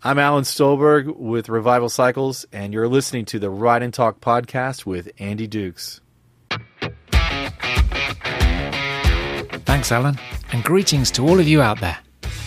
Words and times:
I'm 0.00 0.20
Alan 0.20 0.44
Stolberg 0.44 1.08
with 1.16 1.48
Revival 1.48 1.88
Cycles, 1.88 2.46
and 2.52 2.72
you're 2.72 2.86
listening 2.86 3.24
to 3.26 3.40
the 3.40 3.50
Ride 3.50 3.82
and 3.82 3.92
Talk 3.92 4.20
podcast 4.20 4.86
with 4.86 5.10
Andy 5.18 5.48
Dukes. 5.48 6.00
Thanks, 9.64 9.90
Alan, 9.90 10.16
and 10.52 10.62
greetings 10.62 11.10
to 11.10 11.26
all 11.26 11.40
of 11.40 11.48
you 11.48 11.60
out 11.60 11.80
there. 11.80 11.98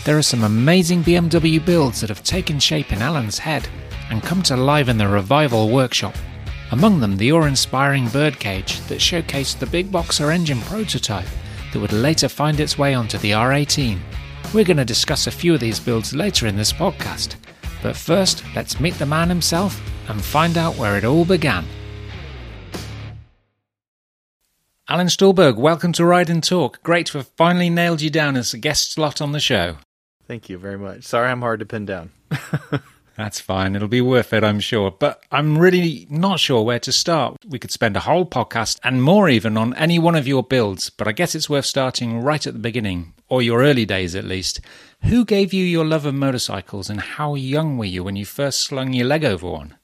There 0.06 0.18
are 0.18 0.22
some 0.22 0.46
amazing 0.46 1.04
BMW 1.04 1.64
builds 1.64 2.00
that 2.00 2.10
have 2.10 2.24
taken 2.24 2.58
shape 2.58 2.94
in 2.94 3.02
Alan's 3.02 3.40
head 3.40 3.68
and 4.10 4.24
come 4.24 4.42
to 4.44 4.56
life 4.56 4.88
in 4.88 4.98
the 4.98 5.10
Revival 5.10 5.68
workshop. 5.68 6.16
Among 6.72 7.02
them, 7.02 7.18
the 7.18 7.34
awe 7.34 7.44
inspiring 7.44 8.08
birdcage 8.08 8.80
that 8.88 9.00
showcased 9.00 9.60
the 9.60 9.66
big 9.66 9.92
boxer 9.92 10.32
engine 10.32 10.62
prototype 10.62 11.28
that 11.74 11.82
would 11.82 11.92
later 11.92 12.30
find 12.30 12.62
its 12.62 12.78
way 12.78 12.94
onto 12.94 13.18
the 13.18 13.32
R18. 13.32 14.00
We're 14.54 14.66
going 14.66 14.76
to 14.78 14.86
discuss 14.86 15.28
a 15.28 15.32
few 15.32 15.54
of 15.54 15.62
these 15.62 15.80
builds 15.80 16.14
later 16.14 16.46
in 16.46 16.58
this 16.58 16.74
podcast. 16.74 17.36
But 17.82 17.96
first, 17.96 18.44
let's 18.54 18.82
meet 18.82 18.96
the 18.96 19.06
man 19.06 19.30
himself 19.30 19.82
and 20.10 20.22
find 20.22 20.58
out 20.58 20.76
where 20.76 20.98
it 20.98 21.06
all 21.06 21.24
began. 21.24 21.66
Alan 24.90 25.08
Stolberg, 25.08 25.56
welcome 25.56 25.94
to 25.94 26.04
Ride 26.04 26.30
and 26.30 26.44
Talk. 26.44 26.84
Great 26.84 27.06
to 27.08 27.20
have 27.20 27.28
finally 27.38 27.70
nailed 27.70 28.02
you 28.02 28.10
down 28.10 28.36
as 28.36 28.54
a 28.54 28.58
guest 28.58 28.92
slot 28.92 29.22
on 29.22 29.32
the 29.32 29.40
show. 29.40 29.78
Thank 30.28 30.50
you 30.50 30.58
very 30.58 30.78
much. 30.78 31.04
Sorry 31.04 31.30
I'm 31.30 31.40
hard 31.40 31.62
to 31.62 31.66
pin 31.66 31.86
down. 31.86 32.10
That's 33.22 33.40
fine. 33.40 33.76
It'll 33.76 33.88
be 33.88 34.02
worth 34.02 34.34
it, 34.34 34.44
I'm 34.44 34.60
sure. 34.60 34.90
But 34.90 35.22
I'm 35.32 35.56
really 35.56 36.08
not 36.10 36.40
sure 36.40 36.64
where 36.64 36.80
to 36.80 36.92
start. 36.92 37.38
We 37.48 37.60
could 37.60 37.70
spend 37.70 37.96
a 37.96 38.00
whole 38.00 38.26
podcast 38.26 38.80
and 38.84 39.04
more 39.04 39.30
even 39.30 39.58
on 39.58 39.76
any 39.76 40.00
one 40.00 40.16
of 40.16 40.28
your 40.28 40.42
builds, 40.42 40.90
but 40.90 41.08
I 41.08 41.12
guess 41.12 41.36
it's 41.36 41.48
worth 41.48 41.68
starting 41.68 42.22
right 42.22 42.48
at 42.48 42.54
the 42.54 42.60
beginning, 42.60 43.14
or 43.30 43.44
your 43.44 43.62
early 43.62 43.86
days 43.86 44.16
at 44.16 44.24
least. 44.24 44.60
Who 45.04 45.24
gave 45.24 45.54
you 45.54 45.64
your 45.64 45.86
love 45.86 46.08
of 46.08 46.16
motorcycles 46.16 46.90
and 46.90 47.00
how 47.00 47.36
young 47.36 47.78
were 47.78 47.86
you 47.86 48.04
when 48.04 48.16
you 48.16 48.26
first 48.26 48.62
slung 48.62 48.92
your 48.92 49.06
leg 49.06 49.24
over 49.24 49.48
one? 49.48 49.78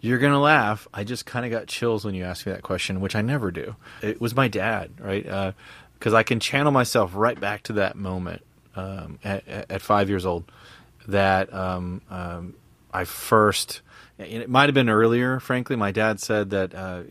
You're 0.00 0.18
going 0.18 0.32
to 0.32 0.38
laugh. 0.38 0.86
I 0.94 1.02
just 1.02 1.26
kind 1.26 1.44
of 1.44 1.50
got 1.50 1.66
chills 1.66 2.04
when 2.04 2.14
you 2.14 2.22
asked 2.22 2.46
me 2.46 2.52
that 2.52 2.62
question, 2.62 3.00
which 3.00 3.16
I 3.16 3.22
never 3.22 3.50
do. 3.50 3.74
It 4.02 4.20
was 4.20 4.36
my 4.36 4.46
dad, 4.46 5.00
right? 5.00 5.24
Because 5.94 6.14
uh, 6.14 6.16
I 6.16 6.22
can 6.22 6.38
channel 6.38 6.70
myself 6.70 7.10
right 7.16 7.40
back 7.40 7.64
to 7.64 7.72
that 7.72 7.96
moment 7.96 8.42
um, 8.76 9.18
at, 9.24 9.48
at, 9.48 9.82
five 9.82 10.08
years 10.08 10.24
old 10.24 10.44
that 11.08 11.52
um, 11.52 12.02
um, 12.10 12.54
I 12.92 13.04
first. 13.04 13.80
It 14.18 14.48
might 14.48 14.68
have 14.68 14.74
been 14.74 14.90
earlier, 14.90 15.40
frankly. 15.40 15.74
My 15.74 15.90
dad 15.90 16.20
said 16.20 16.50
that 16.50 16.74
uh, 16.74 17.02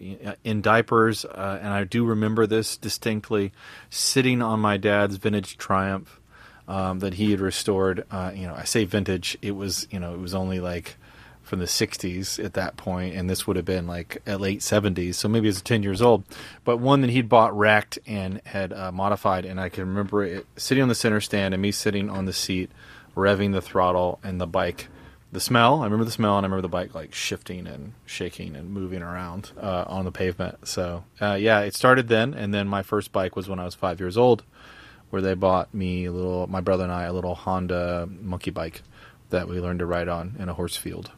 in 0.43 0.61
diapers, 0.61 1.25
uh, 1.25 1.59
and 1.61 1.73
I 1.73 1.83
do 1.83 2.05
remember 2.05 2.47
this 2.47 2.77
distinctly, 2.77 3.51
sitting 3.89 4.41
on 4.41 4.61
my 4.61 4.77
dad's 4.77 5.17
vintage 5.17 5.57
Triumph 5.57 6.21
um, 6.67 6.99
that 6.99 7.15
he 7.15 7.31
had 7.31 7.41
restored. 7.41 8.05
Uh, 8.11 8.31
you 8.33 8.47
know, 8.47 8.53
I 8.53 8.63
say 8.63 8.85
vintage; 8.85 9.37
it 9.41 9.51
was 9.51 9.87
you 9.91 9.99
know 9.99 10.13
it 10.13 10.19
was 10.19 10.33
only 10.33 10.59
like 10.59 10.95
from 11.51 11.59
the 11.59 11.65
60s 11.65 12.41
at 12.41 12.53
that 12.53 12.77
point, 12.77 13.13
and 13.13 13.29
this 13.29 13.45
would 13.45 13.57
have 13.57 13.65
been 13.65 13.85
like 13.85 14.21
at 14.25 14.39
late 14.39 14.61
70s, 14.61 15.15
so 15.15 15.27
maybe 15.27 15.49
it's 15.49 15.61
10 15.61 15.83
years 15.83 16.01
old. 16.01 16.23
But 16.63 16.77
one 16.77 17.01
that 17.01 17.09
he'd 17.09 17.27
bought 17.27 17.57
wrecked 17.57 17.99
and 18.07 18.41
had 18.45 18.71
uh, 18.71 18.93
modified, 18.93 19.43
and 19.43 19.59
I 19.59 19.67
can 19.67 19.85
remember 19.85 20.23
it 20.23 20.45
sitting 20.55 20.81
on 20.81 20.87
the 20.87 20.95
center 20.95 21.19
stand 21.19 21.53
and 21.53 21.61
me 21.61 21.73
sitting 21.73 22.09
on 22.09 22.23
the 22.23 22.31
seat, 22.31 22.71
revving 23.15 23.53
the 23.53 23.61
throttle 23.61 24.19
and 24.23 24.39
the 24.39 24.47
bike. 24.47 24.87
The 25.31 25.39
smell, 25.39 25.79
I 25.79 25.85
remember 25.85 26.03
the 26.03 26.11
smell, 26.11 26.37
and 26.37 26.45
I 26.45 26.47
remember 26.47 26.63
the 26.63 26.67
bike 26.67 26.93
like 26.93 27.13
shifting 27.13 27.65
and 27.65 27.93
shaking 28.05 28.55
and 28.55 28.69
moving 28.69 29.01
around 29.01 29.51
uh, 29.57 29.85
on 29.87 30.03
the 30.03 30.11
pavement. 30.11 30.67
So, 30.67 31.05
uh, 31.21 31.35
yeah, 31.35 31.61
it 31.61 31.73
started 31.73 32.09
then, 32.09 32.33
and 32.33 32.53
then 32.53 32.67
my 32.67 32.83
first 32.83 33.13
bike 33.13 33.37
was 33.37 33.47
when 33.47 33.57
I 33.57 33.63
was 33.63 33.73
five 33.73 34.01
years 34.01 34.17
old, 34.17 34.43
where 35.09 35.21
they 35.21 35.33
bought 35.33 35.73
me 35.73 36.05
a 36.05 36.11
little, 36.11 36.47
my 36.47 36.59
brother 36.59 36.83
and 36.83 36.91
I, 36.91 37.03
a 37.03 37.13
little 37.13 37.35
Honda 37.35 38.09
monkey 38.09 38.51
bike 38.51 38.81
that 39.29 39.47
we 39.47 39.61
learned 39.61 39.79
to 39.79 39.85
ride 39.85 40.09
on 40.09 40.35
in 40.37 40.49
a 40.49 40.53
horse 40.53 40.75
field 40.75 41.11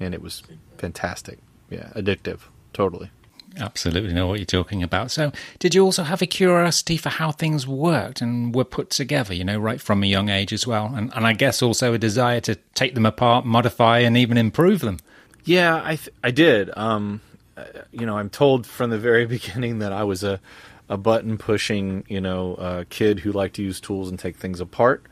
and 0.00 0.14
it 0.14 0.22
was 0.22 0.42
fantastic. 0.78 1.38
Yeah, 1.68 1.90
addictive, 1.94 2.40
totally. 2.72 3.10
Absolutely 3.56 4.12
know 4.12 4.28
what 4.28 4.38
you're 4.38 4.46
talking 4.46 4.82
about. 4.82 5.10
So, 5.10 5.32
did 5.58 5.74
you 5.74 5.84
also 5.84 6.04
have 6.04 6.22
a 6.22 6.26
curiosity 6.26 6.96
for 6.96 7.08
how 7.08 7.32
things 7.32 7.66
worked 7.66 8.20
and 8.20 8.54
were 8.54 8.64
put 8.64 8.90
together, 8.90 9.34
you 9.34 9.44
know, 9.44 9.58
right 9.58 9.80
from 9.80 10.04
a 10.04 10.06
young 10.06 10.28
age 10.28 10.52
as 10.52 10.66
well? 10.66 10.92
And, 10.94 11.12
and 11.14 11.26
I 11.26 11.32
guess 11.32 11.60
also 11.60 11.92
a 11.92 11.98
desire 11.98 12.40
to 12.42 12.54
take 12.74 12.94
them 12.94 13.06
apart, 13.06 13.44
modify, 13.44 14.00
and 14.00 14.16
even 14.16 14.36
improve 14.36 14.80
them? 14.80 14.98
Yeah, 15.44 15.80
I, 15.82 15.96
th- 15.96 16.10
I 16.22 16.30
did. 16.30 16.70
Um, 16.76 17.20
you 17.90 18.06
know, 18.06 18.16
I'm 18.16 18.30
told 18.30 18.66
from 18.66 18.90
the 18.90 18.98
very 18.98 19.26
beginning 19.38 19.80
that 19.80 19.92
I 19.92 20.04
was 20.04 20.22
a, 20.22 20.40
a 20.88 20.96
button 20.96 21.36
pushing, 21.36 22.04
you 22.08 22.20
know, 22.20 22.54
uh, 22.54 22.84
kid 22.88 23.20
who 23.20 23.32
liked 23.32 23.56
to 23.56 23.62
use 23.62 23.80
tools 23.80 24.10
and 24.10 24.18
take 24.18 24.36
things 24.36 24.60
apart. 24.60 25.04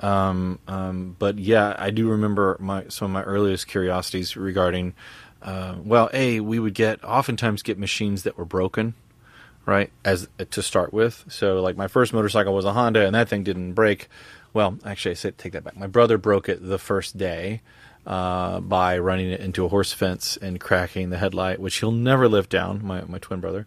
Um, 0.00 0.58
um, 0.68 1.16
but 1.18 1.38
yeah, 1.38 1.74
I 1.78 1.90
do 1.90 2.10
remember 2.10 2.56
my 2.60 2.84
some 2.88 3.06
of 3.06 3.10
my 3.12 3.22
earliest 3.22 3.66
curiosities 3.66 4.36
regarding. 4.36 4.94
Uh, 5.46 5.76
well, 5.84 6.10
a 6.12 6.40
we 6.40 6.58
would 6.58 6.74
get 6.74 7.02
oftentimes 7.04 7.62
get 7.62 7.78
machines 7.78 8.24
that 8.24 8.36
were 8.36 8.44
broken, 8.44 8.94
right? 9.64 9.90
As 10.04 10.28
to 10.50 10.60
start 10.60 10.92
with. 10.92 11.24
So 11.28 11.62
like 11.62 11.76
my 11.76 11.86
first 11.86 12.12
motorcycle 12.12 12.52
was 12.52 12.64
a 12.64 12.72
Honda, 12.72 13.06
and 13.06 13.14
that 13.14 13.28
thing 13.28 13.44
didn't 13.44 13.74
break. 13.74 14.08
Well, 14.52 14.78
actually, 14.84 15.12
I 15.12 15.14
said 15.14 15.38
take 15.38 15.52
that 15.52 15.64
back. 15.64 15.76
My 15.76 15.86
brother 15.86 16.18
broke 16.18 16.48
it 16.48 16.58
the 16.60 16.78
first 16.78 17.16
day. 17.16 17.62
Uh, 18.06 18.60
by 18.60 18.96
running 18.96 19.32
it 19.32 19.40
into 19.40 19.64
a 19.64 19.68
horse 19.68 19.92
fence 19.92 20.36
and 20.36 20.60
cracking 20.60 21.10
the 21.10 21.18
headlight, 21.18 21.58
which 21.58 21.78
he'll 21.78 21.90
never 21.90 22.28
live 22.28 22.48
down. 22.48 22.80
My 22.86 23.02
my 23.02 23.18
twin 23.18 23.40
brother, 23.40 23.66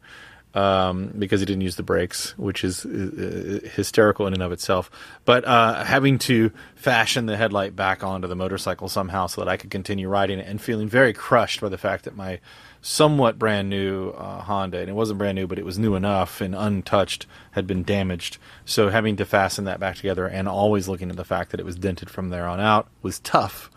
um, 0.54 1.14
because 1.18 1.40
he 1.40 1.46
didn't 1.46 1.62
use 1.62 1.76
the 1.76 1.84
brakes, 1.84 2.38
which 2.38 2.64
is 2.64 2.86
uh, 2.86 3.60
hysterical 3.76 4.28
in 4.28 4.34
and 4.34 4.42
of 4.42 4.52
itself. 4.52 4.90
But 5.26 5.46
uh, 5.46 5.84
having 5.84 6.18
to 6.20 6.52
fashion 6.76 7.28
the 7.28 7.38
headlight 7.38 7.76
back 7.76 8.04
onto 8.04 8.28
the 8.28 8.36
motorcycle 8.36 8.90
somehow 8.90 9.28
so 9.28 9.42
that 9.42 9.48
I 9.48 9.58
could 9.58 9.70
continue 9.70 10.08
riding 10.08 10.40
it 10.40 10.48
and 10.48 10.62
feeling 10.62 10.90
very 10.90 11.14
crushed 11.14 11.62
by 11.62 11.70
the 11.70 11.78
fact 11.78 12.06
that 12.06 12.16
my 12.16 12.40
somewhat 12.82 13.38
brand 13.38 13.70
new 13.70 14.10
uh, 14.12 14.42
Honda, 14.42 14.80
and 14.80 14.90
it 14.90 14.94
wasn't 14.94 15.20
brand 15.20 15.36
new, 15.36 15.48
but 15.48 15.60
it 15.60 15.66
was 15.66 15.78
new 15.78 15.96
enough 15.96 16.42
and 16.42 16.56
untouched, 16.56 17.26
had 17.52 17.68
been 17.68 17.84
damaged. 17.84 18.38
So 18.66 18.90
having 18.90 19.18
to 19.18 19.26
fasten 19.26 19.66
that 19.66 19.80
back 19.80 19.98
together 19.98 20.28
and 20.28 20.48
always 20.48 20.88
looking 20.88 21.10
at 21.10 21.18
the 21.18 21.26
fact 21.26 21.52
that 21.52 21.60
it 21.60 21.66
was 21.66 21.76
dented 21.76 22.10
from 22.10 22.30
there 22.30 22.48
on 22.48 22.60
out 22.60 22.88
was 23.02 23.20
tough. 23.20 23.70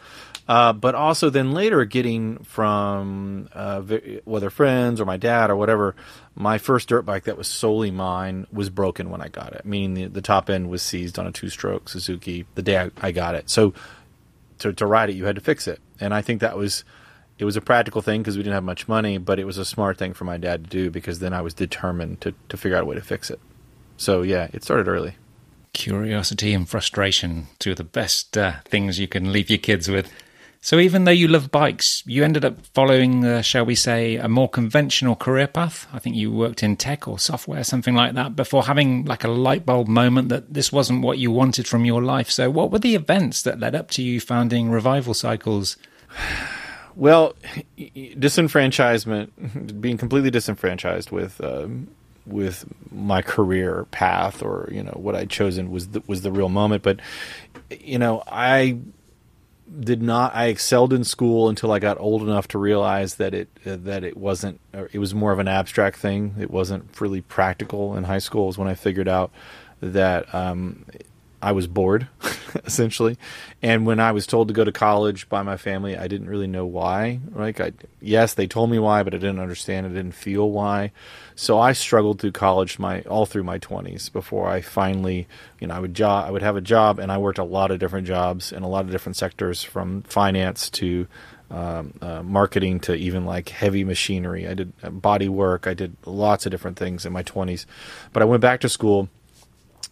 Uh, 0.52 0.74
but 0.74 0.94
also 0.94 1.30
then 1.30 1.52
later 1.52 1.82
getting 1.86 2.36
from 2.44 3.48
uh, 3.54 3.80
whether 4.26 4.50
friends 4.50 5.00
or 5.00 5.06
my 5.06 5.16
dad 5.16 5.48
or 5.48 5.56
whatever, 5.56 5.96
my 6.34 6.58
first 6.58 6.90
dirt 6.90 7.06
bike 7.06 7.24
that 7.24 7.38
was 7.38 7.48
solely 7.48 7.90
mine 7.90 8.46
was 8.52 8.68
broken 8.68 9.08
when 9.08 9.22
I 9.22 9.28
got 9.28 9.54
it. 9.54 9.64
Meaning 9.64 9.94
the, 9.94 10.06
the 10.08 10.20
top 10.20 10.50
end 10.50 10.68
was 10.68 10.82
seized 10.82 11.18
on 11.18 11.26
a 11.26 11.32
two-stroke 11.32 11.88
Suzuki 11.88 12.44
the 12.54 12.60
day 12.60 12.78
I, 12.78 12.90
I 13.00 13.12
got 13.12 13.34
it. 13.34 13.48
So 13.48 13.72
to, 14.58 14.74
to 14.74 14.84
ride 14.84 15.08
it, 15.08 15.16
you 15.16 15.24
had 15.24 15.36
to 15.36 15.40
fix 15.40 15.66
it, 15.66 15.80
and 15.98 16.12
I 16.12 16.20
think 16.20 16.42
that 16.42 16.58
was 16.58 16.84
it 17.38 17.46
was 17.46 17.56
a 17.56 17.62
practical 17.62 18.02
thing 18.02 18.20
because 18.20 18.36
we 18.36 18.42
didn't 18.42 18.52
have 18.52 18.62
much 18.62 18.86
money, 18.86 19.16
but 19.16 19.38
it 19.38 19.44
was 19.44 19.56
a 19.56 19.64
smart 19.64 19.96
thing 19.96 20.12
for 20.12 20.24
my 20.26 20.36
dad 20.36 20.64
to 20.64 20.68
do 20.70 20.90
because 20.90 21.18
then 21.18 21.32
I 21.32 21.40
was 21.40 21.54
determined 21.54 22.20
to 22.20 22.34
to 22.50 22.58
figure 22.58 22.76
out 22.76 22.82
a 22.82 22.86
way 22.86 22.96
to 22.96 23.00
fix 23.00 23.30
it. 23.30 23.40
So 23.96 24.20
yeah, 24.20 24.48
it 24.52 24.62
started 24.62 24.86
early. 24.86 25.14
Curiosity 25.72 26.52
and 26.52 26.68
frustration, 26.68 27.46
two 27.58 27.70
of 27.70 27.78
the 27.78 27.84
best 27.84 28.36
uh, 28.36 28.56
things 28.66 29.00
you 29.00 29.08
can 29.08 29.32
leave 29.32 29.48
your 29.48 29.58
kids 29.58 29.88
with. 29.88 30.12
So 30.64 30.78
even 30.78 31.02
though 31.02 31.10
you 31.10 31.26
love 31.26 31.50
bikes, 31.50 32.04
you 32.06 32.22
ended 32.22 32.44
up 32.44 32.64
following, 32.66 33.24
uh, 33.24 33.42
shall 33.42 33.66
we 33.66 33.74
say, 33.74 34.14
a 34.14 34.28
more 34.28 34.48
conventional 34.48 35.16
career 35.16 35.48
path. 35.48 35.88
I 35.92 35.98
think 35.98 36.14
you 36.14 36.30
worked 36.30 36.62
in 36.62 36.76
tech 36.76 37.08
or 37.08 37.18
software, 37.18 37.64
something 37.64 37.96
like 37.96 38.14
that, 38.14 38.36
before 38.36 38.62
having 38.62 39.04
like 39.04 39.24
a 39.24 39.28
light 39.28 39.66
bulb 39.66 39.88
moment 39.88 40.28
that 40.28 40.54
this 40.54 40.70
wasn't 40.70 41.02
what 41.02 41.18
you 41.18 41.32
wanted 41.32 41.66
from 41.66 41.84
your 41.84 42.00
life. 42.00 42.30
So 42.30 42.48
what 42.48 42.70
were 42.70 42.78
the 42.78 42.94
events 42.94 43.42
that 43.42 43.58
led 43.58 43.74
up 43.74 43.90
to 43.90 44.04
you 44.04 44.20
founding 44.20 44.70
Revival 44.70 45.14
Cycles? 45.14 45.76
Well, 46.94 47.34
disenfranchisement, 47.78 49.80
being 49.80 49.96
completely 49.96 50.30
disenfranchised 50.30 51.10
with 51.10 51.42
um, 51.42 51.88
with 52.26 52.66
my 52.90 53.22
career 53.22 53.86
path 53.92 54.42
or 54.42 54.68
you 54.70 54.82
know 54.82 54.92
what 54.96 55.14
I'd 55.14 55.30
chosen 55.30 55.70
was 55.70 55.88
the, 55.88 56.02
was 56.06 56.20
the 56.20 56.30
real 56.30 56.50
moment. 56.50 56.82
But 56.82 57.00
you 57.70 57.98
know, 57.98 58.22
I 58.26 58.76
did 59.80 60.02
not 60.02 60.34
I 60.34 60.46
excelled 60.46 60.92
in 60.92 61.04
school 61.04 61.48
until 61.48 61.72
I 61.72 61.78
got 61.78 61.98
old 61.98 62.22
enough 62.22 62.48
to 62.48 62.58
realize 62.58 63.16
that 63.16 63.34
it 63.34 63.48
uh, 63.66 63.76
that 63.80 64.04
it 64.04 64.16
wasn't 64.16 64.60
it 64.92 64.98
was 64.98 65.14
more 65.14 65.32
of 65.32 65.38
an 65.38 65.48
abstract 65.48 65.98
thing. 65.98 66.34
It 66.38 66.50
wasn't 66.50 67.00
really 67.00 67.20
practical 67.20 67.96
in 67.96 68.04
high 68.04 68.18
school. 68.18 68.48
Is 68.48 68.58
when 68.58 68.68
I 68.68 68.74
figured 68.74 69.08
out 69.08 69.30
that 69.80 70.32
um, 70.34 70.84
I 71.42 71.52
was 71.52 71.66
bored, 71.66 72.06
essentially. 72.64 73.18
And 73.62 73.84
when 73.84 73.98
I 73.98 74.12
was 74.12 74.28
told 74.28 74.48
to 74.48 74.54
go 74.54 74.62
to 74.62 74.70
college 74.70 75.28
by 75.28 75.42
my 75.42 75.56
family, 75.56 75.96
I 75.96 76.06
didn't 76.06 76.28
really 76.28 76.46
know 76.46 76.64
why. 76.64 77.18
Like, 77.34 77.60
I, 77.60 77.72
yes, 78.00 78.34
they 78.34 78.46
told 78.46 78.70
me 78.70 78.78
why, 78.78 79.02
but 79.02 79.12
I 79.12 79.18
didn't 79.18 79.40
understand. 79.40 79.86
I 79.86 79.88
didn't 79.88 80.12
feel 80.12 80.48
why. 80.48 80.92
So 81.34 81.58
I 81.58 81.72
struggled 81.72 82.20
through 82.20 82.32
college 82.32 82.78
my 82.78 83.02
all 83.02 83.26
through 83.26 83.44
my 83.44 83.58
twenties 83.58 84.08
before 84.08 84.48
I 84.48 84.60
finally, 84.60 85.26
you 85.60 85.66
know, 85.66 85.74
I 85.74 85.80
would 85.80 85.94
job, 85.94 86.26
I 86.26 86.30
would 86.30 86.42
have 86.42 86.56
a 86.56 86.60
job, 86.60 86.98
and 86.98 87.10
I 87.10 87.18
worked 87.18 87.38
a 87.38 87.44
lot 87.44 87.70
of 87.70 87.78
different 87.78 88.06
jobs 88.06 88.52
in 88.52 88.62
a 88.62 88.68
lot 88.68 88.84
of 88.84 88.90
different 88.90 89.16
sectors, 89.16 89.62
from 89.62 90.02
finance 90.02 90.70
to 90.70 91.06
um, 91.50 91.94
uh, 92.00 92.22
marketing 92.22 92.80
to 92.80 92.94
even 92.94 93.26
like 93.26 93.48
heavy 93.50 93.84
machinery. 93.84 94.48
I 94.48 94.54
did 94.54 94.72
uh, 94.82 94.90
body 94.90 95.28
work. 95.28 95.66
I 95.66 95.74
did 95.74 95.96
lots 96.06 96.46
of 96.46 96.50
different 96.50 96.78
things 96.78 97.04
in 97.04 97.12
my 97.12 97.22
twenties. 97.22 97.66
But 98.12 98.22
I 98.22 98.26
went 98.26 98.40
back 98.40 98.60
to 98.60 98.68
school 98.68 99.08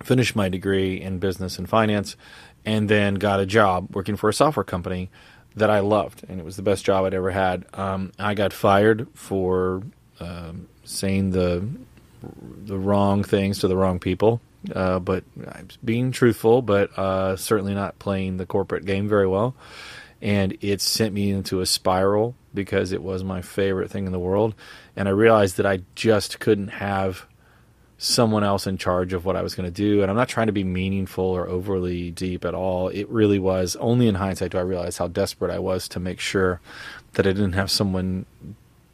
finished 0.02 0.34
my 0.34 0.48
degree 0.48 1.00
in 1.00 1.18
business 1.18 1.58
and 1.58 1.68
finance 1.68 2.16
and 2.64 2.88
then 2.88 3.14
got 3.14 3.40
a 3.40 3.46
job 3.46 3.94
working 3.94 4.16
for 4.16 4.28
a 4.28 4.34
software 4.34 4.64
company 4.64 5.10
that 5.56 5.70
I 5.70 5.80
loved, 5.80 6.24
and 6.28 6.38
it 6.38 6.44
was 6.44 6.56
the 6.56 6.62
best 6.62 6.84
job 6.84 7.04
I'd 7.04 7.14
ever 7.14 7.30
had. 7.30 7.64
Um, 7.74 8.12
I 8.18 8.34
got 8.34 8.52
fired 8.52 9.08
for 9.14 9.82
um, 10.20 10.68
saying 10.90 11.30
the 11.30 11.66
the 12.64 12.76
wrong 12.76 13.24
things 13.24 13.60
to 13.60 13.68
the 13.68 13.76
wrong 13.76 13.98
people, 13.98 14.40
uh, 14.74 14.98
but 14.98 15.24
being 15.84 16.12
truthful, 16.12 16.60
but 16.60 16.96
uh, 16.98 17.36
certainly 17.36 17.74
not 17.74 17.98
playing 17.98 18.36
the 18.36 18.46
corporate 18.46 18.84
game 18.84 19.08
very 19.08 19.26
well. 19.26 19.54
And 20.20 20.58
it 20.60 20.82
sent 20.82 21.14
me 21.14 21.30
into 21.30 21.60
a 21.60 21.66
spiral 21.66 22.34
because 22.52 22.92
it 22.92 23.02
was 23.02 23.24
my 23.24 23.40
favorite 23.40 23.90
thing 23.90 24.04
in 24.04 24.12
the 24.12 24.18
world, 24.18 24.54
and 24.96 25.08
I 25.08 25.12
realized 25.12 25.56
that 25.56 25.66
I 25.66 25.80
just 25.94 26.40
couldn't 26.40 26.68
have 26.68 27.26
someone 28.02 28.42
else 28.42 28.66
in 28.66 28.78
charge 28.78 29.12
of 29.12 29.26
what 29.26 29.36
I 29.36 29.42
was 29.42 29.54
going 29.54 29.66
to 29.66 29.70
do. 29.70 30.00
And 30.00 30.10
I'm 30.10 30.16
not 30.16 30.28
trying 30.28 30.46
to 30.46 30.54
be 30.54 30.64
meaningful 30.64 31.24
or 31.24 31.46
overly 31.46 32.10
deep 32.10 32.46
at 32.46 32.54
all. 32.54 32.88
It 32.88 33.06
really 33.10 33.38
was 33.38 33.76
only 33.76 34.08
in 34.08 34.14
hindsight 34.14 34.52
do 34.52 34.58
I 34.58 34.62
realize 34.62 34.96
how 34.96 35.06
desperate 35.06 35.50
I 35.50 35.58
was 35.58 35.86
to 35.88 36.00
make 36.00 36.18
sure 36.18 36.62
that 37.12 37.26
I 37.26 37.32
didn't 37.32 37.52
have 37.52 37.70
someone 37.70 38.24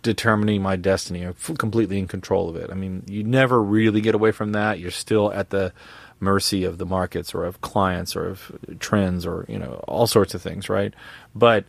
determining 0.06 0.62
my 0.62 0.76
destiny 0.76 1.24
or 1.24 1.34
completely 1.58 1.98
in 1.98 2.06
control 2.06 2.48
of 2.48 2.54
it. 2.54 2.70
I 2.70 2.74
mean, 2.74 3.02
you 3.08 3.24
never 3.24 3.60
really 3.60 4.00
get 4.00 4.14
away 4.14 4.30
from 4.30 4.52
that. 4.52 4.78
You're 4.78 4.92
still 4.92 5.32
at 5.32 5.50
the 5.50 5.72
mercy 6.20 6.62
of 6.62 6.78
the 6.78 6.86
markets 6.86 7.34
or 7.34 7.44
of 7.44 7.60
clients 7.60 8.14
or 8.14 8.28
of 8.28 8.56
trends 8.78 9.26
or, 9.26 9.44
you 9.48 9.58
know, 9.58 9.84
all 9.88 10.06
sorts 10.06 10.32
of 10.32 10.40
things, 10.40 10.68
right? 10.68 10.94
But 11.34 11.64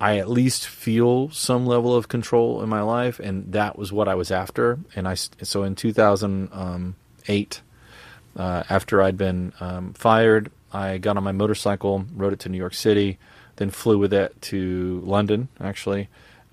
I 0.00 0.18
at 0.18 0.28
least 0.28 0.66
feel 0.66 1.30
some 1.30 1.64
level 1.64 1.94
of 1.94 2.08
control 2.08 2.60
in 2.60 2.68
my 2.68 2.82
life, 2.82 3.20
and 3.20 3.52
that 3.52 3.78
was 3.78 3.92
what 3.92 4.08
I 4.08 4.16
was 4.16 4.32
after. 4.32 4.80
And 4.96 5.06
I 5.06 5.14
so 5.14 5.62
in 5.62 5.76
2008, 5.76 7.62
uh, 8.36 8.62
after 8.68 9.00
I'd 9.00 9.16
been 9.16 9.52
um, 9.60 9.92
fired, 9.92 10.50
I 10.72 10.98
got 10.98 11.16
on 11.16 11.22
my 11.22 11.32
motorcycle, 11.32 12.04
rode 12.16 12.32
it 12.32 12.40
to 12.40 12.48
New 12.48 12.58
York 12.58 12.74
City, 12.74 13.18
then 13.56 13.70
flew 13.70 13.98
with 13.98 14.12
it 14.12 14.40
to 14.42 15.00
London. 15.04 15.48
Actually, 15.60 16.08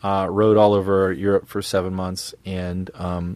uh, 0.08 0.26
rode 0.28 0.56
all 0.56 0.74
over 0.74 1.12
Europe 1.12 1.50
for 1.50 1.62
seven 1.62 1.94
months, 1.94 2.34
and 2.46 2.90
um, 2.96 3.36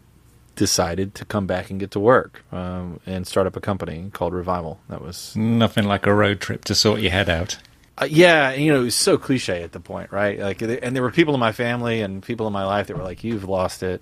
decided 0.56 1.14
to 1.16 1.26
come 1.26 1.46
back 1.46 1.70
and 1.70 1.82
get 1.82 1.92
to 1.92 2.00
work 2.00 2.46
um, 2.54 3.02
and 3.06 3.28
start 3.28 3.46
up 3.46 3.58
a 3.58 3.60
company 3.60 4.10
called 4.14 4.34
Revival. 4.34 4.80
That 4.88 5.02
was 5.02 5.36
nothing 5.36 5.84
like 5.84 6.06
a 6.06 6.14
road 6.14 6.40
trip 6.40 6.64
to 6.66 6.76
sort 6.76 7.02
your 7.02 7.12
head 7.12 7.30
out. 7.30 7.58
Uh, 7.98 8.08
yeah, 8.10 8.54
you 8.54 8.72
know, 8.72 8.80
it 8.80 8.84
was 8.86 8.96
so 8.96 9.18
cliche 9.18 9.64
at 9.64 9.74
the 9.74 9.82
point, 9.82 10.14
right? 10.14 10.40
Like, 10.40 10.62
and 10.62 10.96
there 10.96 11.04
were 11.04 11.12
people 11.12 11.34
in 11.34 11.42
my 11.42 11.52
family 11.52 12.00
and 12.00 12.24
people 12.24 12.48
in 12.48 12.54
my 12.54 12.64
life 12.64 12.88
that 12.88 12.96
were 12.96 13.04
like, 13.04 13.22
"You've 13.26 13.44
lost 13.44 13.84
it," 13.84 14.02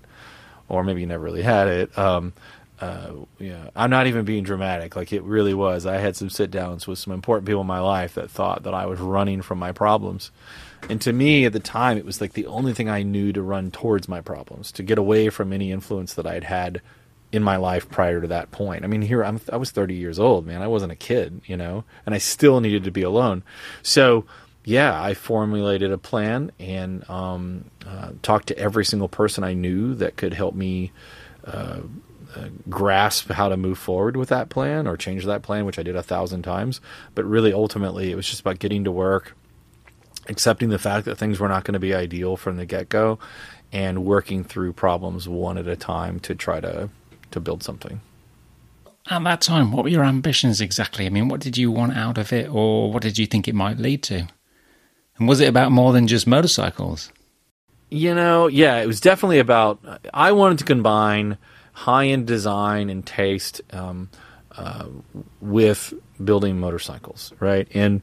or 0.68 0.84
maybe 0.84 1.00
you 1.00 1.08
never 1.08 1.24
really 1.24 1.42
had 1.42 1.66
it. 1.66 1.98
Um, 1.98 2.32
uh, 2.80 3.10
yeah, 3.40 3.70
I'm 3.74 3.90
not 3.90 4.06
even 4.06 4.24
being 4.24 4.44
dramatic. 4.44 4.94
Like 4.94 5.12
it 5.12 5.24
really 5.24 5.54
was. 5.54 5.86
I 5.86 5.96
had 5.96 6.14
some 6.14 6.30
sit 6.30 6.52
downs 6.52 6.86
with 6.86 7.00
some 7.00 7.12
important 7.12 7.48
people 7.48 7.62
in 7.62 7.66
my 7.66 7.80
life 7.80 8.14
that 8.14 8.30
thought 8.30 8.62
that 8.62 8.74
I 8.74 8.86
was 8.86 9.00
running 9.00 9.42
from 9.42 9.58
my 9.58 9.72
problems. 9.72 10.30
And 10.88 11.00
to 11.02 11.12
me, 11.12 11.44
at 11.44 11.52
the 11.52 11.60
time, 11.60 11.98
it 11.98 12.04
was 12.04 12.20
like 12.20 12.32
the 12.32 12.46
only 12.46 12.72
thing 12.72 12.88
I 12.88 13.02
knew 13.02 13.32
to 13.32 13.42
run 13.42 13.70
towards 13.70 14.08
my 14.08 14.20
problems, 14.20 14.72
to 14.72 14.82
get 14.82 14.98
away 14.98 15.28
from 15.28 15.52
any 15.52 15.70
influence 15.70 16.14
that 16.14 16.26
I'd 16.26 16.44
had 16.44 16.80
in 17.32 17.42
my 17.42 17.56
life 17.56 17.88
prior 17.88 18.20
to 18.20 18.26
that 18.28 18.50
point. 18.50 18.84
I 18.84 18.88
mean, 18.88 19.02
here 19.02 19.24
I'm, 19.24 19.40
I 19.52 19.56
was 19.56 19.70
30 19.70 19.94
years 19.94 20.18
old, 20.18 20.46
man. 20.46 20.62
I 20.62 20.66
wasn't 20.66 20.92
a 20.92 20.96
kid, 20.96 21.42
you 21.46 21.56
know, 21.56 21.84
and 22.04 22.14
I 22.14 22.18
still 22.18 22.60
needed 22.60 22.84
to 22.84 22.90
be 22.90 23.02
alone. 23.02 23.44
So, 23.82 24.24
yeah, 24.64 25.00
I 25.00 25.14
formulated 25.14 25.92
a 25.92 25.98
plan 25.98 26.50
and 26.58 27.08
um, 27.08 27.70
uh, 27.86 28.10
talked 28.22 28.48
to 28.48 28.58
every 28.58 28.84
single 28.84 29.08
person 29.08 29.44
I 29.44 29.54
knew 29.54 29.94
that 29.94 30.16
could 30.16 30.34
help 30.34 30.54
me 30.54 30.92
uh, 31.44 31.80
uh, 32.34 32.48
grasp 32.68 33.30
how 33.30 33.48
to 33.48 33.56
move 33.56 33.78
forward 33.78 34.16
with 34.16 34.28
that 34.28 34.48
plan 34.48 34.86
or 34.86 34.96
change 34.96 35.24
that 35.24 35.42
plan, 35.42 35.64
which 35.64 35.78
I 35.78 35.82
did 35.82 35.96
a 35.96 36.02
thousand 36.02 36.42
times. 36.42 36.80
But 37.14 37.24
really, 37.24 37.52
ultimately, 37.52 38.10
it 38.10 38.16
was 38.16 38.28
just 38.28 38.40
about 38.40 38.58
getting 38.58 38.84
to 38.84 38.92
work, 38.92 39.36
accepting 40.28 40.68
the 40.68 40.78
fact 40.78 41.04
that 41.06 41.16
things 41.16 41.38
were 41.40 41.48
not 41.48 41.64
going 41.64 41.74
to 41.74 41.80
be 41.80 41.94
ideal 41.94 42.36
from 42.36 42.56
the 42.56 42.66
get 42.66 42.88
go, 42.88 43.18
and 43.72 44.04
working 44.04 44.44
through 44.44 44.72
problems 44.72 45.28
one 45.28 45.58
at 45.58 45.68
a 45.68 45.76
time 45.76 46.20
to 46.20 46.34
try 46.34 46.60
to 46.60 46.88
to 47.30 47.40
build 47.40 47.62
something. 47.62 48.00
At 49.08 49.24
that 49.24 49.40
time, 49.40 49.72
what 49.72 49.84
were 49.84 49.90
your 49.90 50.04
ambitions 50.04 50.60
exactly? 50.60 51.06
I 51.06 51.08
mean, 51.08 51.28
what 51.28 51.40
did 51.40 51.56
you 51.56 51.70
want 51.70 51.96
out 51.96 52.18
of 52.18 52.32
it, 52.32 52.48
or 52.52 52.92
what 52.92 53.02
did 53.02 53.18
you 53.18 53.26
think 53.26 53.48
it 53.48 53.54
might 53.54 53.78
lead 53.78 54.02
to? 54.04 54.26
And 55.16 55.28
was 55.28 55.40
it 55.40 55.48
about 55.48 55.72
more 55.72 55.92
than 55.92 56.06
just 56.06 56.26
motorcycles? 56.26 57.12
You 57.90 58.14
know, 58.14 58.46
yeah, 58.46 58.76
it 58.76 58.86
was 58.86 59.00
definitely 59.00 59.38
about. 59.38 59.80
I 60.14 60.32
wanted 60.32 60.58
to 60.58 60.64
combine 60.64 61.38
high 61.72 62.06
end 62.06 62.26
design 62.26 62.90
and 62.90 63.06
taste 63.06 63.60
um, 63.72 64.10
uh, 64.56 64.86
with 65.40 65.94
building 66.22 66.60
motorcycles, 66.60 67.32
right? 67.40 67.66
And 67.74 68.02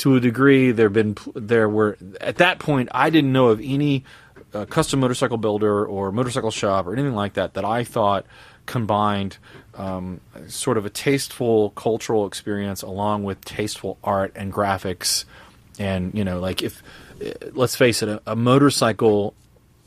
to 0.00 0.16
a 0.16 0.20
degree, 0.20 0.72
there 0.72 0.88
been 0.88 1.16
there 1.34 1.68
were 1.68 1.96
at 2.20 2.36
that 2.36 2.58
point 2.58 2.88
I 2.92 3.10
didn't 3.10 3.32
know 3.32 3.48
of 3.48 3.60
any 3.62 4.04
a 4.52 4.66
custom 4.66 5.00
motorcycle 5.00 5.36
builder 5.36 5.86
or 5.86 6.10
motorcycle 6.10 6.50
shop 6.50 6.86
or 6.86 6.92
anything 6.92 7.14
like 7.14 7.34
that 7.34 7.54
that 7.54 7.64
I 7.64 7.84
thought 7.84 8.26
combined 8.66 9.38
um, 9.74 10.20
sort 10.48 10.76
of 10.76 10.86
a 10.86 10.90
tasteful 10.90 11.70
cultural 11.70 12.26
experience 12.26 12.82
along 12.82 13.24
with 13.24 13.44
tasteful 13.44 13.98
art 14.02 14.32
and 14.34 14.52
graphics. 14.52 15.24
And, 15.78 16.14
you 16.14 16.24
know, 16.24 16.40
like 16.40 16.62
if, 16.62 16.82
let's 17.52 17.76
face 17.76 18.02
it, 18.02 18.08
a, 18.08 18.22
a 18.26 18.36
motorcycle 18.36 19.34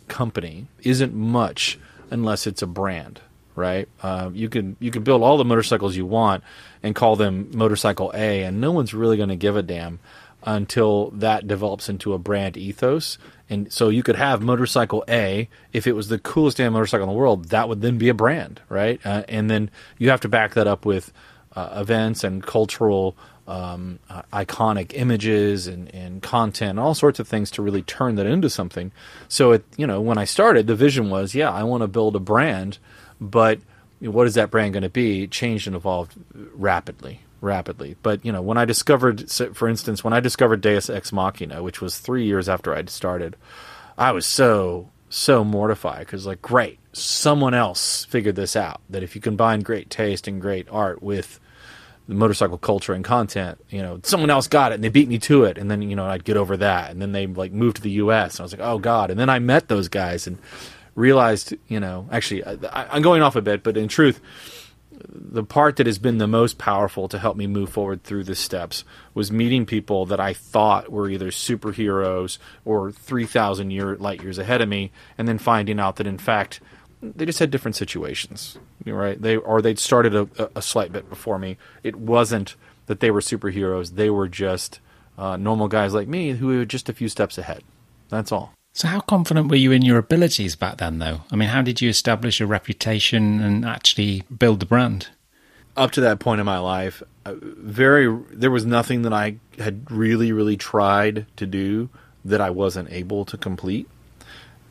company 0.07 0.68
isn't 0.81 1.13
much 1.13 1.80
unless 2.10 2.48
it's 2.48 2.62
a 2.62 2.68
brand, 2.68 3.21
right? 3.55 3.88
Uh, 4.01 4.29
you 4.33 4.50
can 4.50 4.75
you 4.79 4.91
can 4.91 5.03
build 5.03 5.21
all 5.21 5.38
the 5.38 5.45
motorcycles 5.45 5.95
you 5.95 6.05
want 6.05 6.44
and 6.81 6.95
call 6.95 7.15
them 7.15 7.50
motorcycle 7.53 8.11
A, 8.13 8.44
and 8.44 8.59
no 8.59 8.71
one's 8.71 8.94
really 8.94 9.17
going 9.17 9.29
to 9.29 9.35
give 9.35 9.55
a 9.55 9.63
damn 9.63 10.00
until 10.45 11.09
that 11.11 11.47
develops 11.47 11.89
into 11.89 12.13
a 12.13 12.19
brand 12.19 12.57
ethos. 12.57 13.17
And 13.50 13.71
so 13.71 13.89
you 13.89 14.03
could 14.03 14.15
have 14.15 14.41
motorcycle 14.41 15.03
A, 15.07 15.47
if 15.71 15.88
it 15.88 15.94
was 15.94 16.07
the 16.09 16.19
coolest 16.19 16.57
damn 16.57 16.73
motorcycle 16.73 17.03
in 17.03 17.13
the 17.13 17.17
world, 17.17 17.50
that 17.50 17.69
would 17.69 17.81
then 17.81 17.97
be 17.97 18.09
a 18.09 18.13
brand, 18.13 18.61
right? 18.69 19.00
Uh, 19.05 19.23
and 19.29 19.50
then 19.50 19.69
you 19.97 20.09
have 20.09 20.21
to 20.21 20.29
back 20.29 20.53
that 20.55 20.67
up 20.67 20.85
with 20.85 21.13
uh, 21.55 21.69
events 21.75 22.23
and 22.23 22.44
cultural 22.44 23.15
um, 23.47 24.00
uh, 24.09 24.21
iconic 24.31 24.94
images 24.95 25.67
and, 25.67 25.94
and 25.94 26.21
content 26.21 26.79
all 26.79 26.95
sorts 26.95 27.19
of 27.19 27.27
things 27.27 27.51
to 27.51 27.61
really 27.61 27.81
turn 27.81 28.15
that 28.15 28.25
into 28.25 28.50
something. 28.50 28.91
So 29.27 29.51
it, 29.51 29.65
you 29.77 29.85
know, 29.85 30.00
when 30.00 30.17
I 30.17 30.25
started, 30.25 30.67
the 30.67 30.75
vision 30.75 31.09
was, 31.09 31.35
yeah, 31.35 31.51
I 31.51 31.63
want 31.63 31.81
to 31.81 31.88
build 31.88 32.15
a 32.15 32.19
brand, 32.19 32.77
but 33.19 33.60
what 34.00 34.27
is 34.27 34.33
that 34.36 34.51
brand 34.51 34.74
going 34.74 34.83
to 34.83 34.89
be? 34.89 35.27
Changed 35.27 35.68
and 35.68 35.75
evolved 35.75 36.13
rapidly, 36.33 37.21
rapidly. 37.42 37.95
But 38.04 38.25
you 38.25 38.31
know, 38.31 38.42
when 38.42 38.57
I 38.57 38.65
discovered, 38.65 39.30
for 39.30 39.68
instance, 39.68 40.04
when 40.04 40.13
I 40.13 40.19
discovered 40.19 40.62
Deus 40.62 40.89
Ex 40.89 41.12
Machina, 41.12 41.63
which 41.63 41.81
was 41.81 41.98
three 41.98 42.25
years 42.25 42.50
after 42.50 42.75
I'd 42.75 42.89
started, 42.89 43.36
I 43.98 44.12
was 44.12 44.25
so 44.25 44.89
so 45.10 45.43
mortified 45.43 46.00
because 46.00 46.25
like, 46.25 46.41
great, 46.41 46.79
someone 46.91 47.53
else 47.53 48.05
figured 48.05 48.36
this 48.36 48.55
out. 48.55 48.82
That 48.89 49.03
if 49.03 49.15
you 49.15 49.22
combine 49.22 49.62
great 49.62 49.89
taste 49.89 50.27
and 50.27 50.41
great 50.41 50.67
art 50.70 51.03
with 51.03 51.39
the 52.08 52.15
motorcycle 52.15 52.58
culture 52.58 52.93
and 52.93 53.05
content, 53.05 53.60
you 53.70 53.82
know, 53.82 54.01
someone 54.03 54.29
else 54.29 54.48
got 54.48 54.72
it 54.72 54.75
and 54.75 54.84
they 54.84 54.89
beat 54.89 55.08
me 55.08 55.20
to 55.20 55.46
it, 55.46 55.58
and 55.58 55.72
then 55.72 55.82
you 55.82 55.96
know 55.96 56.05
I'd 56.05 56.25
get 56.25 56.38
over 56.38 56.58
that, 56.58 56.91
and 56.91 57.01
then 57.01 57.12
they 57.12 57.27
like 57.27 57.51
moved 57.51 57.77
to 57.77 57.82
the 57.82 57.91
U.S. 57.91 58.36
and 58.36 58.41
I 58.41 58.43
was 58.43 58.53
like, 58.53 58.67
oh 58.67 58.79
god, 58.79 59.12
and 59.12 59.20
then 59.20 59.29
I 59.29 59.39
met 59.39 59.70
those 59.70 59.88
guys 59.88 60.27
and 60.27 60.39
realized, 60.95 61.53
you 61.67 61.79
know, 61.79 62.07
actually 62.12 62.43
I, 62.45 62.95
I'm 62.95 63.01
going 63.01 63.21
off 63.21 63.35
a 63.35 63.41
bit, 63.41 63.63
but 63.63 63.77
in 63.77 63.88
truth 63.88 64.21
the 65.07 65.43
part 65.43 65.77
that 65.77 65.88
has 65.88 65.97
been 65.97 66.17
the 66.17 66.27
most 66.27 66.57
powerful 66.57 67.07
to 67.09 67.19
help 67.19 67.35
me 67.35 67.47
move 67.47 67.69
forward 67.69 68.03
through 68.03 68.23
the 68.23 68.35
steps 68.35 68.83
was 69.13 69.31
meeting 69.31 69.65
people 69.65 70.05
that 70.05 70.19
I 70.19 70.33
thought 70.33 70.91
were 70.91 71.09
either 71.09 71.29
superheroes 71.29 72.38
or 72.65 72.91
3,000 72.91 73.71
year, 73.71 73.95
light 73.97 74.21
years 74.21 74.38
ahead 74.38 74.62
of 74.62 74.69
me, 74.69 74.91
and 75.17 75.27
then 75.27 75.38
finding 75.38 75.79
out 75.79 75.97
that 75.97 76.07
in 76.07 76.17
fact 76.17 76.59
they 77.01 77.25
just 77.25 77.39
had 77.39 77.51
different 77.51 77.75
situations, 77.75 78.57
right? 78.85 79.21
They 79.21 79.35
or 79.35 79.62
they'd 79.62 79.79
started 79.79 80.15
a, 80.15 80.50
a 80.55 80.62
slight 80.62 80.93
bit 80.93 81.09
before 81.09 81.38
me. 81.38 81.57
It 81.83 81.97
wasn't 81.97 82.55
that 82.85 83.01
they 83.01 83.12
were 83.12 83.19
superheroes; 83.19 83.95
they 83.95 84.09
were 84.09 84.29
just 84.29 84.79
uh, 85.17 85.35
normal 85.35 85.67
guys 85.67 85.93
like 85.93 86.07
me 86.07 86.31
who 86.31 86.47
were 86.47 86.65
just 86.65 86.88
a 86.88 86.93
few 86.93 87.09
steps 87.09 87.38
ahead. 87.38 87.62
That's 88.07 88.31
all. 88.31 88.53
So, 88.75 88.88
how 88.88 89.01
confident 89.01 89.50
were 89.50 89.56
you 89.56 89.72
in 89.72 89.84
your 89.84 90.00
abilities 90.00 90.56
back 90.56 90.77
then, 90.77 90.98
though? 90.98 91.22
I 91.32 91.36
mean, 91.36 91.50
how 91.50 91.62
did 91.62 91.80
you 91.80 91.89
establish 91.89 92.42
a 92.42 92.48
reputation 92.48 93.39
and 93.39 93.63
actually 93.63 94.24
build 94.36 94.60
the 94.60 94.65
brand? 94.65 95.10
Up 95.77 95.92
to 95.92 96.01
that 96.01 96.20
point 96.20 96.39
in 96.39 96.46
my 96.48 96.58
life, 96.58 97.03
uh, 97.24 97.36
very 97.39 98.12
there 98.32 98.50
was 98.50 98.65
nothing 98.65 99.03
that 99.03 99.13
I 99.13 99.36
had 99.60 99.92
really, 99.92 100.32
really 100.32 100.58
tried 100.58 101.27
to 101.36 101.46
do 101.46 101.89
that 102.25 102.42
I 102.42 102.50
wasn't 102.50 102.92
able 102.92 103.25
to 103.25 103.38
complete. 103.38 103.88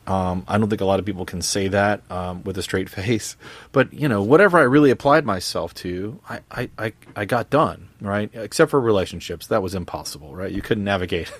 Um, 0.05 0.43
I 0.49 0.57
don't 0.57 0.69
think 0.69 0.81
a 0.81 0.85
lot 0.85 0.99
of 0.99 1.05
people 1.05 1.23
can 1.23 1.41
say 1.41 1.69
that 1.69 2.01
um, 2.11 2.43
with 2.43 2.57
a 2.57 2.61
straight 2.61 2.89
face, 2.99 3.37
but 3.71 3.93
you 3.93 4.09
know, 4.09 4.21
whatever 4.21 4.57
I 4.57 4.63
really 4.63 4.91
applied 4.91 5.25
myself 5.25 5.73
to, 5.75 6.19
I, 6.29 6.39
I, 6.51 6.69
I, 6.77 6.93
I 7.15 7.23
got 7.23 7.49
done. 7.49 7.87
Right? 8.03 8.29
Except 8.33 8.69
for 8.69 8.79
relationships, 8.79 9.47
that 9.47 9.63
was 9.63 9.73
impossible, 9.73 10.35
right? 10.35 10.51
You 10.51 10.61
couldn't 10.61 10.83
navigate, 10.83 11.31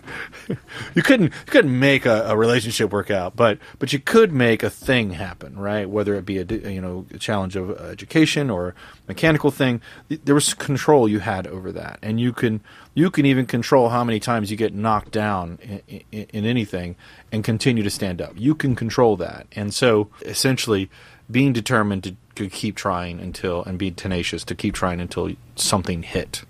you 0.95 1.01
couldn't 1.01 1.25
you 1.25 1.51
couldn't 1.51 1.77
make 1.77 2.05
a, 2.05 2.23
a, 2.29 2.37
relationship 2.37 2.91
work 2.91 3.11
out, 3.11 3.35
but 3.35 3.59
but 3.79 3.91
you 3.91 3.99
could 3.99 4.31
make 4.31 4.63
a 4.63 4.69
thing 4.69 5.11
happen, 5.11 5.57
right? 5.57 5.89
Whether 5.89 6.15
it 6.15 6.25
be 6.25 6.39
a 6.39 6.45
you 6.45 6.81
know 6.81 7.05
a 7.13 7.19
challenge 7.19 7.55
of 7.55 7.71
education 7.79 8.49
or 8.49 8.75
mechanical 9.07 9.51
thing, 9.51 9.81
there 10.07 10.35
was 10.35 10.53
control 10.53 11.09
you 11.09 11.19
had 11.19 11.45
over 11.47 11.71
that, 11.73 11.99
and 12.01 12.19
you 12.19 12.31
can 12.31 12.61
you 12.93 13.11
can 13.11 13.25
even 13.25 13.45
control 13.45 13.89
how 13.89 14.03
many 14.03 14.19
times 14.19 14.49
you 14.49 14.55
get 14.55 14.73
knocked 14.73 15.11
down 15.11 15.59
in, 15.61 16.01
in, 16.11 16.27
in 16.33 16.45
anything 16.45 16.95
and 17.31 17.43
continue 17.43 17.83
to 17.83 17.89
stand 17.89 18.21
up. 18.21 18.33
You 18.35 18.55
can 18.55 18.75
control 18.75 19.17
that, 19.17 19.47
and 19.51 19.73
so 19.73 20.09
essentially 20.21 20.89
being 21.29 21.53
determined 21.53 22.03
to, 22.03 22.15
to 22.35 22.49
keep 22.49 22.75
trying 22.75 23.19
until 23.19 23.63
and 23.63 23.77
be 23.77 23.91
tenacious 23.91 24.43
to 24.45 24.55
keep 24.55 24.73
trying 24.73 24.99
until 24.99 25.31
something 25.55 26.03
hit 26.03 26.43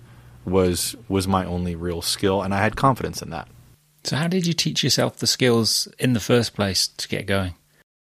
was 0.44 0.96
was 1.08 1.26
my 1.26 1.44
only 1.44 1.74
real 1.74 2.02
skill, 2.02 2.42
and 2.42 2.54
I 2.54 2.58
had 2.58 2.76
confidence 2.76 3.22
in 3.22 3.30
that. 3.30 3.48
So, 4.04 4.16
how 4.16 4.28
did 4.28 4.46
you 4.46 4.52
teach 4.52 4.84
yourself 4.84 5.16
the 5.16 5.26
skills 5.26 5.88
in 5.98 6.12
the 6.12 6.20
first 6.20 6.54
place 6.54 6.88
to 6.88 7.08
get 7.08 7.26
going? 7.26 7.54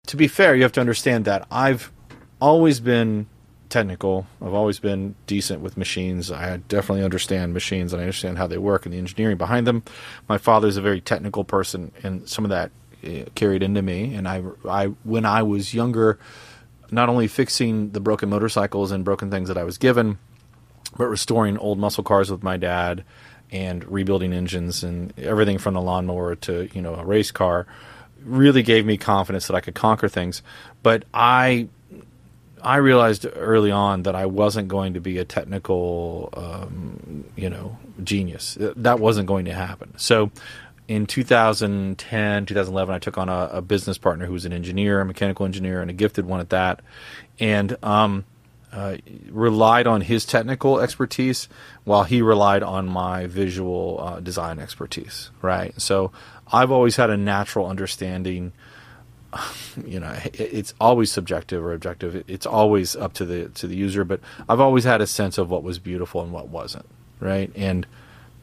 To 0.07 0.16
be 0.16 0.28
fair, 0.28 0.54
you 0.54 0.62
have 0.62 0.73
to 0.73 0.80
understand 0.80 1.25
that 1.25 1.47
I've 1.50 1.92
always 2.40 2.80
been 2.80 3.26
technical. 3.68 4.26
I've 4.40 4.54
always 4.54 4.78
been 4.78 5.14
decent 5.26 5.61
with 5.61 5.76
machines. 5.76 6.30
I 6.30 6.57
definitely 6.57 7.04
understand 7.04 7.52
machines 7.52 7.92
and 7.92 8.00
I 8.00 8.04
understand 8.04 8.38
how 8.38 8.47
they 8.47 8.59
work 8.59 8.87
and 8.87 8.95
the 8.95 8.99
engineering 8.99 9.37
behind 9.37 9.66
them. 9.66 9.83
My 10.28 10.38
father's 10.38 10.76
a 10.76 10.83
very 10.83 11.00
technical 11.00 11.45
person, 11.45 11.92
and 12.02 12.28
some 12.28 12.45
of 12.45 12.50
that 12.50 12.71
uh, 13.04 13.28
carried 13.35 13.62
into 13.62 13.83
me. 13.83 14.14
And 14.14 14.28
I, 14.28 14.42
I, 14.68 14.87
when 15.04 15.25
I 15.25 15.42
was 15.42 15.75
younger, 15.75 16.18
not 16.90 17.09
only 17.09 17.28
fixing 17.28 17.90
the 17.90 18.00
broken 18.00 18.28
motorcycles 18.28 18.92
and 18.92 19.04
broken 19.04 19.30
things 19.30 19.49
that 19.49 19.59
I 19.59 19.64
was 19.64 19.78
given, 19.78 20.18
but 20.97 21.07
restoring 21.07 21.59
old 21.59 21.78
muscle 21.78 22.04
cars 22.04 22.30
with 22.30 22.42
my 22.42 22.57
dad 22.57 23.04
and 23.50 23.85
rebuilding 23.90 24.33
engines 24.33 24.85
and 24.85 25.12
everything 25.18 25.59
from 25.59 25.75
the 25.75 25.80
lawnmower 25.80 26.35
to 26.35 26.68
you 26.75 26.83
know 26.83 26.95
a 26.95 27.04
race 27.04 27.30
car 27.30 27.66
really 28.25 28.62
gave 28.62 28.85
me 28.85 28.97
confidence 28.97 29.47
that 29.47 29.54
I 29.54 29.61
could 29.61 29.75
conquer 29.75 30.09
things. 30.09 30.42
But 30.83 31.04
I 31.12 31.68
I 32.62 32.76
realized 32.76 33.26
early 33.37 33.71
on 33.71 34.02
that 34.02 34.14
I 34.14 34.26
wasn't 34.26 34.68
going 34.68 34.95
to 34.95 35.00
be 35.00 35.18
a 35.18 35.25
technical 35.25 36.30
um, 36.37 37.25
you 37.37 37.50
know 37.50 37.78
genius. 38.02 38.57
That 38.61 39.00
wasn't 39.00 39.26
going 39.26 39.47
to 39.47 39.54
happen. 39.54 39.95
So 39.97 40.30
in 40.88 41.07
2010, 41.07 42.47
2011, 42.47 42.95
I 42.95 42.99
took 42.99 43.18
on 43.18 43.28
a, 43.28 43.50
a 43.52 43.62
business 43.62 43.99
partner 43.99 44.25
who 44.25 44.33
was 44.33 44.47
an 44.47 44.54
engineer, 44.54 45.00
a 45.00 45.04
mechanical 45.04 45.45
engineer, 45.45 45.83
and 45.83 45.90
a 45.90 45.95
gifted 45.95 46.25
one 46.25 46.40
at 46.40 46.50
that, 46.50 46.80
and 47.38 47.76
um, 47.83 48.25
uh, 48.73 48.97
relied 49.31 49.87
on 49.87 50.03
his 50.03 50.25
technical 50.25 50.81
expertise 50.81 51.49
while 51.85 52.05
he 52.05 52.21
relied 52.21 52.63
on 52.63 52.87
my 52.87 53.27
visual 53.27 53.99
uh, 54.01 54.21
design 54.21 54.59
expertise. 54.59 55.31
Right. 55.41 55.79
So 55.81 56.13
I've 56.53 56.71
always 56.71 56.97
had 56.97 57.11
a 57.11 57.17
natural 57.17 57.67
understanding. 57.67 58.53
You 59.87 60.01
know, 60.01 60.13
it's 60.35 60.75
always 60.81 61.13
subjective 61.13 61.63
or 61.63 61.73
objective. 61.73 62.25
It's 62.27 62.47
always 62.47 62.97
up 62.97 63.13
to 63.15 63.25
the 63.25 63.49
to 63.51 63.69
the 63.69 63.77
user. 63.77 64.03
But 64.05 64.21
I've 64.49 64.59
always 64.59 64.83
had 64.83 65.01
a 65.01 65.07
sense 65.07 65.39
of 65.39 65.51
what 65.51 65.63
was 65.63 65.79
beautiful 65.79 66.21
and 66.21 66.33
what 66.33 66.49
wasn't. 66.49 66.87
Right. 67.21 67.53
And 67.55 67.87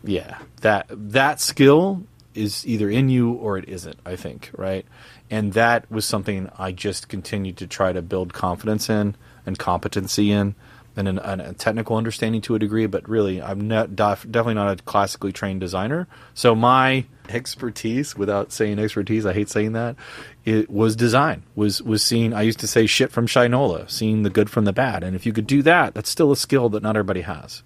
yeah, 0.02 0.38
that 0.62 0.86
that 0.90 1.42
skill 1.42 2.04
is 2.34 2.66
either 2.66 2.90
in 2.90 3.10
you 3.10 3.34
or 3.34 3.58
it 3.58 3.68
isn't. 3.68 4.00
I 4.06 4.16
think. 4.16 4.50
Right. 4.56 4.86
And 5.30 5.52
that 5.54 5.92
was 5.92 6.06
something 6.06 6.50
I 6.58 6.72
just 6.72 7.10
continued 7.10 7.58
to 7.58 7.68
try 7.68 7.92
to 7.92 8.02
build 8.02 8.32
confidence 8.32 8.90
in 8.90 9.18
and 9.46 9.58
competency 9.58 10.32
in 10.32 10.56
and 10.98 11.08
an, 11.08 11.20
a 11.20 11.54
technical 11.54 11.98
understanding 11.98 12.42
to 12.42 12.56
a 12.56 12.60
degree, 12.60 12.86
but 12.86 13.08
really, 13.08 13.42
I'm 13.42 13.68
not 13.68 13.96
def- 13.96 14.26
definitely 14.30 14.54
not 14.56 14.80
a 14.80 14.84
classically 14.84 15.32
trained 15.32 15.60
designer. 15.60 16.08
So 16.34 16.56
my 16.56 17.06
expertise, 17.28 18.16
without 18.16 18.52
saying 18.52 18.80
expertise, 18.80 19.26
I 19.26 19.34
hate 19.34 19.50
saying 19.50 19.74
that, 19.74 19.96
it 20.46 20.70
was 20.70 20.96
design. 20.96 21.44
Was 21.56 21.82
was 21.82 22.04
seeing. 22.04 22.34
I 22.34 22.44
used 22.44 22.60
to 22.60 22.68
say 22.68 22.86
shit 22.86 23.12
from 23.12 23.28
Shinola, 23.28 23.90
seeing 23.90 24.24
the 24.24 24.30
good 24.30 24.50
from 24.50 24.66
the 24.66 24.74
bad, 24.74 25.04
and 25.04 25.16
if 25.16 25.26
you 25.26 25.34
could 25.34 25.48
do 25.48 25.62
that, 25.64 25.94
that's 25.94 26.10
still 26.10 26.32
a 26.32 26.38
skill 26.38 26.70
that 26.70 26.84
not 26.84 26.96
everybody 26.96 27.22
has. 27.22 27.64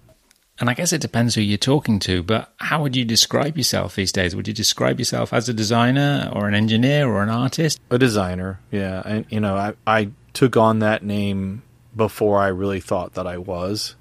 And 0.58 0.68
I 0.68 0.74
guess 0.74 0.92
it 0.92 1.00
depends 1.00 1.34
who 1.34 1.40
you're 1.40 1.56
talking 1.56 1.98
to, 2.00 2.22
but 2.22 2.52
how 2.58 2.82
would 2.82 2.94
you 2.94 3.06
describe 3.06 3.56
yourself 3.56 3.94
these 3.94 4.12
days? 4.12 4.36
Would 4.36 4.46
you 4.46 4.52
describe 4.52 4.98
yourself 4.98 5.32
as 5.32 5.48
a 5.48 5.54
designer 5.54 6.30
or 6.34 6.48
an 6.48 6.54
engineer 6.54 7.08
or 7.08 7.22
an 7.22 7.30
artist? 7.30 7.80
A 7.88 7.96
designer, 7.96 8.60
yeah. 8.70 9.00
And 9.04 9.24
you 9.30 9.40
know, 9.40 9.56
I 9.56 9.74
I 9.86 10.10
took 10.32 10.56
on 10.56 10.80
that 10.80 11.02
name 11.02 11.62
before 11.94 12.40
I 12.40 12.48
really 12.48 12.80
thought 12.80 13.14
that 13.14 13.26
I 13.26 13.38
was, 13.38 13.96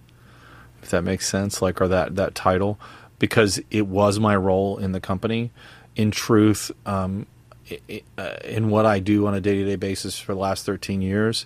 if 0.83 0.89
that 0.89 1.03
makes 1.03 1.27
sense, 1.27 1.61
like 1.61 1.81
or 1.81 1.87
that 1.87 2.15
that 2.15 2.35
title, 2.35 2.79
because 3.17 3.61
it 3.71 3.87
was 3.87 4.19
my 4.19 4.35
role 4.35 4.77
in 4.77 4.91
the 4.91 4.99
company. 4.99 5.51
In 5.95 6.11
truth, 6.11 6.71
um, 6.85 7.25
uh, 8.17 8.35
in 8.45 8.69
what 8.69 8.85
I 8.85 8.99
do 8.99 9.27
on 9.27 9.33
a 9.33 9.41
day 9.41 9.55
to 9.55 9.65
day 9.65 9.75
basis 9.75 10.19
for 10.19 10.33
the 10.33 10.39
last 10.39 10.65
thirteen 10.65 11.01
years, 11.01 11.45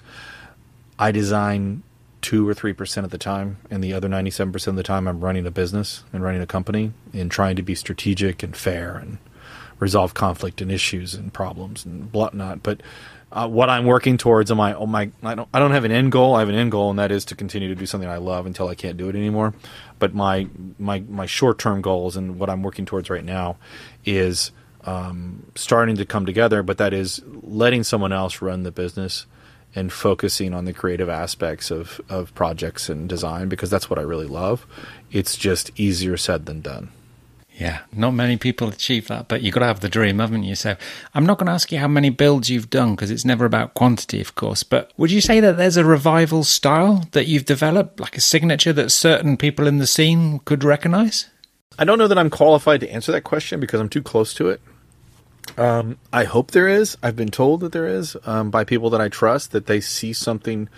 I 0.99 1.11
design 1.11 1.83
two 2.21 2.47
or 2.47 2.53
three 2.53 2.73
percent 2.73 3.05
of 3.05 3.11
the 3.11 3.17
time, 3.17 3.57
and 3.71 3.83
the 3.83 3.93
other 3.93 4.07
ninety 4.07 4.31
seven 4.31 4.53
percent 4.53 4.73
of 4.73 4.77
the 4.77 4.83
time, 4.83 5.07
I'm 5.07 5.21
running 5.21 5.45
a 5.47 5.51
business 5.51 6.03
and 6.13 6.23
running 6.23 6.41
a 6.41 6.47
company 6.47 6.93
and 7.13 7.31
trying 7.31 7.55
to 7.55 7.63
be 7.63 7.75
strategic 7.75 8.43
and 8.43 8.55
fair 8.55 8.95
and 8.95 9.17
resolve 9.79 10.13
conflict 10.13 10.61
and 10.61 10.71
issues 10.71 11.13
and 11.13 11.33
problems 11.33 11.85
and 11.85 12.11
whatnot. 12.13 12.63
But 12.63 12.81
uh, 13.33 13.47
what 13.47 13.67
I'm 13.67 13.85
working 13.85 14.17
towards 14.17 14.51
am 14.51 14.61
I 14.61 14.75
oh 14.75 14.85
my 14.85 15.09
I 15.23 15.33
don't 15.33 15.49
I 15.53 15.59
don't 15.59 15.71
have 15.71 15.85
an 15.85 15.91
end 15.91 16.11
goal. 16.11 16.35
I 16.35 16.39
have 16.39 16.49
an 16.49 16.55
end 16.55 16.71
goal, 16.71 16.91
and 16.91 16.99
that 16.99 17.11
is 17.11 17.25
to 17.25 17.35
continue 17.35 17.67
to 17.67 17.75
do 17.75 17.87
something 17.87 18.09
I 18.09 18.17
love 18.17 18.45
until 18.45 18.67
I 18.67 18.75
can't 18.75 18.95
do 18.95 19.09
it 19.09 19.15
anymore. 19.15 19.55
But 19.97 20.13
my 20.13 20.47
my 20.77 20.99
my 21.09 21.25
short 21.25 21.57
term 21.57 21.81
goals 21.81 22.15
and 22.15 22.37
what 22.37 22.49
I'm 22.49 22.61
working 22.61 22.85
towards 22.85 23.09
right 23.09 23.25
now 23.25 23.57
is 24.05 24.51
um, 24.85 25.47
starting 25.55 25.95
to 25.95 26.05
come 26.05 26.27
together. 26.27 26.61
But 26.61 26.77
that 26.77 26.93
is 26.93 27.21
letting 27.41 27.83
someone 27.83 28.13
else 28.13 28.41
run 28.41 28.63
the 28.63 28.71
business 28.71 29.25
and 29.75 29.91
focusing 29.91 30.53
on 30.53 30.65
the 30.65 30.73
creative 30.73 31.09
aspects 31.09 31.71
of 31.71 31.99
of 32.09 32.35
projects 32.35 32.87
and 32.87 33.09
design 33.09 33.49
because 33.49 33.71
that's 33.71 33.89
what 33.89 33.97
I 33.97 34.03
really 34.03 34.27
love. 34.27 34.67
It's 35.11 35.35
just 35.35 35.71
easier 35.75 36.17
said 36.17 36.45
than 36.45 36.61
done. 36.61 36.89
Yeah, 37.55 37.81
not 37.91 38.11
many 38.11 38.37
people 38.37 38.69
achieve 38.69 39.07
that, 39.09 39.27
but 39.27 39.41
you've 39.43 39.53
got 39.53 39.59
to 39.59 39.67
have 39.67 39.81
the 39.81 39.89
dream, 39.89 40.19
haven't 40.19 40.43
you? 40.43 40.55
So 40.55 40.75
I'm 41.13 41.25
not 41.25 41.37
going 41.37 41.45
to 41.45 41.53
ask 41.53 41.71
you 41.71 41.77
how 41.77 41.87
many 41.87 42.09
builds 42.09 42.49
you've 42.49 42.69
done 42.69 42.95
because 42.95 43.11
it's 43.11 43.25
never 43.25 43.45
about 43.45 43.75
quantity, 43.75 44.19
of 44.19 44.33
course. 44.33 44.63
But 44.63 44.91
would 44.97 45.11
you 45.11 45.21
say 45.21 45.39
that 45.39 45.55
there's 45.57 45.77
a 45.77 45.85
revival 45.85 46.43
style 46.43 47.07
that 47.11 47.27
you've 47.27 47.45
developed, 47.45 47.99
like 47.99 48.17
a 48.17 48.21
signature 48.21 48.73
that 48.73 48.89
certain 48.89 49.37
people 49.37 49.67
in 49.67 49.77
the 49.77 49.85
scene 49.85 50.39
could 50.39 50.63
recognize? 50.63 51.29
I 51.77 51.85
don't 51.85 51.99
know 51.99 52.07
that 52.07 52.17
I'm 52.17 52.31
qualified 52.31 52.79
to 52.81 52.89
answer 52.89 53.11
that 53.11 53.21
question 53.21 53.59
because 53.59 53.79
I'm 53.79 53.89
too 53.89 54.01
close 54.01 54.33
to 54.35 54.49
it. 54.49 54.61
Um, 55.57 55.99
I 56.11 56.23
hope 56.23 56.51
there 56.51 56.67
is. 56.67 56.97
I've 57.03 57.15
been 57.15 57.29
told 57.29 57.59
that 57.61 57.71
there 57.71 57.87
is 57.87 58.17
um, 58.25 58.49
by 58.49 58.63
people 58.63 58.89
that 58.91 59.01
I 59.01 59.09
trust 59.09 59.51
that 59.51 59.67
they 59.67 59.79
see 59.79 60.13
something, 60.13 60.69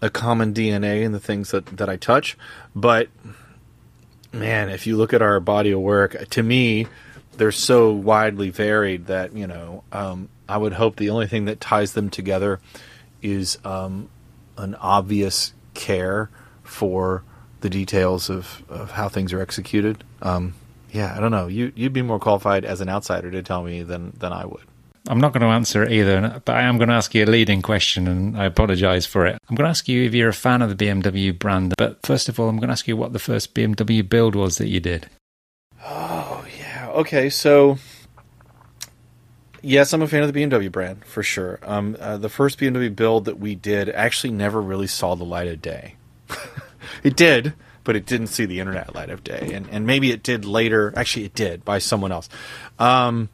a 0.00 0.10
common 0.10 0.54
DNA 0.54 1.02
in 1.02 1.12
the 1.12 1.20
things 1.20 1.50
that, 1.50 1.66
that 1.66 1.88
I 1.88 1.96
touch. 1.96 2.36
But 2.74 3.08
man, 4.34 4.68
if 4.68 4.86
you 4.86 4.96
look 4.96 5.12
at 5.12 5.22
our 5.22 5.40
body 5.40 5.70
of 5.72 5.80
work, 5.80 6.28
to 6.30 6.42
me, 6.42 6.86
they're 7.36 7.52
so 7.52 7.92
widely 7.92 8.50
varied 8.50 9.06
that 9.06 9.34
you 9.34 9.46
know 9.46 9.84
um, 9.92 10.28
I 10.48 10.56
would 10.56 10.72
hope 10.72 10.96
the 10.96 11.10
only 11.10 11.26
thing 11.26 11.46
that 11.46 11.60
ties 11.60 11.92
them 11.92 12.10
together 12.10 12.60
is 13.22 13.58
um, 13.64 14.08
an 14.56 14.74
obvious 14.76 15.52
care 15.72 16.30
for 16.62 17.24
the 17.60 17.70
details 17.70 18.28
of, 18.28 18.62
of 18.68 18.90
how 18.90 19.08
things 19.08 19.32
are 19.32 19.40
executed. 19.40 20.04
Um, 20.20 20.54
yeah, 20.92 21.14
I 21.16 21.20
don't 21.20 21.30
know. 21.30 21.48
You 21.48 21.72
you'd 21.74 21.92
be 21.92 22.02
more 22.02 22.20
qualified 22.20 22.64
as 22.64 22.80
an 22.80 22.88
outsider 22.88 23.30
to 23.30 23.42
tell 23.42 23.62
me 23.62 23.82
than 23.82 24.12
than 24.18 24.32
I 24.32 24.44
would. 24.44 24.64
I'm 25.06 25.20
not 25.20 25.32
going 25.32 25.42
to 25.42 25.48
answer 25.48 25.82
it 25.82 25.92
either, 25.92 26.40
but 26.44 26.56
I 26.56 26.62
am 26.62 26.78
going 26.78 26.88
to 26.88 26.94
ask 26.94 27.14
you 27.14 27.24
a 27.24 27.26
leading 27.26 27.60
question, 27.60 28.08
and 28.08 28.38
I 28.38 28.46
apologize 28.46 29.04
for 29.04 29.26
it. 29.26 29.38
I'm 29.48 29.54
going 29.54 29.66
to 29.66 29.70
ask 29.70 29.86
you 29.86 30.02
if 30.04 30.14
you're 30.14 30.30
a 30.30 30.34
fan 30.34 30.62
of 30.62 30.70
the 30.70 30.86
BMW 30.86 31.38
brand, 31.38 31.74
but 31.76 31.98
first 32.06 32.28
of 32.30 32.40
all, 32.40 32.48
I'm 32.48 32.56
going 32.56 32.68
to 32.68 32.72
ask 32.72 32.88
you 32.88 32.96
what 32.96 33.12
the 33.12 33.18
first 33.18 33.54
BMW 33.54 34.08
build 34.08 34.34
was 34.34 34.56
that 34.56 34.68
you 34.68 34.80
did. 34.80 35.10
Oh, 35.84 36.46
yeah. 36.58 36.88
Okay, 36.92 37.28
so 37.28 37.76
yes, 39.60 39.92
I'm 39.92 40.00
a 40.00 40.08
fan 40.08 40.22
of 40.22 40.32
the 40.32 40.40
BMW 40.40 40.72
brand 40.72 41.04
for 41.04 41.22
sure. 41.22 41.58
Um, 41.62 41.96
uh, 42.00 42.16
the 42.16 42.28
first 42.28 42.58
BMW 42.58 42.94
build 42.94 43.26
that 43.26 43.38
we 43.38 43.54
did 43.54 43.88
actually 43.90 44.32
never 44.32 44.60
really 44.62 44.86
saw 44.86 45.14
the 45.14 45.24
light 45.24 45.48
of 45.48 45.60
day. 45.60 45.96
it 47.02 47.16
did, 47.16 47.54
but 47.82 47.96
it 47.96 48.06
didn't 48.06 48.28
see 48.28 48.46
the 48.46 48.60
internet 48.60 48.94
light 48.94 49.10
of 49.10 49.24
day, 49.24 49.52
and 49.52 49.68
and 49.70 49.86
maybe 49.86 50.10
it 50.10 50.22
did 50.22 50.44
later. 50.44 50.92
Actually, 50.96 51.26
it 51.26 51.34
did 51.34 51.64
by 51.64 51.78
someone 51.78 52.12
else. 52.12 52.28
Um, 52.78 53.28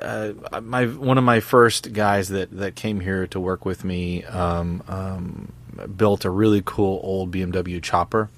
uh, 0.00 0.32
my 0.62 0.86
one 0.86 1.18
of 1.18 1.24
my 1.24 1.40
first 1.40 1.92
guys 1.92 2.28
that 2.28 2.50
that 2.56 2.74
came 2.76 3.00
here 3.00 3.26
to 3.28 3.40
work 3.40 3.64
with 3.64 3.84
me 3.84 4.24
um, 4.24 4.82
um, 4.88 5.52
built 5.96 6.24
a 6.24 6.30
really 6.30 6.62
cool 6.64 7.00
old 7.02 7.30
BMW 7.30 7.82
chopper, 7.82 8.30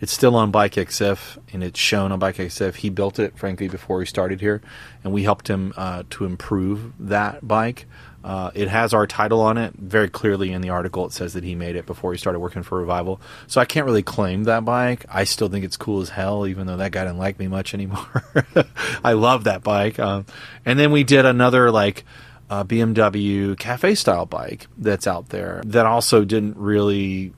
It's 0.00 0.12
still 0.12 0.36
on 0.36 0.50
Bike 0.50 0.74
EXIF 0.74 1.38
and 1.52 1.62
it's 1.64 1.78
shown 1.78 2.12
on 2.12 2.18
Bike 2.18 2.36
EXIF. 2.36 2.76
He 2.76 2.90
built 2.90 3.18
it, 3.18 3.36
frankly, 3.36 3.68
before 3.68 4.00
he 4.00 4.06
started 4.06 4.40
here, 4.40 4.60
and 5.04 5.12
we 5.12 5.22
helped 5.22 5.48
him 5.48 5.72
uh, 5.76 6.04
to 6.10 6.24
improve 6.24 6.92
that 6.98 7.46
bike. 7.46 7.86
Uh, 8.24 8.50
it 8.54 8.68
has 8.68 8.92
our 8.92 9.06
title 9.06 9.40
on 9.40 9.56
it 9.58 9.72
very 9.74 10.08
clearly 10.08 10.52
in 10.52 10.60
the 10.60 10.70
article. 10.70 11.06
It 11.06 11.12
says 11.12 11.34
that 11.34 11.44
he 11.44 11.54
made 11.54 11.76
it 11.76 11.86
before 11.86 12.12
he 12.12 12.18
started 12.18 12.40
working 12.40 12.62
for 12.62 12.78
Revival. 12.78 13.20
So 13.46 13.60
I 13.60 13.64
can't 13.64 13.86
really 13.86 14.02
claim 14.02 14.44
that 14.44 14.64
bike. 14.64 15.04
I 15.08 15.24
still 15.24 15.48
think 15.48 15.64
it's 15.64 15.76
cool 15.76 16.00
as 16.00 16.10
hell, 16.10 16.46
even 16.46 16.66
though 16.66 16.76
that 16.78 16.90
guy 16.92 17.04
didn't 17.04 17.18
like 17.18 17.38
me 17.38 17.46
much 17.46 17.74
anymore. 17.74 18.24
I 19.04 19.12
love 19.12 19.44
that 19.44 19.62
bike. 19.62 19.98
Um, 19.98 20.26
and 20.64 20.78
then 20.78 20.90
we 20.90 21.04
did 21.04 21.24
another 21.24 21.70
like 21.70 22.04
uh, 22.50 22.64
BMW 22.64 23.58
cafe 23.58 23.94
style 23.94 24.24
bike 24.24 24.66
that's 24.78 25.06
out 25.06 25.28
there 25.28 25.60
that 25.66 25.84
also 25.84 26.24
didn't 26.24 26.56
really 26.56 27.32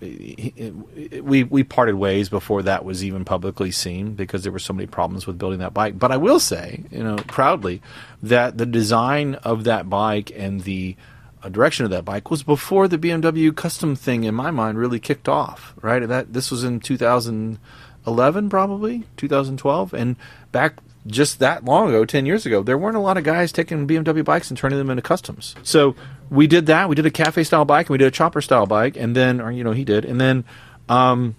we 1.21 1.43
we 1.43 1.64
parted 1.64 1.97
ways 1.97 2.29
before 2.29 2.62
that 2.62 2.85
was 2.85 3.02
even 3.02 3.25
publicly 3.25 3.73
seen 3.73 4.14
because 4.14 4.45
there 4.45 4.52
were 4.52 4.61
so 4.61 4.73
many 4.73 4.87
problems 4.87 5.26
with 5.26 5.38
building 5.38 5.59
that 5.59 5.75
bike. 5.75 5.99
But 5.99 6.12
I 6.12 6.17
will 6.17 6.38
say 6.38 6.85
you 6.90 7.02
know 7.02 7.17
proudly 7.26 7.83
that 8.23 8.59
the 8.59 8.67
design 8.67 9.35
of 9.37 9.64
that 9.64 9.90
bike 9.90 10.31
and 10.37 10.61
the 10.62 10.97
uh, 11.43 11.49
direction 11.49 11.85
of 11.85 11.90
that 11.90 12.05
bike 12.05 12.31
was 12.31 12.45
before 12.45 12.87
the 12.87 12.99
BMW 12.99 13.55
custom 13.55 13.97
thing 13.97 14.25
in 14.25 14.35
my 14.35 14.52
mind 14.52 14.79
really 14.79 15.00
kicked 15.00 15.29
off 15.29 15.75
right? 15.83 16.07
That 16.07 16.33
this 16.35 16.52
was 16.52 16.62
in 16.62 16.79
2011 16.79 18.49
probably 18.49 19.05
2012 19.17 19.93
and 19.93 20.14
back 20.52 20.76
just 21.07 21.38
that 21.38 21.64
long 21.64 21.88
ago, 21.88 22.04
10 22.04 22.26
years 22.26 22.45
ago, 22.45 22.62
there 22.62 22.76
weren't 22.76 22.97
a 22.97 23.00
lot 23.00 23.16
of 23.16 23.25
guys 23.25 23.52
taking 23.52 23.87
BMW 23.87 24.25
bikes 24.25 24.50
and 24.50 24.59
turning 24.59 24.78
them 24.78 24.90
into 24.90 25.02
customs. 25.02 25.54
So 25.62 25.95
we 26.28 26.47
did 26.47 26.66
that. 26.66 26.88
We 26.88 26.95
did 26.95 27.07
a 27.07 27.11
cafe 27.11 27.45
style 27.45 27.64
bike 27.64 27.87
and 27.87 27.90
we 27.90 27.99
did 27.99 28.09
a 28.09 28.11
chopper 28.11 28.40
style 28.40 28.66
bike. 28.66 28.97
And 28.97 29.16
then, 29.16 29.40
or, 29.40 29.50
you 29.50 29.64
know, 29.64 29.73
he 29.73 29.85
did. 29.85 30.04
And 30.04 30.21
then 30.21 30.45
um, 30.88 31.37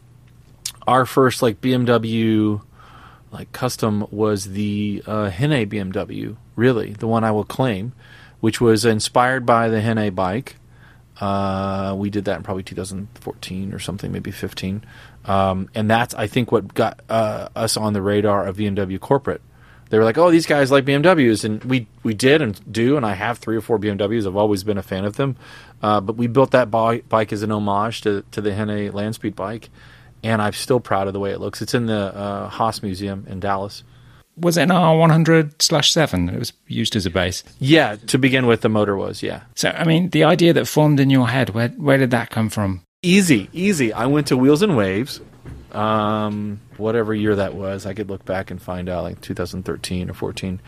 our 0.88 1.06
first 1.06 1.42
like 1.42 1.62
BMW 1.62 2.62
like 3.32 3.52
custom 3.52 4.08
was 4.12 4.50
the 4.50 5.04
uh, 5.06 5.30
Henne 5.30 5.70
BMW, 5.70 6.36
really, 6.56 6.92
the 6.94 7.08
one 7.08 7.24
I 7.24 7.32
will 7.32 7.46
claim, 7.46 7.94
which 8.42 8.60
was 8.60 8.84
inspired 8.84 9.46
by 9.46 9.70
the 9.70 9.80
Henne 9.80 10.14
bike. 10.14 10.58
Uh, 11.20 11.94
we 11.98 12.10
did 12.10 12.26
that 12.26 12.38
in 12.38 12.44
probably 12.44 12.64
2014 12.64 13.74
or 13.74 13.80
something, 13.80 14.12
maybe 14.12 14.32
15. 14.32 14.84
Um, 15.26 15.70
and 15.76 15.90
that's, 15.90 16.16
I 16.16 16.26
think, 16.26 16.52
what 16.52 16.74
got 16.74 17.00
uh, 17.10 17.50
us 17.56 17.78
on 17.78 17.94
the 17.94 18.02
radar 18.02 18.48
of 18.48 18.58
BMW 18.58 19.00
corporate 19.00 19.42
they 19.92 20.00
were 20.00 20.06
like, 20.06 20.18
"Oh, 20.18 20.32
these 20.32 20.46
guys 20.46 20.72
like 20.72 20.86
BMWs," 20.86 21.44
and 21.44 21.64
we 21.66 21.86
we 22.02 22.14
did 22.14 22.42
and 22.42 22.60
do, 22.72 22.98
and 22.98 23.06
I 23.06 23.14
have 23.14 23.38
three 23.38 23.58
or 23.58 23.62
four 23.62 23.78
BMWs. 23.78 24.26
I've 24.26 24.38
always 24.38 24.64
been 24.64 24.78
a 24.78 24.82
fan 24.82 25.04
of 25.04 25.18
them, 25.18 25.36
uh, 25.84 26.00
but 26.00 26.16
we 26.16 26.28
built 26.28 26.52
that 26.52 26.72
bike, 26.72 27.08
bike 27.10 27.32
as 27.32 27.44
an 27.44 27.52
homage 27.52 28.02
to 28.02 28.24
to 28.32 28.42
the 28.42 28.54
Henne 28.54 28.92
Landspeed 28.92 29.36
bike, 29.36 29.70
and 30.24 30.42
I'm 30.42 30.54
still 30.54 30.80
proud 30.80 31.08
of 31.08 31.14
the 31.14 31.20
way 31.20 31.32
it 31.32 31.42
looks. 31.42 31.62
It's 31.62 31.74
in 31.74 31.86
the 31.88 32.16
uh, 32.16 32.48
Haas 32.48 32.82
Museum 32.82 33.26
in 33.30 33.42
Dallas. 33.42 33.84
Was 34.38 34.56
it 34.56 34.64
an 34.64 34.70
R100 34.70 35.62
slash 35.62 35.92
seven? 35.92 36.30
It 36.30 36.40
was 36.40 36.54
used 36.66 36.96
as 36.96 37.06
a 37.06 37.10
base. 37.10 37.44
Yeah, 37.60 37.98
to 38.08 38.18
begin 38.18 38.48
with, 38.48 38.62
the 38.62 38.70
motor 38.70 38.96
was 38.96 39.22
yeah. 39.22 39.42
So, 39.56 39.72
I 39.72 39.84
mean, 39.84 40.10
the 40.12 40.24
idea 40.24 40.54
that 40.54 40.68
formed 40.68 41.02
in 41.02 41.10
your 41.10 41.28
head, 41.28 41.50
where 41.50 41.68
where 41.68 41.98
did 41.98 42.12
that 42.12 42.30
come 42.30 42.50
from? 42.50 42.82
Easy, 43.04 43.50
easy. 43.52 43.92
I 43.92 44.06
went 44.06 44.28
to 44.28 44.38
Wheels 44.38 44.62
and 44.62 44.78
Waves 44.78 45.20
um, 45.76 46.60
whatever 46.78 47.14
year 47.14 47.36
that 47.36 47.54
was. 47.54 47.86
I 47.86 47.94
could 47.94 48.10
look 48.10 48.26
back 48.26 48.52
and 48.52 48.62
find 48.62 48.90
out, 48.90 49.04
like 49.04 49.22
2013 49.22 50.10
or 50.10 50.14
14. 50.14 50.62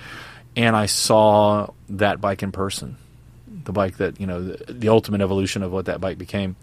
And 0.56 0.76
I 0.76 0.86
saw 0.86 1.72
that 1.90 2.22
bike 2.22 2.44
in 2.44 2.52
person, 2.52 2.98
the 3.48 3.72
bike 3.72 3.98
that 3.98 4.20
you 4.20 4.28
know, 4.28 4.44
the, 4.44 4.74
the 4.74 4.90
ultimate 4.90 5.22
evolution 5.22 5.64
of 5.64 5.72
what 5.72 5.86
that 5.86 6.00
bike 6.00 6.18
became, 6.18 6.56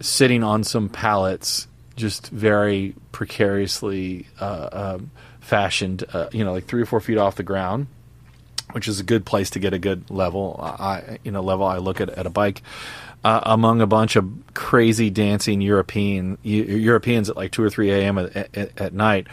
sitting 0.00 0.42
on 0.42 0.64
some 0.64 0.88
pallets, 0.88 1.66
just 1.96 2.28
very 2.28 2.94
precariously 3.12 4.26
uh, 4.40 4.68
um, 4.72 5.10
fashioned, 5.40 6.04
uh, 6.12 6.28
you 6.32 6.44
know, 6.44 6.52
like 6.52 6.66
three 6.66 6.82
or 6.82 6.86
four 6.86 7.00
feet 7.00 7.18
off 7.18 7.36
the 7.36 7.42
ground 7.42 7.86
which 8.72 8.88
is 8.88 9.00
a 9.00 9.04
good 9.04 9.24
place 9.24 9.50
to 9.50 9.58
get 9.58 9.72
a 9.72 9.78
good 9.78 10.10
level. 10.10 10.58
I, 10.60 11.18
you 11.22 11.30
know, 11.30 11.42
level 11.42 11.66
I 11.66 11.78
look 11.78 12.00
at 12.00 12.10
at 12.10 12.26
a 12.26 12.30
bike, 12.30 12.62
uh, 13.24 13.40
among 13.44 13.80
a 13.80 13.86
bunch 13.86 14.16
of 14.16 14.28
crazy 14.54 15.10
dancing 15.10 15.60
European 15.60 16.38
Europeans 16.42 17.30
at 17.30 17.36
like 17.36 17.52
two 17.52 17.62
or 17.62 17.70
three 17.70 17.90
a.m. 17.90 18.18
At, 18.18 18.56
at, 18.56 18.80
at, 18.80 18.92
night, 18.92 19.28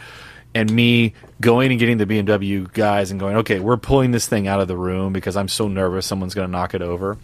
and 0.54 0.72
me 0.72 1.14
going 1.40 1.70
and 1.70 1.80
getting 1.80 1.98
the 1.98 2.06
BMW 2.06 2.70
guys 2.72 3.10
and 3.10 3.18
going, 3.18 3.38
okay, 3.38 3.58
we're 3.58 3.76
pulling 3.76 4.12
this 4.12 4.28
thing 4.28 4.46
out 4.46 4.60
of 4.60 4.68
the 4.68 4.76
room 4.76 5.12
because 5.12 5.36
I'm 5.36 5.48
so 5.48 5.68
nervous 5.68 6.06
someone's 6.06 6.34
going 6.34 6.46
to 6.46 6.52
knock 6.52 6.74
it 6.74 6.82
over. 6.82 7.18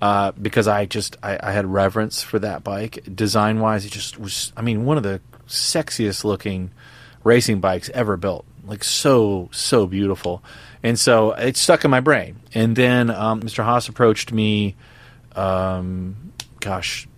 Uh, 0.00 0.32
because 0.32 0.66
I 0.66 0.84
just 0.84 1.16
I, 1.22 1.38
I, 1.40 1.52
had 1.52 1.64
reverence 1.64 2.22
for 2.22 2.40
that 2.40 2.64
bike 2.64 3.04
design 3.14 3.60
wise. 3.60 3.86
It 3.86 3.92
just 3.92 4.18
was. 4.18 4.52
I 4.56 4.62
mean, 4.62 4.84
one 4.84 4.96
of 4.96 5.04
the 5.04 5.20
sexiest 5.46 6.24
looking 6.24 6.72
racing 7.22 7.60
bikes 7.60 7.88
ever 7.90 8.16
built. 8.16 8.44
Like 8.66 8.82
so 8.82 9.48
so 9.52 9.86
beautiful, 9.86 10.42
and 10.82 10.98
so 10.98 11.32
it 11.32 11.56
stuck 11.56 11.84
in 11.84 11.90
my 11.92 12.00
brain. 12.00 12.40
And 12.52 12.74
then 12.74 13.10
um, 13.10 13.42
Mr. 13.42 13.62
Haas 13.62 13.88
approached 13.88 14.32
me 14.32 14.74
um, 15.36 16.32
gosh, 16.60 17.08